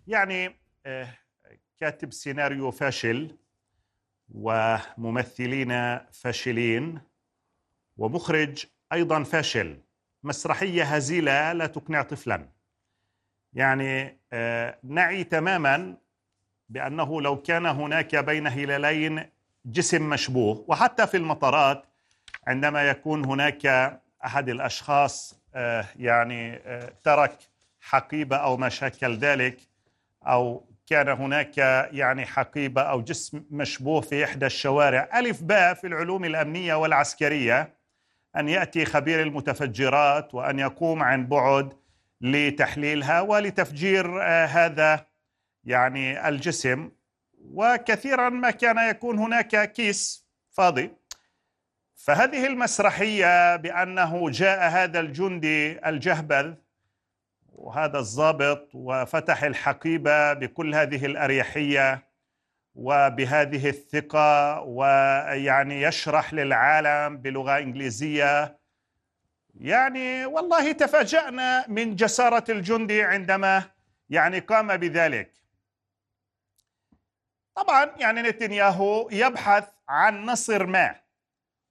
يعني 0.07 0.55
آه، 0.85 1.07
كاتب 1.79 2.13
سيناريو 2.13 2.71
فاشل 2.71 3.37
وممثلين 4.33 5.99
فاشلين 6.11 7.01
ومخرج 7.97 8.65
أيضا 8.93 9.23
فاشل. 9.23 9.77
مسرحية 10.23 10.83
هزيلة 10.83 11.53
لا 11.53 11.67
تقنع 11.67 12.01
طفلا. 12.01 12.52
يعني 13.55 14.17
آه، 14.33 14.77
نعي 14.83 15.23
تماما 15.23 15.95
بأنه 16.69 17.21
لو 17.21 17.41
كان 17.41 17.65
هناك 17.65 18.15
بين 18.15 18.47
هلالين 18.47 19.25
جسم 19.65 20.09
مشبوه 20.09 20.65
وحتى 20.67 21.07
في 21.07 21.17
المطارات 21.17 21.85
عندما 22.47 22.89
يكون 22.89 23.25
هناك 23.25 23.65
أحد 24.25 24.49
الأشخاص 24.49 25.39
آه، 25.55 25.85
يعني 25.99 26.55
آه، 26.55 26.93
ترك 27.03 27.37
حقيبة 27.81 28.35
أو 28.35 28.57
ما 28.57 28.69
شكل 28.69 29.17
ذلك 29.17 29.57
أو 30.27 30.63
كان 30.87 31.09
هناك 31.09 31.57
يعني 31.91 32.25
حقيبة 32.25 32.81
أو 32.81 33.01
جسم 33.01 33.43
مشبوه 33.51 34.01
في 34.01 34.23
إحدى 34.23 34.45
الشوارع. 34.45 35.09
ألف 35.15 35.43
باء 35.43 35.73
في 35.73 35.87
العلوم 35.87 36.25
الأمنية 36.25 36.73
والعسكرية 36.73 37.73
أن 38.35 38.49
يأتي 38.49 38.85
خبير 38.85 39.21
المتفجرات 39.21 40.33
وأن 40.33 40.59
يقوم 40.59 41.03
عن 41.03 41.27
بعد 41.27 41.73
لتحليلها 42.23 43.21
ولتفجير 43.21 44.21
آه، 44.21 44.45
هذا 44.45 45.05
يعني 45.63 46.29
الجسم. 46.29 46.91
وكثيرا 47.39 48.29
ما 48.29 48.51
كان 48.51 48.89
يكون 48.89 49.19
هناك 49.19 49.71
كيس 49.71 50.27
فاضي. 50.51 50.91
فهذه 51.95 52.47
المسرحية 52.47 53.55
بأنه 53.55 54.29
جاء 54.29 54.69
هذا 54.69 54.99
الجندي 54.99 55.89
الجهبذ 55.89 56.53
وهذا 57.49 57.99
الضابط 57.99 58.69
وفتح 58.73 59.43
الحقيبة 59.43 60.33
بكل 60.33 60.75
هذه 60.75 61.05
الأريحية 61.05 62.07
وبهذه 62.75 63.69
الثقة 63.69 64.61
ويعني 64.61 65.81
يشرح 65.81 66.33
للعالم 66.33 67.17
بلغة 67.17 67.57
إنجليزية 67.57 68.62
يعني 69.59 70.25
والله 70.25 70.71
تفاجأنا 70.71 71.65
من 71.67 71.95
جسارة 71.95 72.43
الجندي 72.49 73.03
عندما 73.03 73.63
يعني 74.09 74.39
قام 74.39 74.77
بذلك. 74.77 75.31
طبعا 77.55 77.91
يعني 77.97 78.21
نتنياهو 78.21 79.09
يبحث 79.11 79.67
عن 79.89 80.25
نصر 80.25 80.65
ما. 80.65 80.95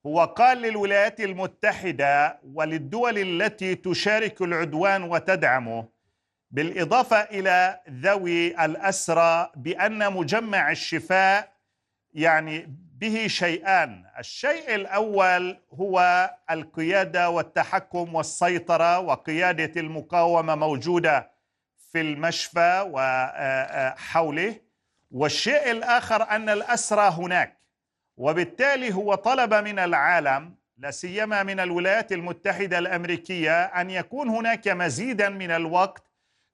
هو 0.07 0.24
قال 0.24 0.59
للولايات 0.59 1.20
المتحدة 1.20 2.41
وللدول 2.55 3.18
التي 3.18 3.74
تشارك 3.74 4.43
العدوان 4.43 5.03
وتدعمه 5.03 5.89
بالإضافة 6.51 7.16
إلى 7.16 7.80
ذوي 7.91 8.64
الأسرى 8.64 9.53
بأن 9.57 10.12
مجمع 10.12 10.70
الشفاء 10.70 11.53
يعني 12.14 12.76
به 13.03 13.26
شيئان. 13.26 14.05
الشيء 14.18 14.74
الأول 14.74 15.59
هو 15.72 16.30
القيادة 16.50 17.30
والتحكم 17.30 18.14
والسيطرة 18.14 18.98
وقيادة 18.98 19.80
المقاومة 19.80 20.55
موجودة 20.55 21.30
في 21.92 22.00
المشفى 22.00 22.84
وحوله 22.92 24.57
والشيء 25.11 25.70
الآخر 25.70 26.22
أن 26.30 26.48
الأسرى 26.48 27.09
هناك. 27.09 27.59
وبالتالي 28.16 28.94
هو 28.94 29.14
طلب 29.14 29.55
من 29.55 29.78
العالم 29.78 30.55
لا 30.78 30.90
سيما 30.90 31.42
من 31.42 31.61
الولايات 31.61 32.12
المتحدة 32.12 32.78
الأمريكية 32.78 33.64
أن 33.64 33.90
يكون 33.90 34.28
هناك 34.28 34.68
مزيدا 34.68 35.28
من 35.28 35.50
الوقت 35.50 36.05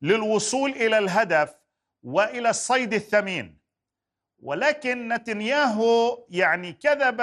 للوصول 0.03 0.71
إلى 0.71 0.99
الهدف 0.99 1.55
وإلى 2.03 2.51
الصيد 2.51 2.95
الثمين. 2.95 3.58
ولكن 4.43 5.09
نتنياهو 5.09 6.25
يعني 6.31 6.73
كذب 6.73 7.23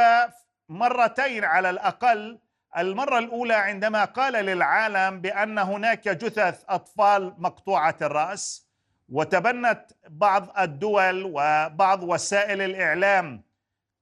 مرتين 0.70 1.44
على 1.44 1.70
الأقل. 1.70 2.40
المرة 2.78 3.20
الأولى 3.20 3.54
عندما 3.54 4.06
قال 4.06 4.34
للعالم 4.34 5.22
بأن 5.22 5.58
هناك 5.60 6.10
جثث 6.10 6.64
أطفال 6.70 7.34
مقطوعة 7.38 7.96
الرأس 8.02 8.68
وتبنت 9.10 9.86
بعض 10.10 10.60
الدول 10.60 11.24
وبعض 11.26 12.04
وسائل 12.04 12.62
الإعلام 12.62 13.44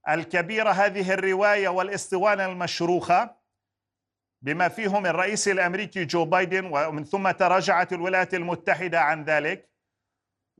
الكبيرة 0.10 0.70
هذه 0.70 1.14
الرواية 1.14 1.70
والاسطوانه 1.70 2.46
المشروخة 2.46 3.36
بما 4.42 4.68
فيهم 4.68 5.06
الرئيس 5.06 5.48
الأمريكي 5.48 6.06
جو 6.06 6.26
بايدن 6.26 6.66
ومن 6.66 7.04
ثم 7.04 7.32
تراجعت 7.32 7.94
الولايات 7.94 8.34
المتحدة 8.34 9.02
عن 9.02 9.24
ذلك. 9.24 9.70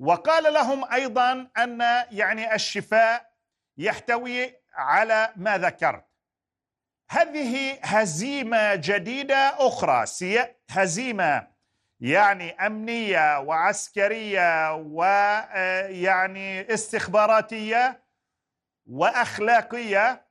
وقال 0.04 0.54
لهم 0.54 0.92
أيضا 0.94 1.48
أن 1.58 1.82
يعني 2.12 2.56
الشفاء 2.56 3.30
يحتوي 3.78 4.54
على 4.74 5.34
ما 5.36 5.58
ذكرت. 5.58 6.06
هذه 7.10 7.80
هزيمة 7.82 8.76
جديدة 8.76 9.68
أخرى 9.68 10.06
هزيمة 10.70 11.48
يعني 12.00 12.52
أمنية 12.52 13.40
وعسكرية 13.40 14.74
ويعني 14.76 16.74
استخباراتية 16.74 18.04
وأخلاقية 18.86 20.26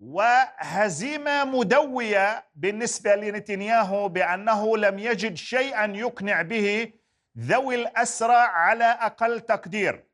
وهزيمة 0.00 1.44
مدوية 1.44 2.44
بالنسبة 2.54 3.14
لنتنياهو 3.14 4.08
بأنه 4.08 4.76
لم 4.76 4.98
يجد 4.98 5.34
شيئا 5.34 5.92
يقنع 5.96 6.42
به 6.42 6.92
ذوي 7.38 7.74
الأسرى 7.74 8.36
على 8.36 8.84
أقل 8.84 9.40
تقدير. 9.40 10.06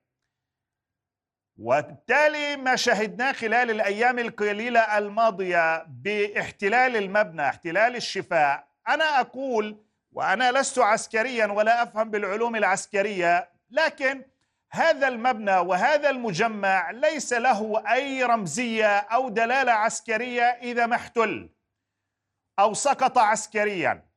وبالتالي 1.59 2.57
ما 2.57 2.77
شهدناه 2.77 3.33
خلال 3.33 3.71
الأيام 3.71 4.19
القليلة 4.19 4.99
الماضية 4.99 5.85
باحتلال 5.89 6.97
المبنى 6.97 7.49
احتلال 7.49 7.97
الشفاء 7.97 8.69
أنا 8.89 9.21
أقول 9.21 9.85
وأنا 10.13 10.53
لست 10.53 10.79
عسكريا 10.79 11.47
ولا 11.47 11.83
أفهم 11.83 12.11
بالعلوم 12.11 12.57
العسكرية 12.57 13.51
لكن 13.71 14.25
هذا 14.71 15.09
المبنى 15.09 15.57
وهذا 15.57 16.11
المجمع 16.11 16.91
ليس 16.91 17.33
له 17.33 17.93
أي 17.93 18.25
رمزية 18.25 18.99
أو 18.99 19.29
دلالة 19.29 19.73
عسكرية 19.73 20.43
إذا 20.43 20.87
ما 20.87 20.97
احتل 20.97 21.51
أو 22.59 22.75
سقط 22.75 23.19
عسكريا. 23.19 24.12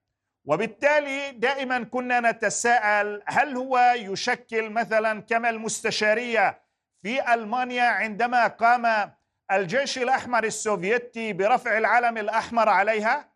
وبالتالي 0.45 1.31
دائما 1.31 1.83
كنا 1.83 2.19
نتساءل 2.19 3.23
هل 3.25 3.57
هو 3.57 3.93
يشكل 3.95 4.69
مثلا 4.69 5.21
كما 5.21 5.49
المستشارية 5.49 6.61
في 7.03 7.33
ألمانيا 7.33 7.83
عندما 7.83 8.47
قام 8.47 9.11
الجيش 9.51 9.97
الأحمر 9.97 10.43
السوفيتي 10.43 11.33
برفع 11.33 11.77
العلم 11.77 12.17
الأحمر 12.17 12.69
عليها 12.69 13.29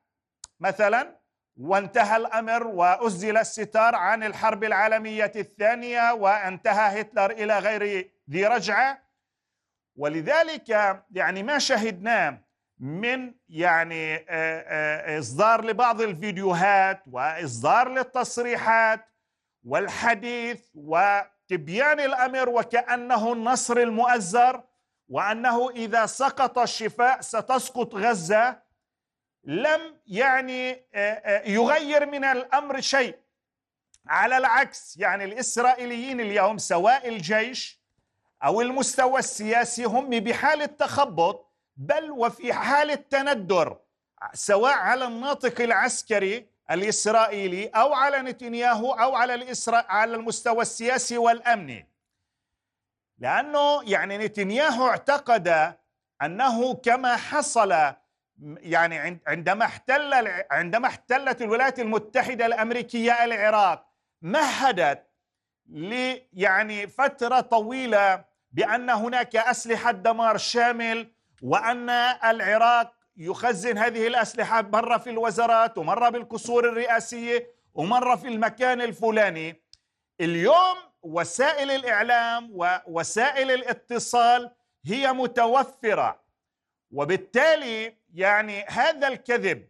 مثلا 0.59 1.19
وانتهى 1.57 2.17
الأمر 2.17 2.67
وأزل 2.67 3.37
الستار 3.37 3.95
عن 3.95 4.23
الحرب 4.23 4.63
العالمية 4.63 5.31
الثانية 5.35 6.13
وانتهى 6.13 7.01
هتلر 7.01 7.31
إلى 7.31 7.59
غير 7.59 8.11
ذي 8.29 8.45
رجعة. 8.45 9.03
ولذلك 9.95 10.69
يعني 11.11 11.43
ما 11.43 11.59
شهدناه 11.59 12.41
من 12.79 13.33
يعني 13.49 14.15
آه، 14.15 14.23
آه، 14.29 15.19
إصدار 15.19 15.65
لبعض 15.65 16.01
الفيديوهات 16.01 17.03
وإصدار 17.11 17.89
للتصريحات 17.89 19.05
والحديث 19.63 20.61
وتبيان 20.75 21.99
الأمر 21.99 22.49
وكأنه 22.49 23.33
النصر 23.33 23.77
المؤزر 23.77 24.63
وأنه 25.09 25.69
إذا 25.69 26.05
سقط 26.05 26.59
الشفاء 26.59 27.21
ستسقط 27.21 27.95
غزة 27.95 28.61
لم 29.43 29.81
يعني 30.07 30.85
آه، 30.93 31.47
يغير 31.47 32.05
من 32.05 32.23
الأمر 32.23 32.81
شيء. 32.81 33.15
على 34.07 34.37
العكس 34.37 34.97
يعني 34.97 35.23
الإسرائيليين 35.23 36.21
اليوم 36.21 36.57
سواء 36.57 37.09
الجيش 37.09 37.79
أو 38.43 38.61
المستوى 38.61 39.19
السياسي 39.19 39.83
هم 39.85 40.09
بحالة 40.09 40.65
تخبط 40.65 41.48
بل 41.79 42.11
وفي 42.11 42.53
حاله 42.53 42.95
تندر 42.95 43.77
سواء 44.33 44.73
على 44.77 45.05
الناطق 45.05 45.61
العسكري 45.61 46.49
الإسرائيلي 46.71 47.67
أو 47.67 47.93
على 47.93 48.17
نتنياهو 48.17 48.91
أو 48.91 49.15
على 49.15 49.33
الإسرا... 49.33 49.85
على 49.89 50.15
المستوى 50.15 50.61
السياسي 50.61 51.17
والأمني. 51.17 51.89
لأنه 53.19 53.83
يعني 53.83 54.17
نتنياهو 54.17 54.87
اعتقد 54.87 55.75
أنه 56.21 56.73
كما 56.75 57.15
حصل 57.15 57.93
يعني 58.43 59.19
عندما 59.27 59.65
احتل 59.65 60.27
عندما 60.51 60.87
احتلت 60.87 61.41
الولايات 61.41 61.79
المتحدة 61.79 62.45
الأمريكية 62.45 63.23
العراق 63.25 63.85
مهدت 64.21 65.05
ل 65.69 66.17
يعني 66.33 66.87
فترة 66.87 67.39
طويلة 67.39 68.25
بأن 68.51 68.89
هناك 68.89 69.35
أسلحة 69.35 69.91
دمار 69.91 70.37
شامل 70.37 71.11
وأن 71.41 71.89
العراق 72.23 72.93
يخزن 73.17 73.77
هذه 73.77 74.07
الأسلحة 74.07 74.61
مرة 74.61 74.97
في 74.97 75.09
الوزارات 75.09 75.77
ومرة 75.77 76.09
بالقصور 76.09 76.69
الرئاسيه 76.69 77.47
ومرة 77.73 78.15
في 78.15 78.27
المكان 78.27 78.81
الفلاني. 78.81 79.63
اليوم 80.21 80.77
وسائل 81.01 81.71
الإعلام 81.71 82.49
ووسائل 82.53 83.51
الاتصال 83.51 84.51
هي 84.85 85.13
متوفرة. 85.13 86.21
وبالتالي 86.91 87.95
يعني 88.13 88.65
هذا 88.67 89.07
الكذب 89.07 89.67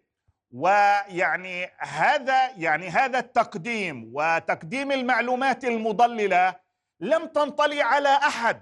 ويعني 0.52 1.70
هذا 1.78 2.50
يعني 2.58 2.90
هذا 2.90 3.20
التقديم 3.20 4.12
وتقديم 4.14 4.92
المعلومات 4.92 5.66
المضللة 5.66 6.56
لم 7.00 7.26
تنطلي 7.26 7.82
على 7.82 8.10
أحد. 8.10 8.62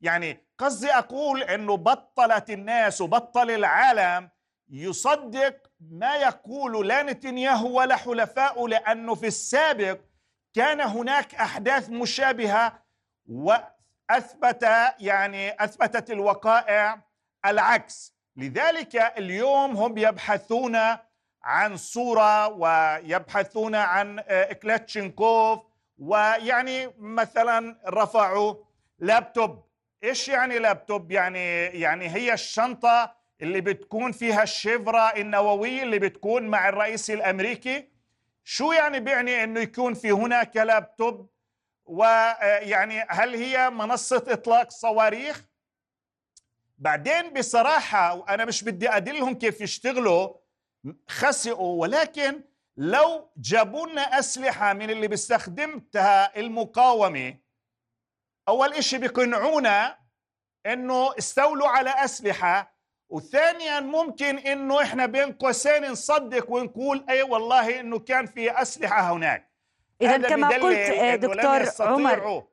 يعني 0.00 0.45
قصدي 0.58 0.92
أقول 0.92 1.42
إنه 1.42 1.76
بطلت 1.76 2.50
الناس 2.50 3.00
وبطل 3.00 3.50
العالم 3.50 4.30
يصدق 4.70 5.56
ما 5.80 6.16
يقول 6.16 6.88
لا 6.88 7.02
نتنياهو 7.02 7.78
ولا 7.78 7.96
حلفاؤه 7.96 8.68
لأنه 8.68 9.14
في 9.14 9.26
السابق 9.26 10.00
كان 10.54 10.80
هناك 10.80 11.34
أحداث 11.34 11.90
مشابهة 11.90 12.82
وأثبت 13.26 14.62
يعني 15.00 15.64
أثبتت 15.64 16.10
الوقائع 16.10 17.02
العكس. 17.46 18.16
لذلك 18.36 18.96
اليوم 18.96 19.76
هم 19.76 19.98
يبحثون 19.98 20.76
عن 21.42 21.76
صورة 21.76 22.48
ويبحثون 22.48 23.74
عن 23.74 24.18
آه، 24.28 24.52
كلاتشنكوف 24.52 25.60
ويعني 25.98 26.92
مثلا 26.98 27.76
رفعوا 27.88 28.54
لابتوب. 28.98 29.65
إيش 30.06 30.28
يعني 30.28 30.58
لابتوب؟ 30.58 31.12
يعني 31.12 31.64
يعني 31.64 32.08
هي 32.08 32.32
الشنطة 32.32 33.16
اللي 33.42 33.60
بتكون 33.60 34.12
فيها 34.12 34.42
الشفرة 34.42 34.98
النووية 34.98 35.82
اللي 35.82 35.98
بتكون 35.98 36.42
مع 36.42 36.68
الرئيس 36.68 37.10
الأمريكي. 37.10 37.88
شو 38.44 38.72
يعني 38.72 39.00
بيعني 39.00 39.44
إنه 39.44 39.60
يكون 39.60 39.94
في 39.94 40.10
هناك 40.12 40.56
لابتوب؟ 40.56 41.30
ويعني 41.84 43.02
آه، 43.02 43.06
هل 43.08 43.34
هي 43.34 43.70
منصة 43.70 44.24
إطلاق 44.28 44.70
صواريخ؟ 44.70 45.44
بعدين 46.78 47.32
بصراحة 47.32 48.14
وأنا 48.14 48.44
مش 48.44 48.64
بدي 48.64 48.90
أدلهم 48.90 49.34
كيف 49.34 49.60
يشتغلوا 49.60 50.34
خسئوا. 51.08 51.80
ولكن 51.80 52.40
لو 52.76 53.30
جابوا 53.36 53.86
لنا 53.86 54.18
أسلحة 54.18 54.72
من 54.72 54.90
اللي 54.90 55.08
بيستخدمتها 55.08 56.38
المقاومة 56.38 57.45
أول 58.48 58.72
إشي 58.72 58.98
بيقنعونا 58.98 59.96
إنه 60.66 61.18
استولوا 61.18 61.68
على 61.68 61.90
أسلحة 61.90 62.76
وثانيا 63.08 63.80
ممكن 63.80 64.38
إنه 64.38 64.82
إحنا 64.82 65.06
بين 65.06 65.32
قوسين 65.32 65.90
نصدق 65.90 66.50
ونقول 66.50 67.04
أي 67.08 67.22
والله 67.22 67.80
إنه 67.80 67.98
كان 67.98 68.26
في 68.26 68.62
أسلحة 68.62 69.12
هناك. 69.12 69.50
إذا 70.02 70.28
كما 70.28 70.48
قلت 70.48 70.90
دكتور 71.24 71.86
عمر 71.88 72.44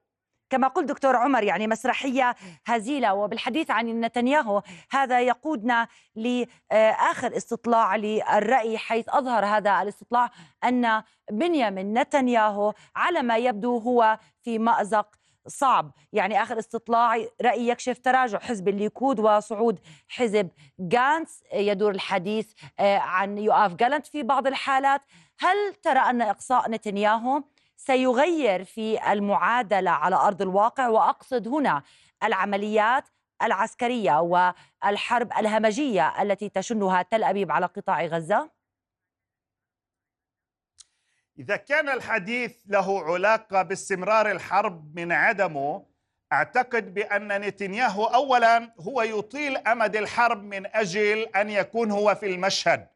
كما 0.50 0.68
قلت 0.68 0.90
دكتور 0.90 1.16
عمر 1.16 1.44
يعني 1.44 1.68
مسرحية 1.68 2.36
هزيلة 2.66 3.14
وبالحديث 3.14 3.72
عن 3.72 3.86
نتنياهو 4.02 4.62
هذا 4.92 5.22
يقودنا 5.22 5.88
لآخر 6.16 7.38
استطلاع 7.38 7.96
للرأي 7.96 8.78
حيث 8.78 9.06
أظهر 9.10 9.46
هذا 9.46 9.82
الاستطلاع 9.82 10.30
أن 10.64 11.04
بنيامين 11.32 12.00
نتنياهو 12.00 12.74
على 12.96 13.22
ما 13.22 13.38
يبدو 13.38 13.78
هو 13.78 14.20
في 14.44 14.60
مأزق 14.60 15.08
صعب. 15.48 15.92
يعني 16.14 16.44
آخر 16.44 16.60
استطلاع 16.60 17.26
رأي 17.42 17.68
يكشف 17.68 17.98
تراجع 18.00 18.40
حزب 18.40 18.68
الليكود 18.68 19.20
وصعود 19.20 19.80
حزب 20.08 20.50
جانس 20.80 21.44
يدور 21.54 21.92
الحديث 21.92 22.54
آه، 22.80 22.98
عن 22.98 23.38
يؤاف 23.38 23.74
جالنت 23.74 24.08
في 24.08 24.24
بعض 24.24 24.48
الحالات. 24.48 25.02
هل 25.40 25.74
ترى 25.84 26.00
أن 26.00 26.22
إقصاء 26.22 26.72
نتنياهو 26.72 27.44
سيغير 27.78 28.64
في 28.64 29.12
المعادلة 29.14 29.92
على 29.92 30.16
أرض 30.16 30.42
الواقع؟ 30.42 30.88
وأقصد 30.88 31.48
هنا 31.48 31.84
العمليات 32.24 33.04
العسكرية 33.44 34.20
والحرب 34.22 35.34
الهمجية 35.40 36.22
التي 36.22 36.50
تشنها 36.50 37.02
تل 37.02 37.24
أبيب 37.24 37.52
على 37.52 37.66
قطاع 37.66 38.06
غزة؟ 38.06 38.63
إذا 41.40 41.56
كان 41.56 41.90
الحديث 41.90 42.56
له 42.66 43.14
علاقة 43.14 43.62
باستمرار 43.62 44.32
الحرب 44.32 45.00
من 45.00 45.12
عدمه 45.12 45.86
أعتقد 46.34 46.94
بأن 46.94 47.42
نتنياهو 47.42 48.06
اولا 48.06 48.74
هو 48.80 49.02
يطيل 49.02 49.58
أمد 49.58 49.96
الحرب 49.96 50.44
من 50.44 50.66
أجل 50.76 51.20
أن 51.36 51.50
يكون 51.50 51.92
هو 51.92 52.16
في 52.16 52.26
المشهد. 52.26 52.88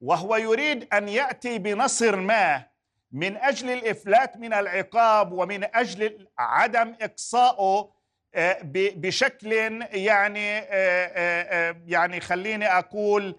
وهو 0.00 0.36
يريد 0.36 0.94
أن 0.94 1.08
يأتي 1.08 1.58
بنصر 1.58 2.16
ما 2.16 2.64
من 3.12 3.36
أجل 3.36 3.70
الإفلات 3.70 4.36
من 4.36 4.52
العقاب 4.52 5.32
ومن 5.32 5.64
أجل 5.74 6.28
عدم 6.38 6.94
اقصائه 7.00 7.96
آه، 8.34 8.58
بشكل 8.96 9.52
يعني 9.92 10.58
آه، 10.58 10.64
آه، 10.70 11.76
يعني 11.86 12.20
خليني 12.20 12.66
أقول 12.66 13.36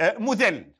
مذل. 0.00 0.72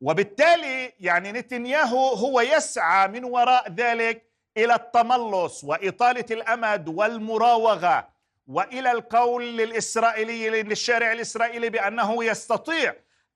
وبالتالي 0.00 0.92
يعني 1.00 1.32
نتنياهو 1.32 2.08
هو 2.08 2.40
يسعى 2.40 3.08
من 3.08 3.24
وراء 3.24 3.72
ذلك 3.72 4.28
إلى 4.56 4.74
التملص 4.74 5.64
وإطالة 5.64 6.24
الأمد 6.30 6.88
والمراوغة 6.88 8.08
وإلى 8.46 8.90
القول 8.92 9.56
للإسرائيلي 9.56 10.62
للشارع 10.62 11.12
الإسرائيلي 11.12 11.70
بأنه 11.70 12.24
يستطيع 12.24 12.94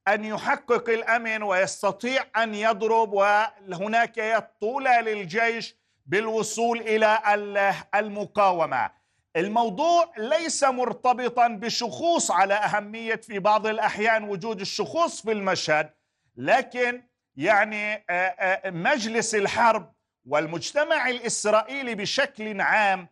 أن 0.08 0.24
يحقق 0.24 0.88
الأمن 0.88 1.42
ويستطيع 1.42 2.24
أن 2.36 2.54
يضرب 2.54 3.12
وهناك 3.12 4.18
يد 4.18 4.42
طولى 4.60 4.98
للجيش 5.02 5.76
بالوصول 6.06 6.80
إلى 6.80 7.18
المقاومة. 7.94 8.90
الموضوع 9.36 10.12
ليس 10.16 10.64
مرتبطا 10.64 11.48
بشخوص 11.48 12.30
على 12.30 12.54
أهمية 12.54 13.14
في 13.14 13.38
بعض 13.38 13.66
الأحيان 13.66 14.24
وجود 14.24 14.60
الشخوص 14.60 15.22
في 15.22 15.32
المشهد 15.32 15.90
لكن 16.36 17.02
يعني 17.36 18.04
مجلس 18.64 19.34
الحرب 19.34 19.92
والمجتمع 20.26 21.08
الإسرائيلي 21.08 21.94
بشكل 21.94 22.60
عام 22.60 23.08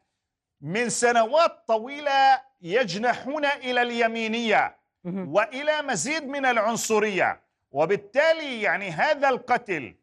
من 0.61 0.89
سنوات 0.89 1.64
طويلة 1.68 2.41
يجنحون 2.62 3.45
إلى 3.45 3.83
اليمينية 3.83 4.77
وإلى 5.05 5.83
مزيد 5.83 6.25
من 6.25 6.47
العنصرية 6.47 7.41
وبالتالي 7.73 8.62
يعني 8.62 8.91
هذا 8.91 9.29
القتل 9.29 9.95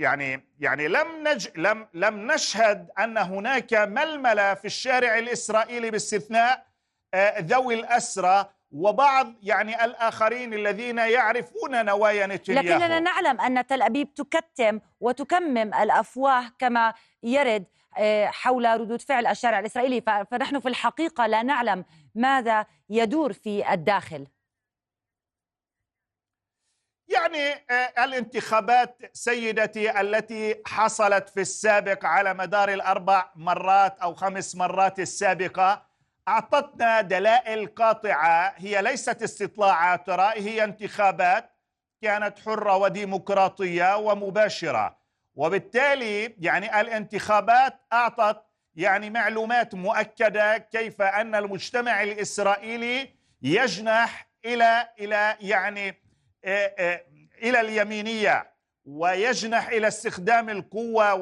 يعني 0.00 0.48
يعني 0.60 0.88
لم 0.88 1.28
نج 1.28 1.48
لم 1.56 1.88
لم 1.94 2.32
نشهد 2.32 2.90
أن 2.98 3.18
هناك 3.18 3.74
ململة 3.74 4.54
في 4.54 4.64
الشارع 4.64 5.18
الإسرائيلي 5.18 5.90
باستثناء 5.90 6.66
ذوي 7.40 7.74
الأسرى 7.74 8.46
وبعض 8.72 9.34
يعني 9.42 9.84
الآخرين 9.84 10.54
الذين 10.54 10.98
يعرفون 10.98 11.84
نوايا 11.84 12.26
نتنياهو. 12.26 12.64
لكننا 12.64 13.00
نعلم 13.00 13.40
أن 13.40 13.66
تل 13.66 13.82
أبيب 13.82 14.14
تكتم 14.14 14.80
وتكمم 15.00 15.74
الأفواه 15.74 16.44
كما 16.58 16.94
يرد 17.22 17.64
حول 18.24 18.80
ردود 18.80 19.02
فعل 19.02 19.26
الشارع 19.26 19.58
الإسرائيلي. 19.58 20.24
فنحن 20.30 20.60
في 20.60 20.68
الحقيقة 20.68 21.26
لا 21.26 21.42
نعلم 21.42 21.84
ماذا 22.14 22.66
يدور 22.90 23.32
في 23.32 23.72
الداخل. 23.72 24.26
يعني 27.10 27.54
الانتخابات 28.04 28.98
سيدتي 29.12 30.00
التي 30.00 30.62
حصلت 30.66 31.28
في 31.28 31.40
السابق 31.40 32.04
على 32.04 32.34
مدار 32.34 32.68
الأربع 32.68 33.30
مرات 33.36 33.98
أو 33.98 34.14
خمس 34.14 34.56
مرات 34.56 35.00
السابقة 35.00 35.82
أعطتنا 36.28 37.00
دلائل 37.00 37.66
قاطعة. 37.66 38.54
هي 38.56 38.82
ليست 38.82 39.22
استطلاعات 39.22 40.06
ترى 40.06 40.32
هي 40.36 40.64
انتخابات 40.64 41.50
كانت 42.02 42.38
حرة 42.38 42.76
وديمقراطية 42.76 43.96
ومباشرة. 43.96 44.96
وبالتالي 45.34 46.34
يعني 46.38 46.80
الانتخابات 46.80 47.80
أعطت 47.92 48.42
يعني 48.74 49.10
معلومات 49.10 49.74
مؤكدة 49.74 50.58
كيف 50.58 51.02
أن 51.02 51.34
المجتمع 51.34 52.02
الإسرائيلي 52.02 53.14
يجنح 53.42 54.26
إلى 54.44 54.88
إلى 55.00 55.36
يعني 55.40 55.99
إلى 56.44 57.60
اليمينية 57.60 58.50
ويجنح 58.84 59.68
إلى 59.68 59.88
استخدام 59.88 60.50
القوة 60.50 61.14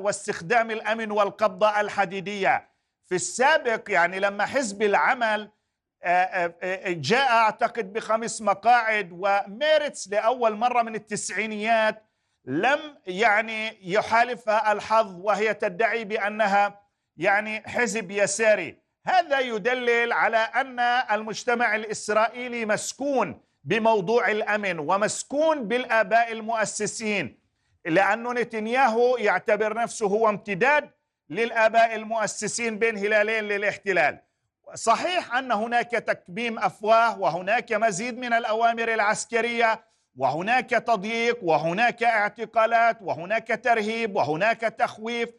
واستخدام 0.00 0.70
الأمن 0.70 1.10
والقبضة 1.10 1.80
الحديدية. 1.80 2.68
في 3.08 3.14
السابق 3.14 3.90
يعني 3.90 4.20
لما 4.20 4.46
حزب 4.46 4.82
العمل 4.82 5.50
جاء 6.86 7.28
أعتقد 7.30 7.92
بخمس 7.92 8.42
مقاعد 8.42 9.08
وميرتس 9.12 10.08
لأول 10.08 10.56
مرة 10.56 10.82
من 10.82 10.94
التسعينيات 10.94 12.02
لم 12.44 12.98
يعني 13.06 13.78
يحالفها 13.92 14.72
الحظ 14.72 15.20
وهي 15.20 15.54
تدعي 15.54 16.04
بأنها 16.04 16.80
يعني 17.16 17.62
حزب 17.68 18.10
يساري. 18.10 18.78
هذا 19.06 19.40
يدلل 19.40 20.12
على 20.12 20.36
أن 20.36 20.80
المجتمع 20.80 21.74
الإسرائيلي 21.76 22.66
مسكون 22.66 23.40
بموضوع 23.64 24.30
الأمن 24.30 24.78
ومسكون 24.78 25.68
بالآباء 25.68 26.32
المؤسسين 26.32 27.38
لأنه 27.84 28.32
نتنياهو 28.32 29.16
يعتبر 29.16 29.74
نفسه 29.74 30.06
هو 30.06 30.28
امتداد 30.28 30.90
للآباء 31.30 31.94
المؤسسين 31.94 32.78
بين 32.78 32.98
هلالين 32.98 33.44
للاحتلال. 33.44 34.18
صحيح 34.74 35.34
أن 35.34 35.52
هناك 35.52 35.90
تكميم 35.90 36.58
أفواه 36.58 37.20
وهناك 37.20 37.72
مزيد 37.72 38.18
من 38.18 38.32
الأوامر 38.32 38.94
العسكرية 38.94 39.84
وهناك 40.16 40.70
تضييق 40.70 41.38
وهناك 41.42 42.02
اعتقالات 42.02 42.98
وهناك 43.02 43.60
ترهيب 43.64 44.16
وهناك 44.16 44.60
تخويف 44.60 45.30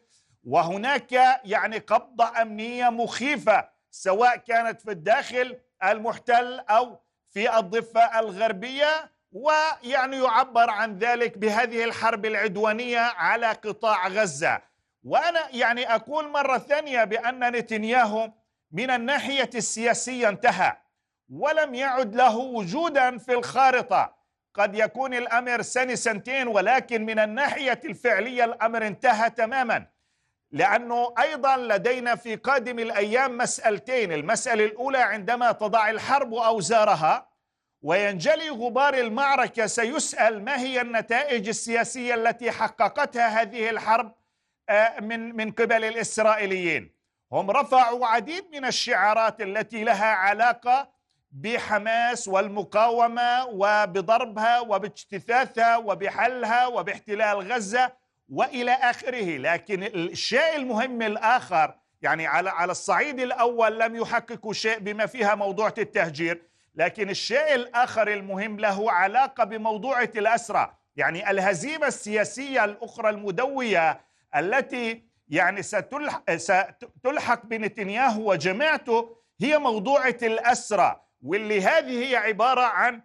وهناك 0.44 1.12
يعني 1.44 1.78
قبضة 1.78 2.42
أمنية 2.42 2.88
مخيفة 2.90 3.68
سواء 3.90 4.36
كانت 4.36 4.80
في 4.80 4.90
الداخل 4.90 5.58
المحتل 5.84 6.60
أو 6.60 7.00
في 7.34 7.58
الضفة 7.58 8.20
الغربية 8.20 9.10
ويعني 9.32 10.16
يعبر 10.16 10.70
عن 10.70 10.98
ذلك 10.98 11.38
بهذه 11.38 11.84
الحرب 11.84 12.26
العدوانية 12.26 12.98
على 12.98 13.46
قطاع 13.46 14.08
غزة. 14.08 14.62
وأنا 15.04 15.40
يعني 15.52 15.94
أقول 15.94 16.28
مرة 16.28 16.58
ثانية 16.58 17.04
بأن 17.04 17.52
نتنياهو 17.56 18.30
من 18.72 18.90
الناحية 18.90 19.50
السياسية 19.54 20.28
انتهى 20.28 20.76
ولم 21.28 21.74
يعد 21.74 22.14
له 22.14 22.36
وجودا 22.36 23.18
في 23.18 23.32
الخارطة. 23.32 24.14
قد 24.54 24.74
يكون 24.74 25.14
الأمر 25.14 25.62
سنة 25.62 25.94
سنتين 25.94 26.48
ولكن 26.48 27.04
من 27.04 27.18
الناحية 27.18 27.80
الفعلية 27.84 28.44
الأمر 28.44 28.86
انتهى 28.86 29.30
تماما. 29.30 29.86
لأنه 30.54 31.14
أيضا 31.18 31.56
لدينا 31.56 32.14
في 32.16 32.36
قادم 32.36 32.78
الأيام 32.78 33.38
مسألتين. 33.38 34.12
المسألة 34.12 34.64
الأولى 34.64 34.98
عندما 34.98 35.52
تضع 35.52 35.90
الحرب 35.90 36.34
أوزارها 36.34 37.28
وينجلي 37.82 38.50
غبار 38.50 38.94
المعركة 38.94 39.66
سيسأل 39.66 40.44
ما 40.44 40.58
هي 40.60 40.80
النتائج 40.80 41.48
السياسية 41.48 42.14
التي 42.14 42.50
حققتها 42.50 43.28
هذه 43.42 43.70
الحرب 43.70 44.14
من 45.00 45.36
من 45.36 45.50
قبل 45.52 45.84
الإسرائيليين. 45.84 46.94
هم 47.32 47.50
رفعوا 47.50 48.06
عديد 48.06 48.44
من 48.52 48.64
الشعارات 48.64 49.40
التي 49.40 49.84
لها 49.84 50.06
علاقة 50.06 50.88
بحماس 51.32 52.28
والمقاومة 52.28 53.46
وبضربها 53.46 54.60
وباجتثاثها 54.60 55.76
وبحلها 55.76 56.66
وباحتلال 56.66 57.52
غزة 57.52 58.03
وإلى 58.28 58.72
آخره. 58.72 59.36
لكن 59.36 59.82
الشيء 59.82 60.56
المهم 60.56 61.02
الآخر 61.02 61.74
يعني 62.02 62.26
على 62.26 62.50
على 62.50 62.72
الصعيد 62.72 63.20
الأول 63.20 63.78
لم 63.78 63.96
يحققوا 63.96 64.52
شيء 64.52 64.78
بما 64.78 65.06
فيها 65.06 65.34
موضوع 65.34 65.72
التهجير. 65.78 66.42
لكن 66.74 67.10
الشيء 67.10 67.54
الآخر 67.54 68.08
المهم 68.08 68.60
له 68.60 68.92
علاقة 68.92 69.44
بموضوع 69.44 70.02
الاسرى 70.02 70.74
يعني 70.96 71.30
الهزيمة 71.30 71.86
السياسية 71.86 72.64
الأخرى 72.64 73.10
المدوية 73.10 74.00
التي 74.36 75.04
يعني 75.28 75.62
ستلحق, 76.36 77.46
بنتنياهو 77.46 78.30
وجماعته 78.30 79.16
هي 79.40 79.58
موضوعة 79.58 80.16
الأسرى 80.22 81.00
واللي 81.22 81.62
هذه 81.62 82.10
هي 82.10 82.16
عبارة 82.16 82.60
عن 82.60 83.02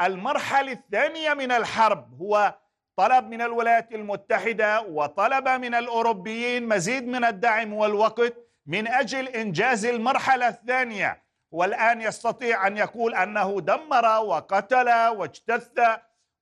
المرحلة 0.00 0.72
الثانية 0.72 1.34
من 1.34 1.52
الحرب. 1.52 2.14
هو 2.20 2.54
طلب 2.96 3.24
من 3.30 3.42
الولايات 3.42 3.92
المتحدة 3.92 4.80
وطلب 4.82 5.48
من 5.48 5.74
الأوروبيين 5.74 6.68
مزيد 6.68 7.06
من 7.08 7.24
الدعم 7.24 7.72
والوقت 7.72 8.34
من 8.66 8.88
أجل 8.88 9.28
إنجاز 9.28 9.84
المرحلة 9.84 10.48
الثانية 10.48 11.22
والآن 11.50 12.00
يستطيع 12.02 12.66
أن 12.66 12.76
يقول 12.76 13.14
أنه 13.14 13.60
دمر 13.60 14.04
وقتل 14.24 14.88
واجتث 15.08 15.80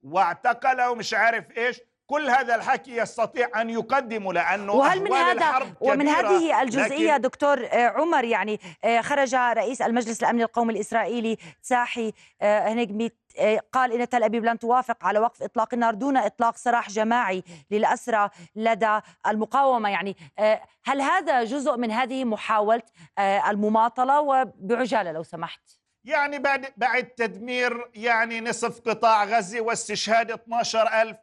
واعتقل 0.03 0.83
ومش 0.83 1.15
عارف 1.15 1.59
إيش. 1.59 1.81
كل 2.11 2.31
هذا 2.31 2.55
الحكي 2.55 2.97
يستطيع 2.97 3.61
أن 3.61 3.71
يقدمه 3.71 4.33
لأنه 4.33 4.73
وهل 4.73 5.03
من 5.03 5.13
هذا 5.13 5.75
ومن 5.81 6.09
هذه 6.09 6.63
الجزئية 6.63 7.13
لكن 7.13 7.23
دكتور 7.23 7.69
عمر 7.73 8.25
يعني 8.25 8.61
خرج 9.01 9.35
رئيس 9.35 9.83
المجلس 9.83 10.23
الأمني 10.23 10.45
القومي 10.45 10.73
الإسرائيلي 10.73 11.39
تساحي 11.63 12.13
هنجمي 12.43 13.11
قال 13.73 13.93
إن 13.93 14.09
تل 14.09 14.23
أبيب 14.23 14.45
لن 14.45 14.59
توافق 14.59 15.05
على 15.05 15.19
وقف 15.19 15.43
إطلاق 15.43 15.75
النار 15.75 15.95
دون 15.95 16.17
إطلاق 16.17 16.57
سراح 16.57 16.91
جماعي 16.91 17.45
للأسرى 17.71 18.31
لدى 18.57 19.01
المقاومة. 19.27 19.89
يعني 19.89 20.17
هل 20.85 21.01
هذا 21.01 21.45
جزء 21.45 21.77
من 21.77 21.91
هذه 21.91 22.25
محاولة 22.25 22.83
المماطلة؟ 23.19 24.21
وبعجالة 24.21 25.13
لو 25.13 25.23
سمحت. 25.23 25.61
يعني 26.05 26.39
بعد 26.39 26.67
بعد 26.77 27.05
تدمير 27.05 27.91
يعني 27.95 28.41
نصف 28.41 28.81
قطاع 28.81 29.25
غزة 29.25 29.61
واستشهاد 29.61 30.31
12000 30.31 31.17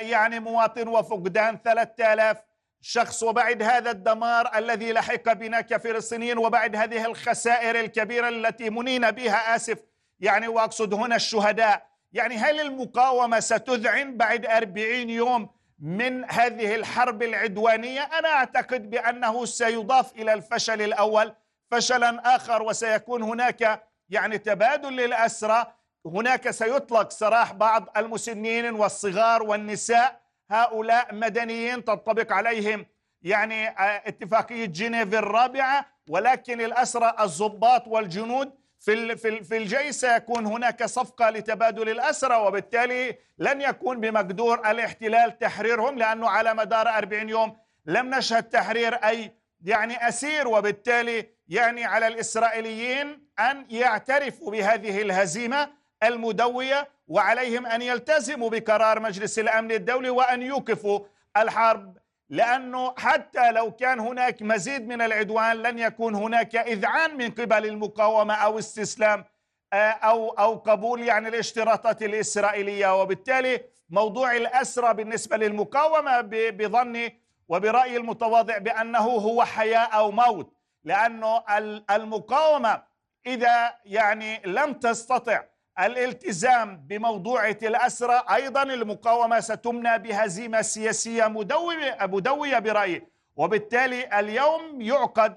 يعني 0.00 0.40
مواطن 0.40 0.88
وفقدان 0.88 1.58
3000 1.64 2.36
شخص 2.80 3.22
وبعد 3.22 3.62
هذا 3.62 3.90
الدمار 3.90 4.58
الذي 4.58 4.92
لحق 4.92 5.32
بنا 5.32 5.60
كفلسطينيين 5.60 6.38
وبعد 6.38 6.76
هذه 6.76 7.06
الخسائر 7.06 7.80
الكبيرة 7.80 8.28
التي 8.28 8.70
منينا 8.70 9.10
بها 9.10 9.56
آسف. 9.56 9.78
يعني 10.20 10.48
وأقصد 10.48 10.94
هنا 10.94 11.16
الشهداء. 11.16 11.86
يعني 12.12 12.36
هل 12.36 12.60
المقاومة 12.60 13.40
ستذعن 13.40 14.16
بعد 14.16 14.46
أربعين 14.46 15.10
يوم 15.10 15.50
من 15.78 16.30
هذه 16.30 16.74
الحرب 16.74 17.22
العدوانية؟ 17.22 18.00
أنا 18.00 18.28
أعتقد 18.28 18.90
بأنه 18.90 19.44
سيضاف 19.44 20.12
إلى 20.12 20.32
الفشل 20.32 20.82
الأول 20.82 21.34
فشلا 21.70 22.36
آخر 22.36 22.62
وسيكون 22.62 23.22
هناك 23.22 23.82
يعني 24.10 24.38
تبادل 24.38 24.92
للأسرى. 24.92 25.74
هناك 26.06 26.50
سيطلق 26.50 27.10
سراح 27.10 27.52
بعض 27.52 27.88
المسنين 27.96 28.74
والصغار 28.74 29.42
والنساء 29.42 30.20
هؤلاء 30.50 31.14
مدنيين 31.14 31.84
تنطبق 31.84 32.32
عليهم 32.32 32.86
يعني 33.22 33.68
آه، 33.68 34.02
اتفاقية 34.06 34.64
جنيف 34.64 35.14
الرابعة. 35.14 35.86
ولكن 36.08 36.60
الأسرى 36.60 37.14
الضباط 37.20 37.88
والجنود 37.88 38.52
في 38.80 39.16
في 39.44 39.56
الجيش 39.56 39.94
سيكون 39.94 40.46
هناك 40.46 40.84
صفقة 40.84 41.30
لتبادل 41.30 41.88
الأسرى 41.88 42.36
وبالتالي 42.36 43.18
لن 43.38 43.60
يكون 43.60 44.00
بمقدور 44.00 44.70
الاحتلال 44.70 45.38
تحريرهم 45.38 45.98
لأنه 45.98 46.28
على 46.28 46.54
مدار 46.54 46.88
40 46.88 47.28
يوم 47.28 47.56
لم 47.86 48.14
نشهد 48.14 48.42
تحرير 48.42 48.94
أي 48.94 49.32
يعني 49.64 50.08
أسير. 50.08 50.48
وبالتالي 50.48 51.28
يعني 51.48 51.84
على 51.84 52.06
الإسرائيليين 52.06 53.26
أن 53.38 53.66
يعترفوا 53.70 54.50
بهذه 54.50 55.02
الهزيمة. 55.02 55.81
المدوية 56.02 56.88
وعليهم 57.08 57.66
أن 57.66 57.82
يلتزموا 57.82 58.50
بقرار 58.50 59.00
مجلس 59.00 59.38
الأمن 59.38 59.72
الدولي 59.72 60.10
وأن 60.10 60.42
يوقفوا 60.42 61.00
الحرب. 61.36 61.98
لأنه 62.28 62.94
حتى 62.98 63.50
لو 63.50 63.70
كان 63.72 64.00
هناك 64.00 64.42
مزيد 64.42 64.88
من 64.88 65.02
العدوان 65.02 65.56
لن 65.56 65.78
يكون 65.78 66.14
هناك 66.14 66.56
إذعان 66.56 67.16
من 67.16 67.30
قبل 67.30 67.66
المقاومة 67.66 68.34
أو 68.34 68.58
استسلام 68.58 69.24
آه، 69.72 69.76
أو 69.90 70.30
أو 70.30 70.54
قبول 70.54 71.02
يعني 71.02 71.28
الاشتراطات 71.28 72.02
الإسرائيلية. 72.02 73.00
وبالتالي 73.02 73.60
موضوع 73.90 74.36
الأسرى 74.36 74.94
بالنسبة 74.94 75.36
للمقاومة 75.36 76.20
بظني 76.50 77.22
وبرأيي 77.48 77.96
المتواضع 77.96 78.58
بأنه 78.58 78.98
هو 78.98 79.44
حياة 79.44 79.78
أو 79.78 80.10
موت. 80.10 80.54
لأنه 80.84 81.42
المقاومة 81.90 82.82
إذا 83.26 83.74
يعني 83.84 84.42
لم 84.46 84.72
تستطع 84.72 85.42
الالتزام 85.80 86.76
بموضوعة 86.76 87.58
الأسرى 87.62 88.22
أيضا 88.34 88.62
المقاومة 88.62 89.40
ستمنى 89.40 89.98
بهزيمة 89.98 90.62
سياسية 90.62 91.26
مدوية, 91.26 91.98
مدوية 92.02 92.58
برأيي. 92.58 93.06
وبالتالي 93.36 94.18
اليوم 94.20 94.80
يعقد 94.80 95.36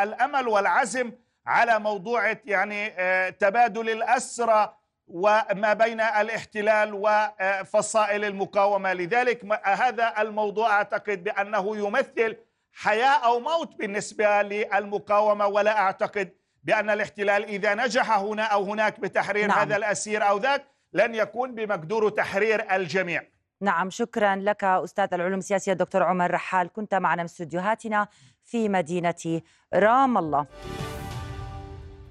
الأمل 0.00 0.48
والعزم 0.48 1.12
على 1.46 1.78
موضوعة 1.78 2.38
يعني 2.44 2.86
آه، 2.98 3.30
تبادل 3.30 3.90
الأسرى 3.90 4.74
وما 5.08 5.72
بين 5.72 6.00
الاحتلال 6.00 6.94
وفصائل 6.94 8.24
المقاومة. 8.24 8.92
لذلك 8.92 9.44
هذا 9.64 10.14
الموضوع 10.18 10.70
أعتقد 10.72 11.24
بأنه 11.24 11.76
يمثل 11.76 12.36
حياة 12.72 13.24
أو 13.24 13.40
موت 13.40 13.74
بالنسبة 13.74 14.42
للمقاومة 14.42 15.46
ولا 15.46 15.78
أعتقد 15.78 16.37
بأن 16.64 16.90
الاحتلال 16.90 17.44
إذا 17.44 17.74
نجح 17.74 18.18
هنا 18.18 18.42
أو 18.42 18.64
هناك 18.64 19.00
بتحرير 19.00 19.46
نعم. 19.46 19.58
هذا 19.58 19.76
الأسير 19.76 20.28
أو 20.28 20.38
ذاك 20.38 20.64
لن 20.92 21.14
يكون 21.14 21.54
بمقدور 21.54 22.08
تحرير 22.08 22.76
الجميع. 22.76 23.22
نعم 23.60 23.90
شكرا 23.90 24.36
لك 24.36 24.64
أستاذ 24.64 25.14
العلوم 25.14 25.38
السياسية 25.38 25.72
دكتور 25.72 26.02
عمر 26.02 26.30
رحال. 26.30 26.72
كنت 26.72 26.94
معنا 26.94 27.22
من 27.22 27.28
استديوهاتنا 27.28 28.08
في 28.44 28.68
مدينة 28.68 29.42
رام 29.74 30.18
الله. 30.18 30.46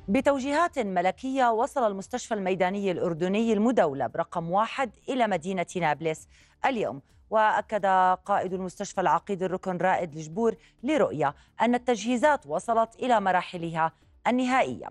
بتوجيهات 0.08 0.80
ملكية 0.80 1.52
وصل 1.52 1.88
المستشفى 1.88 2.34
الميداني 2.34 2.92
الأردني 2.92 3.54
المدولب 3.54 4.18
رقم 4.18 4.52
واحد 4.52 4.92
إلى 5.10 5.28
مدينة 5.28 5.66
نابلس 5.76 6.28
اليوم. 6.66 7.02
وأكد 7.30 7.86
قائد 8.26 8.54
المستشفى 8.54 9.02
العقيد 9.02 9.44
الركن 9.44 9.78
رائد 9.78 10.16
لجبور 10.16 10.56
لرؤية 10.84 11.36
أن 11.62 11.76
التجهيزات 11.76 12.48
وصلت 12.48 12.96
إلى 12.96 13.22
مراحلها 13.22 13.92
النهائية. 14.28 14.88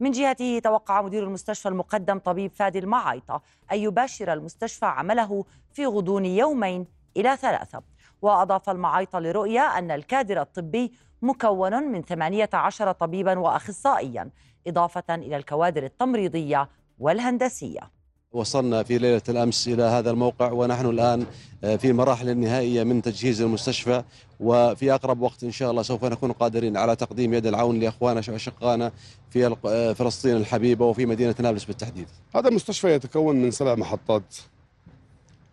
من 0.00 0.10
جهته 0.10 0.58
توقع 0.58 1.02
مدير 1.02 1.24
المستشفى 1.24 1.68
المقدم 1.68 2.18
طبيب 2.18 2.52
فادي 2.52 2.78
المعايطة 2.78 3.42
أن 3.72 3.78
يباشر 3.78 4.32
المستشفى 4.32 4.86
عمله 4.86 5.44
في 5.72 5.86
غضون 5.86 6.24
يومين 6.24 6.86
إلى 7.16 7.36
ثلاثة. 7.36 7.82
وأضاف 8.22 8.70
المعايطة 8.70 9.18
لرؤية 9.18 9.78
أن 9.78 9.90
الكادر 9.90 10.40
الطبي 10.40 10.92
مكون 11.22 11.82
من 11.82 12.02
18 12.02 12.92
طبيبا 12.92 13.38
وأخصائيا 13.38 14.30
إضافة 14.66 15.14
إلى 15.14 15.36
الكوادر 15.36 15.84
التمريضية 15.84 16.68
والهندسية. 16.98 17.99
وصلنا 18.32 18.82
في 18.82 18.98
ليلة 18.98 19.22
الأمس 19.28 19.68
إلى 19.68 19.82
هذا 19.82 20.10
الموقع 20.10 20.52
ونحن 20.52 20.86
الآن 20.86 21.26
آه، 21.64 21.76
في 21.76 21.88
المراحل 21.88 22.28
النهائية 22.28 22.84
من 22.84 23.02
تجهيز 23.02 23.42
المستشفى 23.42 24.04
وفي 24.40 24.94
أقرب 24.94 25.20
وقت 25.20 25.44
إن 25.44 25.50
شاء 25.50 25.70
الله 25.70 25.82
سوف 25.82 26.04
نكون 26.04 26.32
قادرين 26.32 26.76
على 26.76 26.96
تقديم 26.96 27.34
يد 27.34 27.46
العون 27.46 27.80
لأخوانا 27.80 28.22
وأشقائنا 28.28 28.92
في 29.30 29.56
آه، 29.66 29.92
فلسطين 29.92 30.36
الحبيبة 30.36 30.84
وفي 30.84 31.06
مدينة 31.06 31.34
نابلس 31.38 31.64
بالتحديد. 31.64 32.06
هذا 32.34 32.48
المستشفى 32.48 32.94
يتكون 32.94 33.36
من 33.36 33.50
سبع 33.50 33.74
محطات 33.74 34.36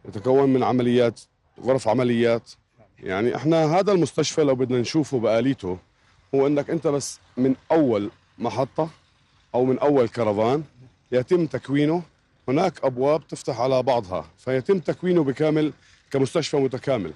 يتكون 0.07 0.49
من 0.49 0.63
عمليات 0.63 1.19
غرف 1.63 1.87
عمليات. 1.87 2.51
يعني 2.99 3.35
إحنا 3.35 3.79
هذا 3.79 3.91
المستشفى 3.91 4.43
لو 4.43 4.55
بدنا 4.55 4.81
نشوفه 4.81 5.19
بآليته 5.19 5.77
هو 6.35 6.47
إنك 6.47 6.69
أنت 6.69 6.87
بس 6.87 7.19
من 7.37 7.55
أول 7.71 8.11
محطة 8.37 8.89
أو 9.55 9.65
من 9.65 9.79
أول 9.79 10.07
كرفان 10.07 10.63
يتم 11.11 11.45
تكوينه 11.45 12.03
هناك 12.49 12.83
أبواب 12.85 13.27
تفتح 13.27 13.61
على 13.61 13.83
بعضها 13.83 14.25
فيتم 14.37 14.79
تكوينه 14.79 15.23
بكامل 15.23 15.73
كمستشفى 16.11 16.57
متكامل. 16.57 17.13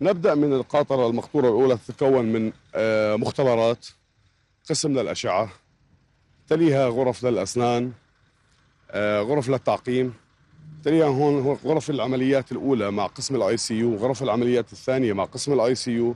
نبدأ 0.00 0.34
من 0.34 0.52
القاطرة 0.52 1.06
المقطوره 1.06 1.48
الأولى 1.48 1.78
تتكون 1.88 2.24
من 2.24 2.52
آه، 2.74 3.16
مختبرات 3.16 3.86
قسم 4.70 4.98
للأشعة 4.98 5.48
تليها 6.48 6.88
غرف 6.88 7.24
للأسنان 7.24 7.92
آه، 8.90 9.20
غرف 9.20 9.48
للتعقيم 9.48 10.14
تليها 10.84 11.06
هون 11.06 11.58
غرف 11.64 11.90
العمليات 11.90 12.52
الأولى 12.52 12.90
مع 12.90 13.06
قسم 13.06 13.36
الاي 13.36 13.56
سي 13.56 13.74
يو 13.74 13.96
غرف 13.96 14.22
العمليات 14.22 14.72
الثانية 14.72 15.12
مع 15.12 15.24
قسم 15.24 15.52
الاي 15.52 15.74
سي 15.74 15.90
يو 15.90 16.14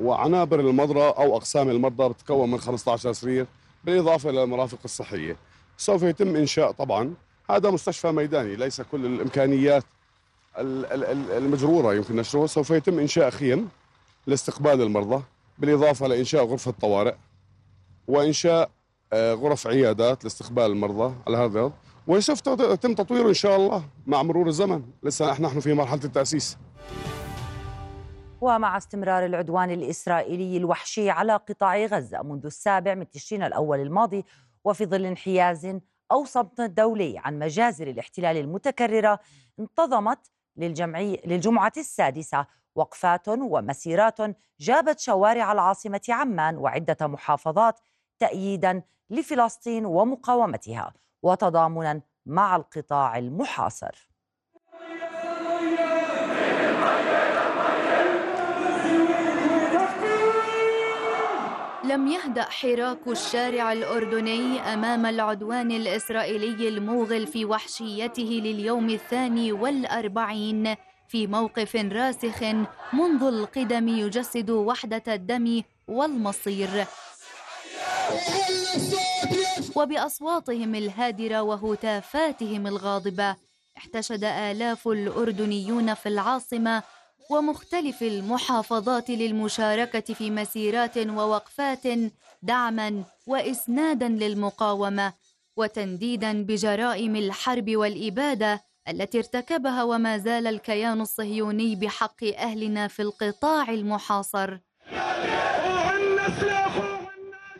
وعنابر 0.00 0.60
المرضى 0.60 1.00
أو 1.00 1.36
أقسام 1.36 1.70
المرضى 1.70 2.08
بتتكون 2.08 2.50
من 2.50 2.58
15 2.58 3.12
سرير 3.12 3.46
بالإضافة 3.84 4.30
إلى 4.30 4.42
المرافق 4.42 4.78
الصحية. 4.84 5.36
سوف 5.76 6.02
يتم 6.02 6.36
إنشاء 6.36 6.72
طبعا 6.72 7.14
هذا 7.50 7.70
مستشفى 7.70 8.12
ميداني 8.12 8.56
ليس 8.56 8.80
كل 8.80 9.06
الإمكانيات 9.06 9.84
الموجودة 10.58 11.94
يمكن 11.94 12.16
نشره 12.16 12.46
سوف 12.46 12.70
يتم 12.70 12.98
إنشاء 12.98 13.30
خيم 13.30 13.68
لاستقبال 14.26 14.82
المرضى 14.82 15.22
بالإضافة 15.58 16.06
لانشاء 16.06 16.44
غرفة 16.44 16.70
طوارئ 16.70 17.14
وإنشاء 18.08 18.70
آه، 19.12 19.34
غرف 19.34 19.66
عيادات 19.66 20.24
لاستقبال 20.24 20.64
المرضى 20.64 21.14
على 21.26 21.36
هذا 21.36 21.72
وسوف 22.06 22.40
يتم 22.46 22.94
تطويره 22.94 23.28
إن 23.28 23.34
شاء 23.34 23.56
الله 23.56 23.84
مع 24.06 24.22
مرور 24.22 24.46
الزمن. 24.46 24.82
لسه 25.02 25.40
نحن 25.40 25.60
في 25.60 25.74
مرحلة 25.74 26.04
التأسيس. 26.04 26.58
ومع 28.40 28.76
استمرار 28.76 29.26
العدوان 29.26 29.70
الإسرائيلي 29.70 30.56
الوحشي 30.56 31.10
على 31.10 31.32
قطاع 31.32 31.86
غزة 31.86 32.22
منذ 32.22 32.46
السابع 32.46 32.94
من 32.94 33.10
تشرين 33.10 33.42
الأول 33.42 33.80
الماضي 33.80 34.24
وفي 34.64 34.86
ظل 34.86 35.06
انحياز 35.06 35.76
أو 36.12 36.24
صمت 36.24 36.60
دولي 36.60 37.14
عن 37.18 37.38
مجازر 37.38 37.86
الاحتلال 37.86 38.36
المتكررة 38.36 39.20
انتظمت 39.60 40.30
للجمعي 40.56 41.22
للجمعة 41.26 41.72
السادسة. 41.76 42.46
وقفات 42.76 43.28
ومسيرات 43.28 44.18
جابت 44.60 45.00
شوارع 45.00 45.52
العاصمة 45.52 46.00
عمان 46.08 46.56
وعدة 46.56 47.06
محافظات 47.06 47.80
تأييدا 48.18 48.82
لفلسطين 49.10 49.86
ومقاومتها 49.86 50.94
وتضامنا 51.22 52.00
مع 52.26 52.56
القطاع 52.56 53.18
المحاصر. 53.18 54.15
لم 61.88 62.08
يهدأ 62.08 62.42
حراك 62.42 63.06
الشارع 63.06 63.72
الأردني 63.72 64.60
أمام 64.60 65.06
العدوان 65.06 65.70
الإسرائيلي 65.70 66.68
الموغل 66.68 67.26
في 67.26 67.44
وحشيته 67.44 68.40
لليوم 68.44 68.90
الثاني 68.90 69.52
والأربعين 69.52 70.74
في 71.08 71.26
موقف 71.26 71.76
راسخ 71.76 72.42
منذ 72.92 73.22
القدم 73.22 73.88
يجسد 73.88 74.50
وحدة 74.50 75.02
الدم 75.08 75.62
والمصير. 75.88 76.86
وبأصواتهم 79.76 80.74
الهادرة 80.74 81.42
وهتافاتهم 81.42 82.66
الغاضبة 82.66 83.36
احتشد 83.76 84.24
آلاف 84.24 84.88
الأردنيون 84.88 85.94
في 85.94 86.08
العاصمة 86.08 86.82
ومختلف 87.30 88.02
المحافظات 88.02 89.10
للمشاركة 89.10 90.14
في 90.14 90.30
مسيرات 90.30 90.98
ووقفات 90.98 91.82
دعما 92.42 93.04
وإسنادا 93.26 94.08
للمقاومة 94.08 95.12
وتنديدا 95.56 96.42
بجرائم 96.42 97.16
الحرب 97.16 97.76
والإبادة 97.76 98.64
التي 98.88 99.18
ارتكبها 99.18 99.82
وما 99.82 100.18
زال 100.18 100.46
الكيان 100.46 101.00
الصهيوني 101.00 101.76
بحق 101.76 102.24
أهلنا 102.24 102.88
في 102.88 103.02
القطاع 103.02 103.70
المحاصر. 103.70 104.58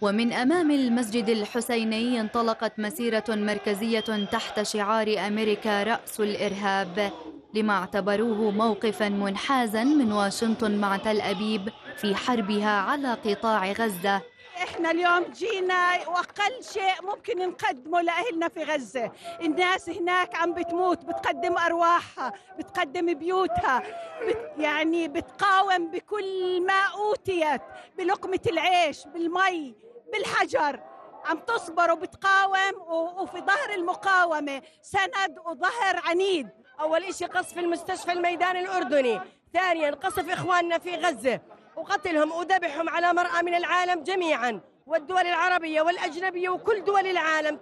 ومن 0.03 0.33
أمام 0.33 0.71
المسجد 0.71 1.29
الحسيني 1.29 2.21
انطلقت 2.21 2.79
مسيرة 2.79 3.25
مركزية 3.29 4.27
تحت 4.33 4.63
شعار 4.63 5.27
أمريكا 5.27 5.83
رأس 5.83 6.21
الإرهاب 6.21 7.13
لما 7.55 7.73
اعتبروه 7.79 8.51
موقفا 8.51 9.09
منحازا 9.09 9.85
من 9.85 10.13
واشنطن 10.13 10.77
مع 10.79 10.97
تل 10.97 11.21
أبيب 11.21 11.69
في 11.97 12.15
حربها 12.15 12.71
على 12.81 13.13
قطاع 13.13 13.73
غزة. 13.73 14.23
إحنا 14.57 14.91
اليوم 14.91 15.25
جينا 15.33 16.09
وأقل 16.09 16.65
شيء 16.73 17.03
ممكن 17.03 17.49
نقدمه 17.49 18.01
لأهلنا 18.01 18.49
في 18.49 18.65
غزة. 18.65 19.13
الناس 19.41 19.89
هناك 19.89 20.35
عم 20.35 20.55
بتموت 20.55 21.05
بتقدم 21.05 21.59
أرواحها 21.59 22.33
بتقدم 22.59 23.15
بيوتها 23.15 23.83
بت 24.29 24.53
يعني 24.59 25.09
بتقاوم 25.09 25.91
بكل 25.91 26.67
ما 26.67 26.81
أوتيت 26.95 27.63
بلقمة 27.99 28.41
العيش 28.47 29.05
بالمي 29.15 29.75
بالحجر. 30.13 30.81
عم 31.25 31.39
تصبر 31.39 31.93
وبتقاوم 31.93 32.75
وفي 33.19 33.41
ظهر 33.41 33.75
المقاومة. 33.75 34.63
سند 34.83 35.39
وظهر 35.47 36.01
عنيد. 36.05 36.49
أول 36.81 37.15
شيء 37.15 37.29
قصف 37.29 37.59
المستشفى 37.59 38.13
الميداني 38.13 38.61
الأردني. 38.61 39.21
ثانيا 39.53 39.91
قصف 39.91 40.31
إخواننا 40.31 40.79
في 40.79 40.97
غزة. 40.97 41.41
وقتلهم 41.77 42.33
وذبحهم 42.33 42.89
على 42.89 43.13
مرأى 43.13 43.43
من 43.43 43.55
العالم 43.55 44.03
جميعا. 44.03 44.61
والدول 44.87 45.27
العربية 45.27 45.83
والأجنبية 45.83 46.49
وكل 46.49 46.85
دول 46.85 47.07
العالم. 47.07 47.59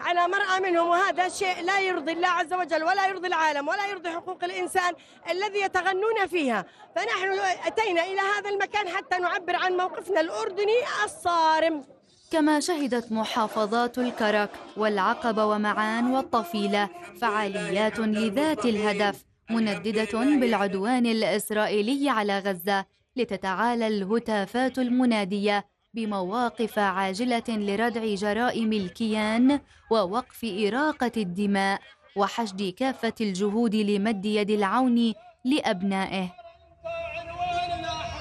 على 0.00 0.28
مرأى 0.28 0.60
منهم 0.70 0.88
وهذا 0.88 1.28
شيء 1.28 1.62
لا 1.62 1.80
يرضي 1.80 2.12
الله 2.12 2.28
عز 2.28 2.52
وجل 2.52 2.84
ولا 2.84 3.08
يرضي 3.08 3.28
العالم 3.28 3.68
ولا 3.68 3.86
يرضي 3.86 4.10
حقوق 4.10 4.44
الإنسان 4.44 4.94
الذي 5.30 5.60
يتغنون 5.60 6.26
فيها 6.26 6.64
فنحن 6.96 7.38
أتينا 7.66 8.04
إلى 8.04 8.20
هذا 8.20 8.50
المكان 8.50 8.88
حتى 8.88 9.18
نعبر 9.18 9.56
عن 9.56 9.72
موقفنا 9.72 10.20
الأردني 10.20 10.78
الصارم 11.04 11.84
كما 12.30 12.60
شهدت 12.60 13.12
محافظات 13.12 13.98
الكرك 13.98 14.50
والعقبة 14.76 15.46
ومعان 15.46 16.14
والطفيلة 16.14 16.88
فعاليات 17.20 17.98
لذات 17.98 18.64
الهدف 18.64 19.24
منددة 19.50 20.12
بالعدوان 20.12 21.06
الإسرائيلي 21.06 22.10
على 22.10 22.38
غزة 22.38 22.84
لتتعالى 23.16 23.86
الهتافات 23.86 24.78
المنادية 24.78 25.75
بمواقف 25.96 26.78
عاجلة 26.78 27.48
لردع 27.48 28.14
جرائم 28.14 28.72
الكيان 28.72 29.60
ووقف 29.90 30.44
إراقة 30.44 31.12
الدماء 31.16 31.80
وحشد 32.16 32.74
كافة 32.78 33.14
الجهود 33.20 33.74
لمد 33.74 34.24
يد 34.26 34.50
العون 34.50 35.14
لأبنائه. 35.44 36.28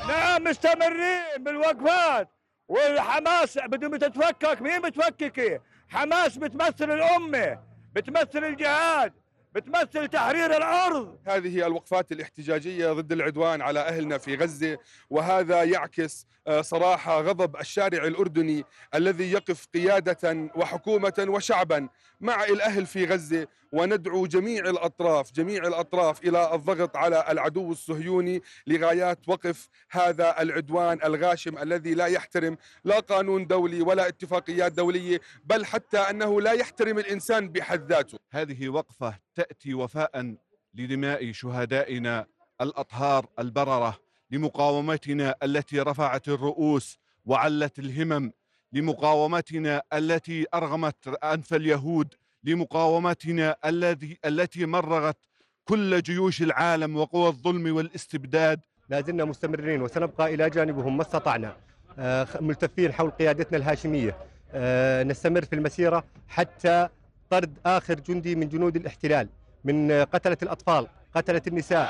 نعم 0.07 0.43
مستمرين 0.43 1.37
بالوقفات. 1.39 2.29
والحماس 2.67 3.57
بدهم 3.57 3.95
تتفكك 3.95 4.61
مين 4.61 4.81
بتفككي 4.81 5.59
حماس 5.89 6.37
بتمثل 6.37 6.91
الأمة 6.91 7.59
بتمثل 7.95 8.43
الجهاد. 8.43 9.13
بتمثل 9.55 10.07
تحرير 10.07 10.57
الأرض. 10.57 11.17
هذه 11.25 11.67
الوقفات 11.67 12.11
الاحتجاجية 12.11 12.91
ضد 12.91 13.11
العدوان 13.11 13.61
على 13.61 13.79
أهلنا 13.79 14.17
في 14.17 14.35
غزة 14.35 14.77
وهذا 15.09 15.63
يعكس 15.63 16.27
آه، 16.47 16.61
صراحة 16.61 17.21
غضب 17.21 17.55
الشارع 17.55 18.03
الأردني 18.07 18.63
الذي 18.95 19.31
يقف 19.31 19.67
قيادة 19.73 20.49
وحكومة 20.55 21.25
وشعبا 21.27 21.89
مع 22.21 22.43
الأهل 22.43 22.85
في 22.85 23.05
غزة. 23.05 23.47
وندعو 23.71 24.27
جميع 24.27 24.69
الأطراف 24.69 25.31
جميع 25.31 25.67
الأطراف 25.67 26.23
إلى 26.23 26.55
الضغط 26.55 26.97
على 26.97 27.25
العدو 27.29 27.71
الصهيوني 27.71 28.41
لغايات 28.67 29.19
وقف 29.27 29.69
هذا 29.91 30.41
العدوان 30.41 30.99
الغاشم 31.03 31.57
الذي 31.57 31.93
لا 31.93 32.05
يحترم 32.05 32.57
لا 32.83 32.99
قانون 32.99 33.47
دولي 33.47 33.81
ولا 33.81 34.07
اتفاقيات 34.07 34.71
دولية 34.71 35.21
بل 35.45 35.65
حتى 35.65 35.97
أنه 35.97 36.41
لا 36.41 36.51
يحترم 36.51 36.99
الإنسان 36.99 37.49
بحد 37.49 37.91
ذاته. 37.91 38.17
هذه 38.31 38.69
وقفة 38.69 39.24
تأتي 39.35 39.73
وفاء 39.73 40.35
لدماء 40.73 41.31
شهدائنا 41.31 42.25
الأطهار 42.61 43.25
البررة 43.39 43.99
لمقاومتنا 44.31 45.35
التي 45.43 45.79
رفعت 45.79 46.27
الرؤوس 46.27 46.99
وعلت 47.25 47.79
الهمم 47.79 48.31
لمقاومتنا 48.73 49.81
التي 49.93 50.45
أرغمت 50.53 51.07
أنف 51.07 51.53
اليهود 51.53 52.13
لمقاومتنا 52.43 53.55
الذي 53.65 54.17
التي 54.25 54.65
مرغت 54.65 55.17
كل 55.65 56.01
جيوش 56.01 56.41
العالم 56.41 56.97
وقوى 56.97 57.27
الظلم 57.27 57.75
والاستبداد. 57.75 58.59
لا 58.89 59.01
زلنا 59.01 59.25
مستمرين 59.25 59.81
وسنبقى 59.81 60.33
إلى 60.33 60.49
جانبهم 60.49 60.97
ما 60.97 61.01
استطعنا. 61.01 61.57
آه، 61.99 62.27
ملتفين 62.41 62.93
حول 62.93 63.09
قيادتنا 63.09 63.57
الهاشمية. 63.57 64.17
آه، 64.51 65.03
نستمر 65.03 65.45
في 65.45 65.53
المسيرة 65.55 66.05
حتى 66.27 66.89
طرد 67.29 67.57
آخر 67.65 67.93
جندي 67.99 68.35
من 68.35 68.49
جنود 68.49 68.75
الاحتلال 68.75 69.27
من 69.63 69.91
قتلة 69.91 70.37
الأطفال 70.43 70.87
قتلة 71.15 71.41
النساء. 71.47 71.89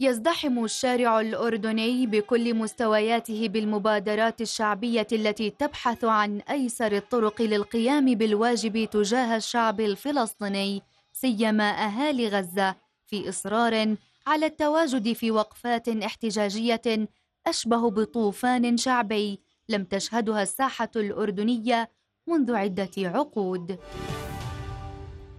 يزدحم 0.00 0.64
الشارع 0.64 1.20
الأردني 1.20 2.06
بكل 2.06 2.54
مستوياته 2.54 3.48
بالمبادرات 3.48 4.40
الشعبية 4.40 5.06
التي 5.12 5.50
تبحث 5.50 6.04
عن 6.04 6.40
أيسر 6.50 6.92
الطرق 6.96 7.42
للقيام 7.42 8.14
بالواجب 8.14 8.84
تجاه 8.84 9.36
الشعب 9.36 9.80
الفلسطيني 9.80 10.82
سيما 11.12 11.70
أهالي 11.70 12.28
غزة 12.28 12.74
في 13.06 13.28
إصرار 13.28 13.96
على 14.26 14.46
التواجد 14.46 15.12
في 15.12 15.30
وقفات 15.30 15.88
احتجاجية 15.88 17.08
أشبه 17.46 17.90
بطوفان 17.90 18.76
شعبي 18.76 19.40
لم 19.68 19.84
تشهدها 19.84 20.42
الساحة 20.42 20.90
الأردنية 20.96 21.90
منذ 22.28 22.54
عدة 22.54 22.90
عقود. 22.98 23.78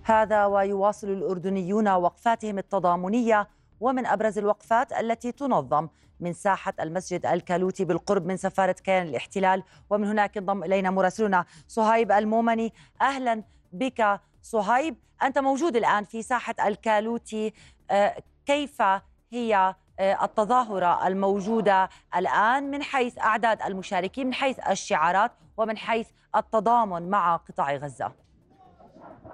هذا 0.03 0.45
ويواصل 0.45 1.07
الأردنيون 1.09 1.87
وقفاتهم 1.87 2.57
التضامنية 2.57 3.47
ومن 3.79 4.05
أبرز 4.05 4.37
الوقفات 4.37 4.93
التي 4.93 5.31
تنظم 5.31 5.87
من 6.19 6.33
ساحة 6.33 6.73
المسجد 6.79 7.25
الكالوتي 7.25 7.85
بالقرب 7.85 8.25
من 8.25 8.37
سفارة 8.37 8.71
كيان 8.71 9.07
الاحتلال. 9.07 9.63
ومن 9.89 10.07
هناك 10.07 10.37
انضم 10.37 10.63
إلينا 10.63 10.91
مراسلنا 10.91 11.45
صهيب 11.67 12.11
المومني. 12.11 12.73
أهلا 13.01 13.43
بك 13.73 14.19
صهيب 14.41 14.95
أنت 15.23 15.37
موجود 15.37 15.75
الآن 15.75 16.03
في 16.03 16.21
ساحة 16.21 16.55
الكالوتي. 16.67 17.53
آه، 17.91 18.15
كيف 18.45 18.81
هي 19.31 19.75
آه، 19.99 20.25
التظاهرة 20.25 21.07
الموجودة 21.07 21.89
الآن 22.15 22.71
من 22.71 22.83
حيث 22.83 23.19
أعداد 23.19 23.61
المشاركين 23.61 24.27
من 24.27 24.33
حيث 24.33 24.59
الشعارات 24.69 25.31
ومن 25.59 25.77
حيث 25.77 26.07
التضامن 26.35 27.09
مع 27.09 27.35
قطاع 27.35 27.75
غزة. 27.75 28.11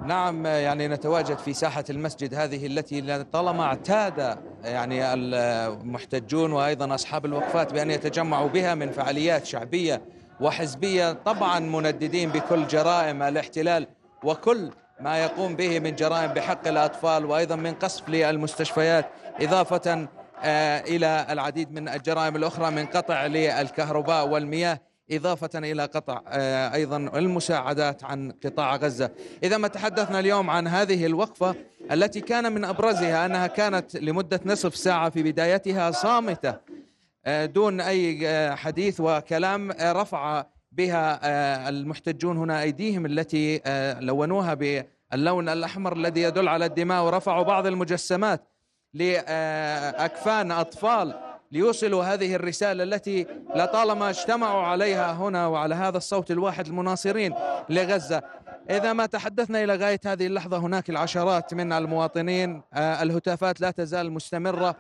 نعم 0.02 0.46
يعني 0.46 0.88
نتواجد 0.88 1.38
في 1.38 1.54
ساحة 1.54 1.84
المسجد 1.90 2.34
هذه 2.34 2.68
التي 2.68 3.24
طالما 3.24 3.64
اعتاد 3.64 4.38
يعني 4.64 5.14
المحتجون 5.14 6.52
وأيضا 6.52 6.96
أصحاب 6.96 7.26
الوقفات 7.26 7.74
بأن 7.74 7.92
يتجمعوا 7.92 8.50
بها 8.50 8.76
من 8.76 8.92
فعاليات 8.92 9.46
شعبية 9.46 10.02
وحزبية 10.42 11.14
طبعا 11.14 11.60
منددين 11.60 12.30
بكل 12.30 12.68
جرائم 12.68 13.24
الاحتلال 13.24 13.88
وكل 14.24 14.72
ما 15.00 15.24
يقوم 15.24 15.56
به 15.56 15.80
من 15.80 15.96
جرائم 15.96 16.34
بحق 16.34 16.68
الأطفال 16.68 17.26
وأيضا 17.26 17.56
من 17.56 17.74
قصف 17.74 18.10
للمستشفيات 18.10 19.10
إضافة 19.42 20.08
آه، 20.44 20.80
إلى 20.80 21.28
العديد 21.30 21.72
من 21.72 21.90
الجرائم 21.90 22.36
الأخرى 22.36 22.72
من 22.72 22.86
قطع 22.86 23.26
للكهرباء 23.26 24.28
والمياه. 24.28 24.80
إضافة 25.12 25.50
إلى 25.60 25.86
قطع 25.86 26.22
آه، 26.28 26.74
أيضا 26.74 26.98
المساعدات 26.98 28.04
عن 28.04 28.32
قطاع 28.46 28.76
غزة. 28.76 29.12
إذا 29.44 29.58
ما 29.58 29.68
تحدثنا 29.68 30.20
اليوم 30.20 30.50
عن 30.50 30.68
هذه 30.68 31.06
الوقفة 31.06 31.56
التي 31.92 32.22
كان 32.22 32.52
من 32.52 32.66
أبرزها 32.66 33.26
أنها 33.26 33.48
كانت 33.48 33.96
لمدة 33.96 34.40
نصف 34.46 34.76
ساعة 34.76 35.10
في 35.10 35.24
بدايتها 35.24 35.92
صامتة 35.92 36.56
آه، 37.26 37.46
دون 37.46 37.82
أي 37.82 38.28
آه، 38.28 38.56
حديث 38.56 39.00
وكلام 39.00 39.72
رفع 39.82 40.46
بها 40.72 41.20
المحتجون 41.70 42.38
هنا 42.38 42.62
أيديهم 42.62 43.06
التي 43.06 43.62
لونوها 44.00 44.54
باللون 44.54 45.50
الأحمر 45.50 45.94
الذي 45.94 46.22
يدل 46.22 46.48
على 46.48 46.66
الدماء 46.66 47.04
ورفعوا 47.06 47.44
بعض 47.44 47.68
المجسمات 47.68 48.48
لأكفان 48.94 50.52
أطفال 50.52 51.35
ليوصلوا 51.56 52.04
هذه 52.04 52.36
الرسالة 52.36 52.84
التي 52.84 53.28
لطالما 53.56 54.10
اجتمعوا 54.10 54.62
عليها 54.62 55.14
هنا 55.14 55.48
وعلى 55.48 55.76
هذا 55.76 55.98
الصوت 55.98 56.32
الواحد 56.32 56.68
المناصرين 56.68 57.34
لغزة. 57.70 58.22
إذا 58.70 58.94
ما 58.94 59.06
تحدثنا 59.06 59.64
إلى 59.64 59.76
غاية 59.76 60.00
هذه 60.06 60.28
اللحظة 60.28 60.58
هناك 60.58 60.90
العشرات 60.90 61.54
من 61.54 61.74
المواطنين 61.74 62.62
آه، 62.74 63.04
الهتافات 63.04 63.62
لا 63.62 63.72
تزال 63.72 64.12
مستمرة. 64.12 64.76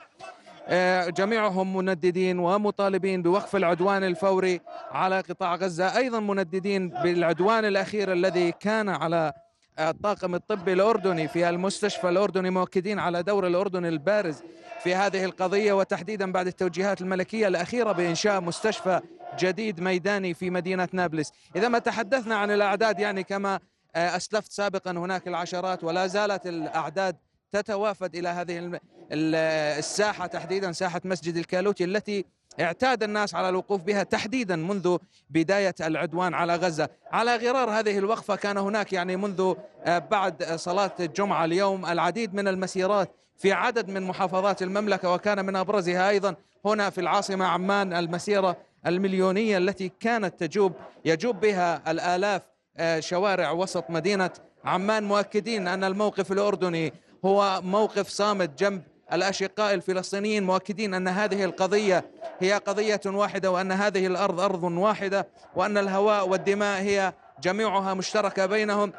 آه، 0.68 1.10
جميعهم 1.10 1.78
منددين 1.78 2.40
ومطالبين 2.40 3.22
بوقف 3.22 3.56
العدوان 3.56 4.04
الفوري 4.04 4.62
على 4.92 5.20
قطاع 5.20 5.56
غزة. 5.56 5.98
أيضا 5.98 6.20
منددين 6.20 6.90
بالعدوان 6.90 7.66
الأخير 7.66 8.12
الذي 8.12 8.52
كان 8.52 8.90
على 8.90 9.34
الطاقم 9.80 10.36
الطبي 10.36 10.74
الأردني 10.74 11.28
في 11.28 11.50
المستشفى 11.50 12.10
الأردني 12.10 12.50
مؤكدين 12.50 13.00
على 13.00 13.24
دور 13.24 13.48
الأردن 13.48 13.86
البارز 13.86 14.42
في 14.84 14.96
هذه 14.96 15.26
القضية 15.26 15.74
وتحديدا 15.74 16.32
بعد 16.32 16.48
التوجيهات 16.48 17.02
الملكية 17.02 17.48
الأخيرة 17.48 17.92
بإنشاء 17.92 18.42
مستشفى 18.42 19.02
جديد 19.40 19.80
ميداني 19.80 20.34
في 20.34 20.50
مدينة 20.50 20.88
نابلس. 20.92 21.32
إذا 21.56 21.68
ما 21.68 21.80
تحدثنا 21.80 22.36
عن 22.36 22.52
الأعداد 22.52 23.00
يعني 23.00 23.24
كما 23.24 23.60
آه، 23.96 24.16
أسلفت 24.16 24.52
سابقا 24.52 24.92
هناك 24.92 25.28
العشرات 25.28 25.84
ولا 25.84 26.08
زالت 26.08 26.48
الأعداد 26.48 27.18
تتوافد 27.52 28.16
إلى 28.16 28.30
هذه 28.30 28.80
الساحة 29.12 30.28
تحديدا 30.28 30.72
ساحة 30.72 31.02
مسجد 31.06 31.38
الكالوتي 31.38 31.84
التي 31.84 32.26
اعتاد 32.60 33.04
الناس 33.04 33.36
على 33.36 33.50
الوقوف 33.50 33.84
بها 33.84 34.04
تحديدا 34.04 34.56
منذ 34.56 34.98
بداية 35.30 35.76
العدوان 35.82 36.34
على 36.34 36.56
غزة. 36.56 36.90
على 37.12 37.36
غرار 37.36 37.70
هذه 37.70 37.98
الوقفة 37.98 38.36
كان 38.36 38.58
هناك 38.58 38.94
يعني 38.94 39.16
منذ 39.18 39.54
آه، 39.86 39.98
بعد 39.98 40.44
صلاة 40.44 40.92
الجمعة 41.00 41.46
اليوم 41.46 41.86
العديد 41.86 42.34
من 42.34 42.48
المسيرات 42.48 43.12
في 43.38 43.52
عدد 43.52 43.90
من 43.90 44.04
محافظات 44.04 44.62
المملكة 44.62 45.14
وكان 45.14 45.46
من 45.46 45.56
أبرزها 45.56 46.10
أيضا 46.10 46.36
هنا 46.66 46.90
في 46.90 47.02
العاصمة 47.02 47.46
عمان 47.46 47.94
المسيرة 47.94 48.58
المليونية 48.88 49.58
التي 49.58 49.92
كانت 50.00 50.44
تجوب 50.44 50.74
يجوب 51.06 51.40
بها 51.40 51.92
الآلاف 51.92 52.42
آه، 52.78 53.00
شوارع 53.00 53.52
وسط 53.52 53.90
مدينة 53.90 54.32
عمان. 54.66 55.04
مؤكدين 55.04 55.68
أن 55.68 55.84
الموقف 55.84 56.32
الأردني 56.32 56.94
هو 57.26 57.62
موقف 57.64 58.08
صامت 58.08 58.60
جنب 58.60 58.82
الأشقاء 59.14 59.74
الفلسطينيين 59.74 60.44
مؤكدين 60.44 60.94
أن 60.94 61.08
هذه 61.08 61.44
القضية 61.44 62.12
هي 62.40 62.54
قضية 62.54 63.02
واحدة 63.06 63.52
وأن 63.52 63.72
هذه 63.72 64.08
الأرض 64.08 64.40
أرض 64.40 64.64
واحدة 64.64 65.28
وأن 65.56 65.78
الهواء 65.78 66.30
والدماء 66.30 66.82
هي 66.82 67.14
جميعها 67.42 67.94
مشتركة 67.94 68.46
بينهم. 68.46 68.94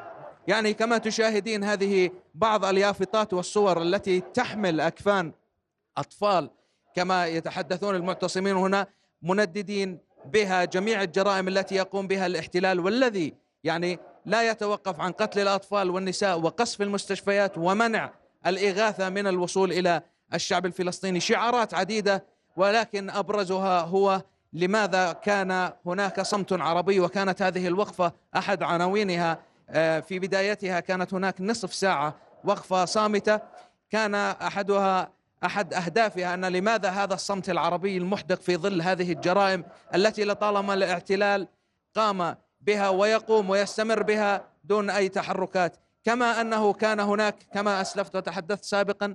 يعني 0.49 0.75
كما 0.75 0.99
تشاهدين 0.99 1.65
هذه 1.65 2.11
بعض 2.35 2.65
اليافطات 2.65 3.33
والصور 3.33 3.83
التي 3.83 4.21
تحمل 4.21 4.81
أكفان 4.81 5.33
أطفال 5.97 6.51
كما 6.95 7.27
يتحدثون 7.27 7.95
المعتصمين 7.95 8.57
هنا 8.57 8.87
منددين 9.23 9.99
بها 10.25 10.65
جميع 10.65 11.03
الجرائم 11.03 11.49
التي 11.49 11.75
يقوم 11.75 12.07
بها 12.07 12.27
الاحتلال 12.27 12.81
والذي 12.81 13.35
يعني 13.65 13.99
لا 14.27 14.51
يتوقف 14.51 15.01
عن 15.01 15.13
قتل 15.13 15.41
الأطفال 15.41 15.91
والنساء 15.91 16.41
وقصف 16.41 16.83
المستشفيات 16.83 17.59
ومنع 17.59 18.13
الإغاثة 18.47 19.09
من 19.09 19.27
الوصول 19.27 19.73
إلى 19.73 20.03
الشعب 20.35 20.67
الفلسطيني. 20.67 21.21
شعارات 21.21 21.75
عديدة 21.75 22.25
ولكن 22.57 23.11
أبرزها 23.11 23.81
هو 23.81 24.23
لماذا 24.53 25.13
كان 25.13 25.73
هناك 25.87 26.21
صمت 26.21 26.53
عربي 26.53 27.01
وكانت 27.01 27.43
هذه 27.43 27.67
الوقفة 27.67 28.13
أحد 28.37 28.63
عناوينها. 28.63 29.39
آه، 29.71 30.01
في 30.01 30.19
بدايتها 30.19 30.81
كانت 30.81 31.15
هناك 31.15 31.41
نصف 31.41 31.75
ساعة 31.75 32.15
وقفة 32.45 32.85
صامتة. 32.85 33.41
كان 33.91 34.15
أحدها 34.15 35.11
أحد 35.45 35.75
أهدافها 35.75 36.35
أن 36.35 36.45
لماذا 36.45 36.89
هذا 36.89 37.15
الصمت 37.15 37.51
العربي 37.51 37.97
المحدق 37.97 38.41
في 38.41 38.57
ظل 38.57 38.83
هذه 38.83 39.13
الجرائم 39.13 39.65
التي 39.95 40.25
لطالما 40.25 40.75
الاعتلال 40.75 41.49
قام 41.95 42.37
بها 42.61 42.89
ويقوم 42.89 43.51
ويستمر 43.51 44.03
بها 44.03 44.45
دون 44.65 44.91
أي 44.91 45.09
تحركات. 45.09 45.77
كما 46.07 46.41
أنه 46.41 46.73
كان 46.73 47.01
هناك 47.01 47.37
كما 47.55 47.81
أسلفت 47.81 48.17
وتحدثت 48.17 48.65
سابقا 48.65 49.15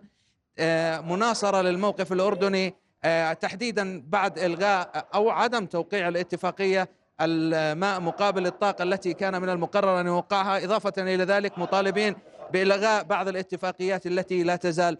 آه، 0.59 0.99
مناصرة 1.01 1.61
للموقف 1.61 2.13
الأردني 2.13 2.73
آه، 3.03 3.33
تحديدا 3.33 4.03
بعد 4.07 4.39
إلغاء 4.39 5.07
أو 5.13 5.29
عدم 5.29 5.65
توقيع 5.65 6.07
الاتفاقية 6.07 6.89
الماء 7.21 7.99
مقابل 7.99 8.47
الطاقة 8.47 8.83
التي 8.83 9.13
كان 9.13 9.41
من 9.41 9.49
المقرر 9.49 9.99
أن 9.99 10.07
يوقعها 10.07 10.65
إضافة 10.65 10.93
إلى 10.97 11.23
ذلك 11.23 11.59
مطالبين 11.59 12.15
بإلغاء 12.53 13.03
بعض 13.03 13.27
الاتفاقيات 13.27 14.07
التي 14.07 14.43
لا 14.43 14.55
تزال 14.55 14.97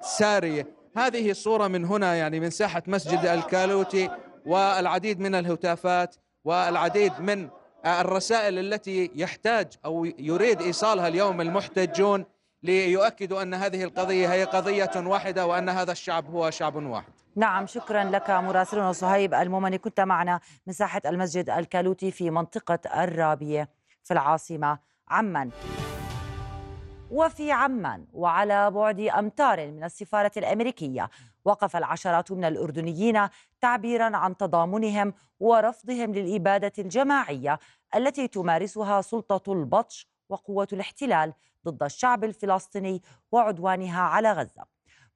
سارية. 0.00 0.66
هذه 0.96 1.30
الصورة 1.30 1.68
من 1.68 1.84
هنا 1.84 2.14
يعني 2.14 2.40
من 2.40 2.50
ساحة 2.50 2.82
مسجد 2.86 3.24
الكالوتي 3.24 4.10
والعديد 4.46 5.20
من 5.20 5.34
الهتافات 5.34 6.16
والعديد 6.44 7.12
من 7.20 7.48
الرسائل 7.86 8.58
التي 8.58 9.10
يحتاج 9.14 9.66
أو 9.84 10.04
يريد 10.04 10.62
إيصالها 10.62 11.08
اليوم 11.08 11.40
المحتجون 11.40 12.24
ليؤكدوا 12.62 13.42
أن 13.42 13.54
هذه 13.54 13.84
القضية 13.84 14.32
هي 14.32 14.44
قضية 14.44 14.90
واحدة 14.96 15.46
وأن 15.46 15.68
هذا 15.68 15.92
الشعب 15.92 16.30
هو 16.30 16.50
شعب 16.50 16.76
واحد. 16.76 17.12
نعم 17.36 17.66
شكرا 17.66 18.04
لك 18.04 18.30
مراسلنا 18.30 18.92
صهيب 18.92 19.34
المومني. 19.34 19.78
كنت 19.78 20.00
معنا 20.00 20.40
من 20.66 20.72
ساحة 20.72 21.02
المسجد 21.06 21.50
الكالوتي 21.50 22.10
في 22.10 22.30
منطقة 22.30 23.04
الرابية 23.04 23.68
في 24.04 24.10
العاصمة 24.10 24.78
عمان. 25.08 25.50
وفي 27.10 27.52
عمان 27.52 28.06
وعلى 28.12 28.70
بعد 28.70 29.00
أمتار 29.00 29.66
من 29.66 29.84
السفارة 29.84 30.32
الأمريكية 30.36 31.10
وقف 31.44 31.76
العشرات 31.76 32.32
من 32.32 32.44
الأردنيين 32.44 33.28
تعبيرا 33.60 34.16
عن 34.16 34.36
تضامنهم 34.36 35.14
ورفضهم 35.40 36.14
للإبادة 36.14 36.72
الجماعية 36.78 37.58
التي 37.96 38.28
تمارسها 38.28 39.00
سلطة 39.00 39.52
البطش 39.52 40.08
وقوة 40.28 40.68
الاحتلال 40.72 41.32
ضد 41.66 41.82
الشعب 41.82 42.24
الفلسطيني 42.24 43.02
وعدوانها 43.32 44.02
على 44.02 44.32
غزة. 44.32 44.64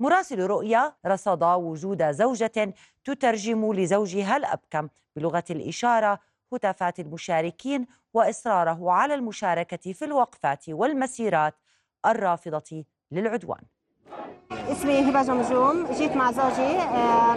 مراسل 0.00 0.40
رؤيا 0.46 0.92
رصد 1.06 1.42
وجود 1.42 2.10
زوجة 2.10 2.74
تترجم 3.04 3.72
لزوجها 3.72 4.36
الأبكم 4.36 4.88
بلغة 5.16 5.44
الإشارة 5.50 6.20
هتافات 6.52 7.00
المشاركين 7.00 7.86
وإصراره 8.14 8.90
على 8.92 9.14
المشاركة 9.14 9.92
في 9.92 10.04
الوقفات 10.04 10.68
والمسيرات 10.68 11.54
الرافضة 12.06 12.84
للعدوان. 13.10 13.75
اسمي 14.72 15.10
هبة 15.10 15.22
جمجوم 15.22 15.86
جيت 15.92 16.16
مع 16.16 16.32
زوجي 16.32 16.78
آه، 16.78 17.34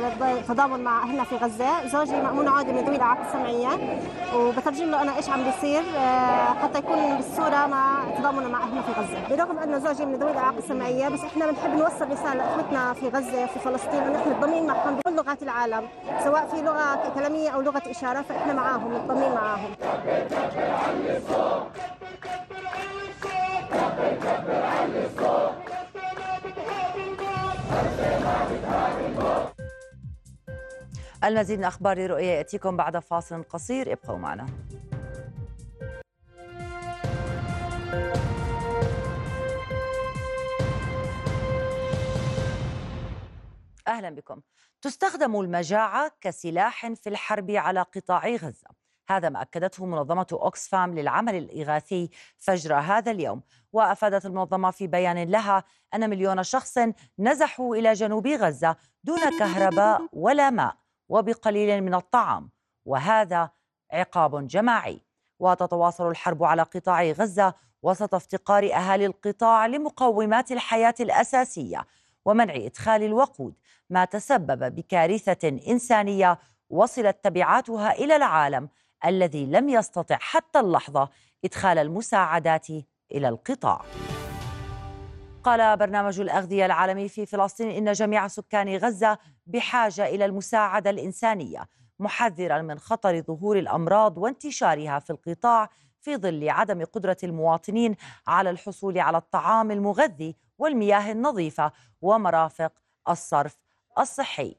مع 0.84 1.04
أهلنا 1.04 1.24
في 1.24 1.36
غزة. 1.38 1.88
زوجي 1.88 2.22
مأمون 2.22 2.48
عادي 2.48 2.72
من 2.74 2.80
ذوي 2.86 2.96
الاعاقه 2.96 3.28
السمعيه 3.28 4.00
وبترجم 4.36 4.92
له 4.92 5.02
أنا 5.02 5.18
إيش 5.18 5.30
عم 5.30 5.44
بيصير 5.44 5.84
آه، 5.98 6.54
حتى 6.64 6.80
يكون 6.80 7.16
بالصورة 7.18 7.66
مع 7.68 8.04
تضامنه 8.20 8.48
مع 8.50 8.64
أهلنا 8.64 8.82
في 8.82 8.92
غزة. 8.92 9.36
برغم 9.36 9.60
ان 9.60 9.80
زوجي 9.80 10.06
من 10.06 10.16
ذوي 10.16 10.32
الاعاقه 10.32 10.58
السمعيه 10.58 11.08
بس 11.10 11.20
إحنا 11.20 11.52
بنحب 11.52 11.70
نوصل 11.76 12.12
رسالة 12.12 12.34
لاخوتنا 12.34 12.94
في 12.94 13.10
غزة 13.10 13.46
في 13.46 13.60
فلسطين 13.60 14.00
انه 14.04 14.20
إحنا 14.22 14.34
متضامنين 14.34 14.66
معهم 14.68 14.96
بكل 14.96 15.16
لغات 15.16 15.44
العالم 15.44 15.88
سواء 16.24 16.48
في 16.56 16.62
لغة 16.62 17.12
كلامية 17.16 17.50
أو 17.50 17.62
لغة 17.62 17.82
إشارة 17.88 18.22
فإحنا 18.22 18.54
معاهم 18.54 18.94
متضامنين 18.96 19.32
معاهم. 19.32 19.70
المزيد 31.24 31.60
من 31.60 31.66
أخبار 31.66 32.10
رؤية 32.10 32.32
يأتيكم 32.32 32.78
بعد 32.78 33.00
فاصل 33.00 33.44
قصير 33.44 33.94
ابقوا 33.94 34.18
معنا. 34.18 34.46
أهلا 43.88 44.10
بكم. 44.10 44.42
تستخدم 44.82 45.40
المجاعة 45.40 46.12
كسلاح 46.22 46.94
في 46.94 47.10
الحرب 47.10 47.52
على 47.52 47.82
قطاع 47.82 48.28
غزة. 48.30 48.70
هذا 49.12 49.30
ما 49.30 49.42
أكدته 49.42 49.86
منظمة 49.86 50.28
أوكسفام 50.32 51.00
للعمل 51.00 51.36
الإغاثي 51.36 52.10
فجر 52.40 52.76
هذا 52.76 53.12
اليوم. 53.12 53.42
وأفادت 53.74 54.26
المنظمة 54.26 54.72
في 54.72 54.88
بيان 54.88 55.24
لها 55.24 55.64
أن 55.94 56.10
مليون 56.10 56.44
شخص 56.44 56.80
نزحوا 57.20 57.76
إلى 57.76 57.94
جنوب 57.94 58.28
غزة 58.28 58.76
دون 59.04 59.40
كهرباء 59.40 60.02
ولا 60.14 60.50
ماء 60.50 60.76
وبقليل 61.10 61.84
من 61.84 61.94
الطعام 61.96 62.50
وهذا 62.86 63.50
عقاب 63.92 64.48
جماعي. 64.48 65.02
وتتواصل 65.40 66.10
الحرب 66.10 66.44
على 66.44 66.62
قطاع 66.62 67.04
غزة 67.04 67.54
وسط 67.84 68.16
افتقار 68.16 68.74
أهالي 68.74 69.06
القطاع 69.06 69.66
لمقومات 69.66 70.52
الحياة 70.52 70.96
الأساسية 71.00 71.86
ومنع 72.26 72.56
إدخال 72.56 73.04
الوقود 73.04 73.54
ما 73.90 74.06
تسبب 74.06 74.76
بكارثة 74.76 75.48
إنسانية 75.68 76.40
وصلت 76.70 77.24
تبعاتها 77.24 77.92
إلى 77.92 78.16
العالم 78.16 78.70
الذي 79.06 79.46
لم 79.46 79.70
يستطع 79.70 80.18
حتى 80.20 80.60
اللحظة 80.60 81.10
إدخال 81.46 81.78
المساعدات 81.78 82.68
إلى 83.12 83.30
القطاع. 83.30 83.82
قال 85.44 85.78
برنامج 85.78 86.20
الأغذية 86.20 86.66
العالمي 86.66 87.10
في 87.10 87.26
فلسطين 87.26 87.70
إن 87.70 87.92
جميع 87.92 88.28
سكان 88.28 88.76
غزة 88.76 89.18
بحاجة 89.48 90.08
إلى 90.08 90.26
المساعدة 90.26 90.90
الإنسانية 90.90 91.70
محذرا 92.00 92.62
من 92.62 92.80
خطر 92.80 93.22
ظهور 93.22 93.60
الأمراض 93.60 94.18
وانتشارها 94.18 95.00
في 95.00 95.10
القطاع 95.10 95.70
في 96.02 96.18
ظل 96.18 96.50
عدم 96.50 96.86
قدرة 96.86 97.18
المواطنين 97.24 97.96
على 98.28 98.50
الحصول 98.50 99.00
على 99.00 99.18
الطعام 99.18 99.72
المغذي 99.72 100.36
والمياه 100.58 101.12
النظيفة 101.12 101.72
ومرافق 102.02 102.72
الصرف 103.10 103.58
الصحي. 104.00 104.56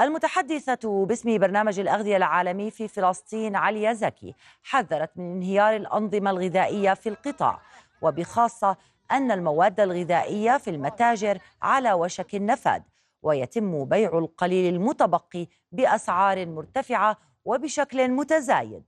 المتحدثة 0.00 1.06
باسم 1.06 1.38
برنامج 1.38 1.80
الأغذية 1.80 2.16
العالمي 2.16 2.70
في 2.70 2.88
فلسطين 2.88 3.56
عليا 3.56 3.92
زكي 3.92 4.34
حذرت 4.62 5.10
من 5.16 5.32
انهيار 5.32 5.76
الأنظمة 5.76 6.30
الغذائية 6.30 6.94
في 6.94 7.08
القطاع 7.08 7.60
وبخاصة 8.02 8.76
أن 9.12 9.30
المواد 9.30 9.80
الغذائية 9.80 10.58
في 10.58 10.70
المتاجر 10.70 11.38
على 11.62 11.92
وشك 11.92 12.34
النفاد 12.34 12.82
ويتم 13.22 13.84
بيع 13.84 14.18
القليل 14.18 14.74
المتبقي 14.74 15.46
بأسعار 15.72 16.46
مرتفعة 16.46 17.16
وبشكل 17.44 18.10
متزايد 18.10 18.82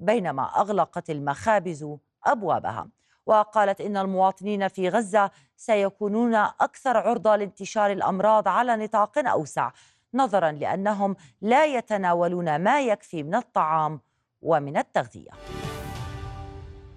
بينما 0.00 0.60
أغلقت 0.60 1.10
المخابز 1.10 1.86
أبوابها. 2.26 2.88
وقالت 3.26 3.80
إن 3.80 3.96
المواطنين 3.96 4.68
في 4.68 4.88
غزة 4.88 5.30
سيكونون 5.56 6.34
أكثر 6.34 6.96
عرضة 6.96 7.36
لانتشار 7.36 7.92
الأمراض 7.92 8.48
على 8.48 8.76
نطاق 8.76 9.18
أوسع 9.18 9.70
نظرا 10.14 10.52
لأنهم 10.52 11.16
لا 11.40 11.66
يتناولون 11.66 12.56
ما 12.56 12.80
يكفي 12.80 13.22
من 13.22 13.34
الطعام 13.34 14.00
ومن 14.42 14.76
التغذية. 14.76 15.30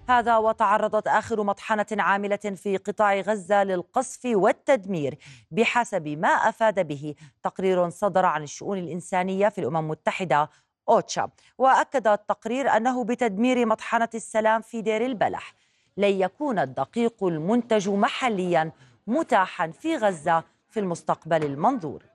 هذا 0.08 0.36
وتعرضت 0.36 1.08
آخر 1.08 1.42
مطحنة 1.42 1.86
عاملة 1.92 2.36
في 2.36 2.76
قطاع 2.76 3.20
غزة 3.20 3.64
للقصف 3.64 4.20
والتدمير 4.24 5.18
بحسب 5.50 6.08
ما 6.08 6.28
أفاد 6.28 6.86
به 6.86 7.14
تقرير 7.42 7.90
صدر 7.90 8.26
عن 8.26 8.42
الشؤون 8.42 8.78
الإنسانية 8.78 9.48
في 9.48 9.60
الأمم 9.60 9.76
المتحدة 9.76 10.50
أوتشا. 10.88 11.28
وأكد 11.58 12.06
التقرير 12.06 12.68
أنه 12.76 13.04
بتدمير 13.04 13.66
مطحنة 13.66 14.08
السلام 14.14 14.60
في 14.62 14.82
دير 14.82 15.06
البلح 15.06 15.54
لن 15.96 16.20
يكون 16.20 16.58
الدقيق 16.58 17.24
المنتج 17.24 17.88
محليا 17.88 18.72
متاحا 19.06 19.70
في 19.70 19.96
غزة 19.96 20.44
في 20.70 20.80
المستقبل 20.80 21.44
المنظور. 21.44 22.11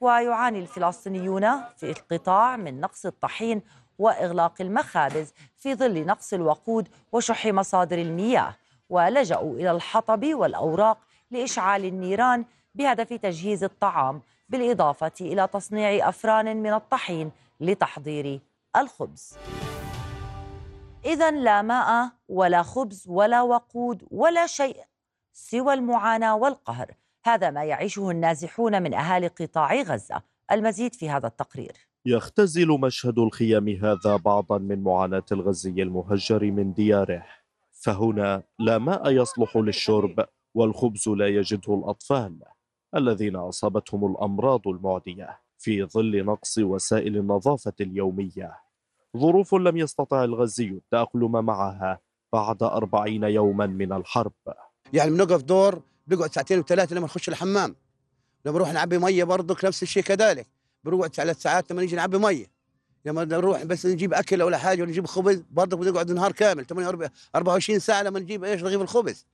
ويعاني 0.00 0.58
الفلسطينيون 0.58 1.60
في 1.76 1.90
القطاع 1.90 2.56
من 2.56 2.80
نقص 2.80 3.06
الطحين 3.06 3.62
وإغلاق 3.98 4.54
المخابز 4.60 5.32
في 5.56 5.74
ظل 5.74 6.06
نقص 6.06 6.32
الوقود 6.32 6.88
وشح 7.12 7.46
مصادر 7.46 7.98
المياه 7.98 8.54
ولجأوا 8.90 9.54
إلى 9.54 9.70
الحطب 9.70 10.24
والأوراق 10.34 10.98
لإشعال 11.30 11.84
النيران 11.84 12.44
بهدف 12.74 13.12
تجهيز 13.12 13.64
الطعام 13.64 14.22
بالإضافة 14.48 15.12
إلى 15.20 15.46
تصنيع 15.46 16.08
أفران 16.08 16.56
من 16.56 16.72
الطحين 16.72 17.30
لتحضير 17.60 18.40
الخبز. 18.76 19.36
اذا 21.04 21.30
لا 21.30 21.62
ماء 21.62 22.10
ولا 22.28 22.62
خبز 22.62 23.04
ولا 23.08 23.42
وقود 23.42 24.04
ولا 24.10 24.46
شيء 24.46 24.84
سوى 25.32 25.74
المعاناة 25.74 26.36
والقهر، 26.36 26.94
هذا 27.26 27.50
ما 27.50 27.64
يعيشه 27.64 28.10
النازحون 28.10 28.82
من 28.82 28.94
أهالي 28.94 29.26
قطاع 29.26 29.82
غزة، 29.82 30.22
المزيد 30.52 30.94
في 30.94 31.10
هذا 31.10 31.26
التقرير. 31.26 31.72
يختزل 32.06 32.68
مشهد 32.68 33.18
الخيام 33.18 33.68
هذا 33.68 34.16
بعضا 34.16 34.58
من 34.58 34.82
معاناة 34.82 35.24
الغزي 35.32 35.82
المهجر 35.82 36.44
من 36.44 36.72
دياره. 36.72 37.26
فهنا 37.70 38.42
لا 38.58 38.78
ماء 38.78 39.10
يصلح 39.10 39.56
للشرب 39.56 40.26
والخبز 40.54 41.08
لا 41.08 41.28
يجده 41.28 41.74
الأطفال 41.74 42.38
الذين 42.96 43.36
أصابتهم 43.36 44.12
الأمراض 44.12 44.68
المعدية 44.68 45.40
في 45.58 45.84
ظل 45.84 46.24
نقص 46.24 46.58
وسائل 46.58 47.16
النظافة 47.16 47.72
اليومية. 47.80 48.58
ظروف 49.16 49.54
لم 49.54 49.76
يستطع 49.76 50.24
الغزي 50.24 50.68
التأقلم 50.68 51.44
معها 51.44 52.00
بعد 52.32 52.62
أربعين 52.62 53.24
يوما 53.24 53.66
من 53.66 53.92
الحرب. 53.92 54.32
يعني 54.92 55.10
بنقف 55.10 55.42
دور 55.42 55.82
بيقعد 56.06 56.32
ساعتين 56.32 56.58
وثلاثة 56.58 56.96
لما 56.96 57.04
نخش 57.04 57.28
الحمام. 57.28 57.76
لما 58.44 58.54
نروح 58.54 58.72
نعبي 58.72 58.98
مية 58.98 59.24
برضك 59.24 59.64
نفس 59.64 59.82
الشيء 59.82 60.02
كذلك. 60.02 60.46
بنقعد 60.84 61.14
ثلاث 61.14 61.42
ساعات 61.42 61.72
لما 61.72 61.80
نيجي 61.80 61.96
نعبي 61.96 62.18
مية. 62.18 62.46
لما 63.04 63.24
نروح 63.24 63.62
بس 63.62 63.86
نجيب 63.86 64.14
أكل 64.14 64.42
ولا 64.42 64.58
حاجة 64.58 64.82
ولا 64.82 64.90
نجيب 64.90 65.06
خبز 65.06 65.44
برضه 65.50 65.76
بنقعد 65.76 66.12
نهار 66.12 66.32
كامل 66.32 66.66
24 67.34 67.78
ساعة 67.78 68.02
لما 68.02 68.20
نجيب 68.20 68.44
إيش 68.44 68.62
رغيف 68.62 68.80
الخبز. 68.80 69.26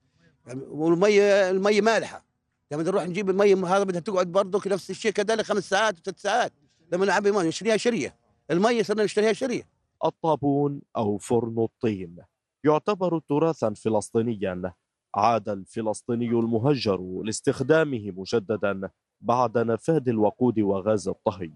يعني 0.46 0.60
والمية 0.68 1.50
المية 1.50 1.80
مالحة. 1.80 2.24
لما 2.72 2.82
نروح 2.82 3.04
نجيب 3.04 3.30
المية 3.30 3.66
هذا 3.66 3.84
بدها 3.84 4.00
تقعد 4.00 4.26
برضه 4.26 4.62
نفس 4.66 4.90
الشيء 4.90 5.12
كذلك 5.12 5.44
خمس 5.44 5.68
ساعات 5.68 5.98
وثلاث 5.98 6.20
ساعات 6.20 6.52
لما 6.92 7.06
نعبي 7.06 7.32
مية. 7.32 7.48
نشتريها 7.48 7.76
شرية. 7.76 8.16
المية 8.50 8.82
صرنا 8.82 9.04
نشتريها 9.04 9.32
شرية. 9.32 9.68
الطابون 10.04 10.82
أو 10.96 11.18
فرن 11.18 11.58
الطين 11.58 12.16
يعتبر 12.64 13.18
تراثا 13.18 13.74
فلسطينيا. 13.74 14.74
عاد 15.14 15.48
الفلسطيني 15.48 16.28
المهجر 16.28 17.22
لاستخدامه 17.24 18.12
مجددا 18.16 18.90
بعد 19.20 19.58
نفاذ 19.58 20.08
الوقود 20.08 20.58
وغاز 20.60 21.08
الطهي. 21.08 21.50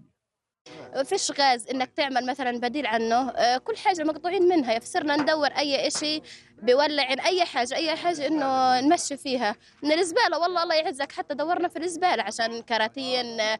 فيش 1.03 1.31
غاز 1.39 1.67
إنك 1.67 1.91
تعمل 1.91 2.25
مثلا 2.25 2.59
بديل 2.59 2.85
عنه؟ 2.85 3.29
آه، 3.29 3.57
كل 3.57 3.77
حاجة 3.77 4.03
مقطوعين 4.03 4.43
منها 4.43 4.79
فصرنا 4.79 5.15
ندور 5.15 5.47
أي 5.47 5.91
شيء 5.91 6.23
بولع 6.61 7.15
أي 7.25 7.45
حاجة 7.45 7.75
أي 7.75 7.95
حاجة 7.95 8.27
إنه 8.27 8.79
نمشي 8.79 9.17
فيها. 9.17 9.55
من 9.83 9.91
الزبالة 9.91 10.39
والله 10.39 10.63
الله 10.63 10.75
يعزك 10.75 11.11
حتى 11.11 11.35
دورنا 11.35 11.67
في 11.67 11.79
الزبالة 11.79 12.23
عشان 12.23 12.61
كراتين 12.61 13.39
آه، 13.39 13.59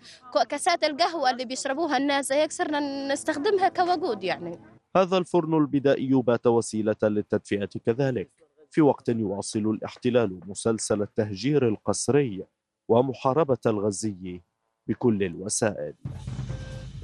كاسات 0.50 0.84
القهوة 0.84 1.30
اللي 1.30 1.46
بيشربوها 1.46 1.98
الناس 1.98 2.32
هيك 2.32 2.52
صرنا 2.52 3.14
نستخدمها 3.14 3.70
كوقود 3.70 4.24
يعني. 4.24 4.60
هذا 4.98 5.18
الفرن 5.18 5.54
البدائي 5.54 6.14
بات 6.14 6.48
وسيلة 6.48 6.96
للتدفئة 7.04 7.70
كذلك. 7.86 8.45
في 8.76 8.82
وقت 8.82 9.10
يواصل 9.10 9.60
الاحتلال 9.60 10.40
مسلسل 10.48 11.02
التهجير 11.02 11.68
القسري 11.68 12.46
ومحاربة 12.90 13.58
الغزي 13.66 14.42
بكل 14.88 15.24
الوسائل. 15.24 15.94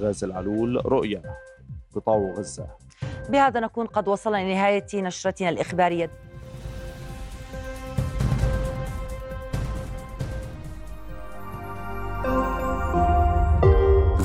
غاز 0.00 0.24
العلول 0.24 0.86
رؤية 0.86 1.22
قطاع 1.94 2.34
غزة. 2.38 2.66
بهذا 3.28 3.60
نكون 3.60 3.86
قد 3.86 4.08
وصلنا 4.08 4.36
لنهاية 4.36 4.86
نشرتنا 4.94 5.48
الإخبارية. 5.48 6.10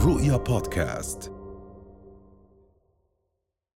رؤيا 0.05 0.37
بودكاست. 0.37 1.36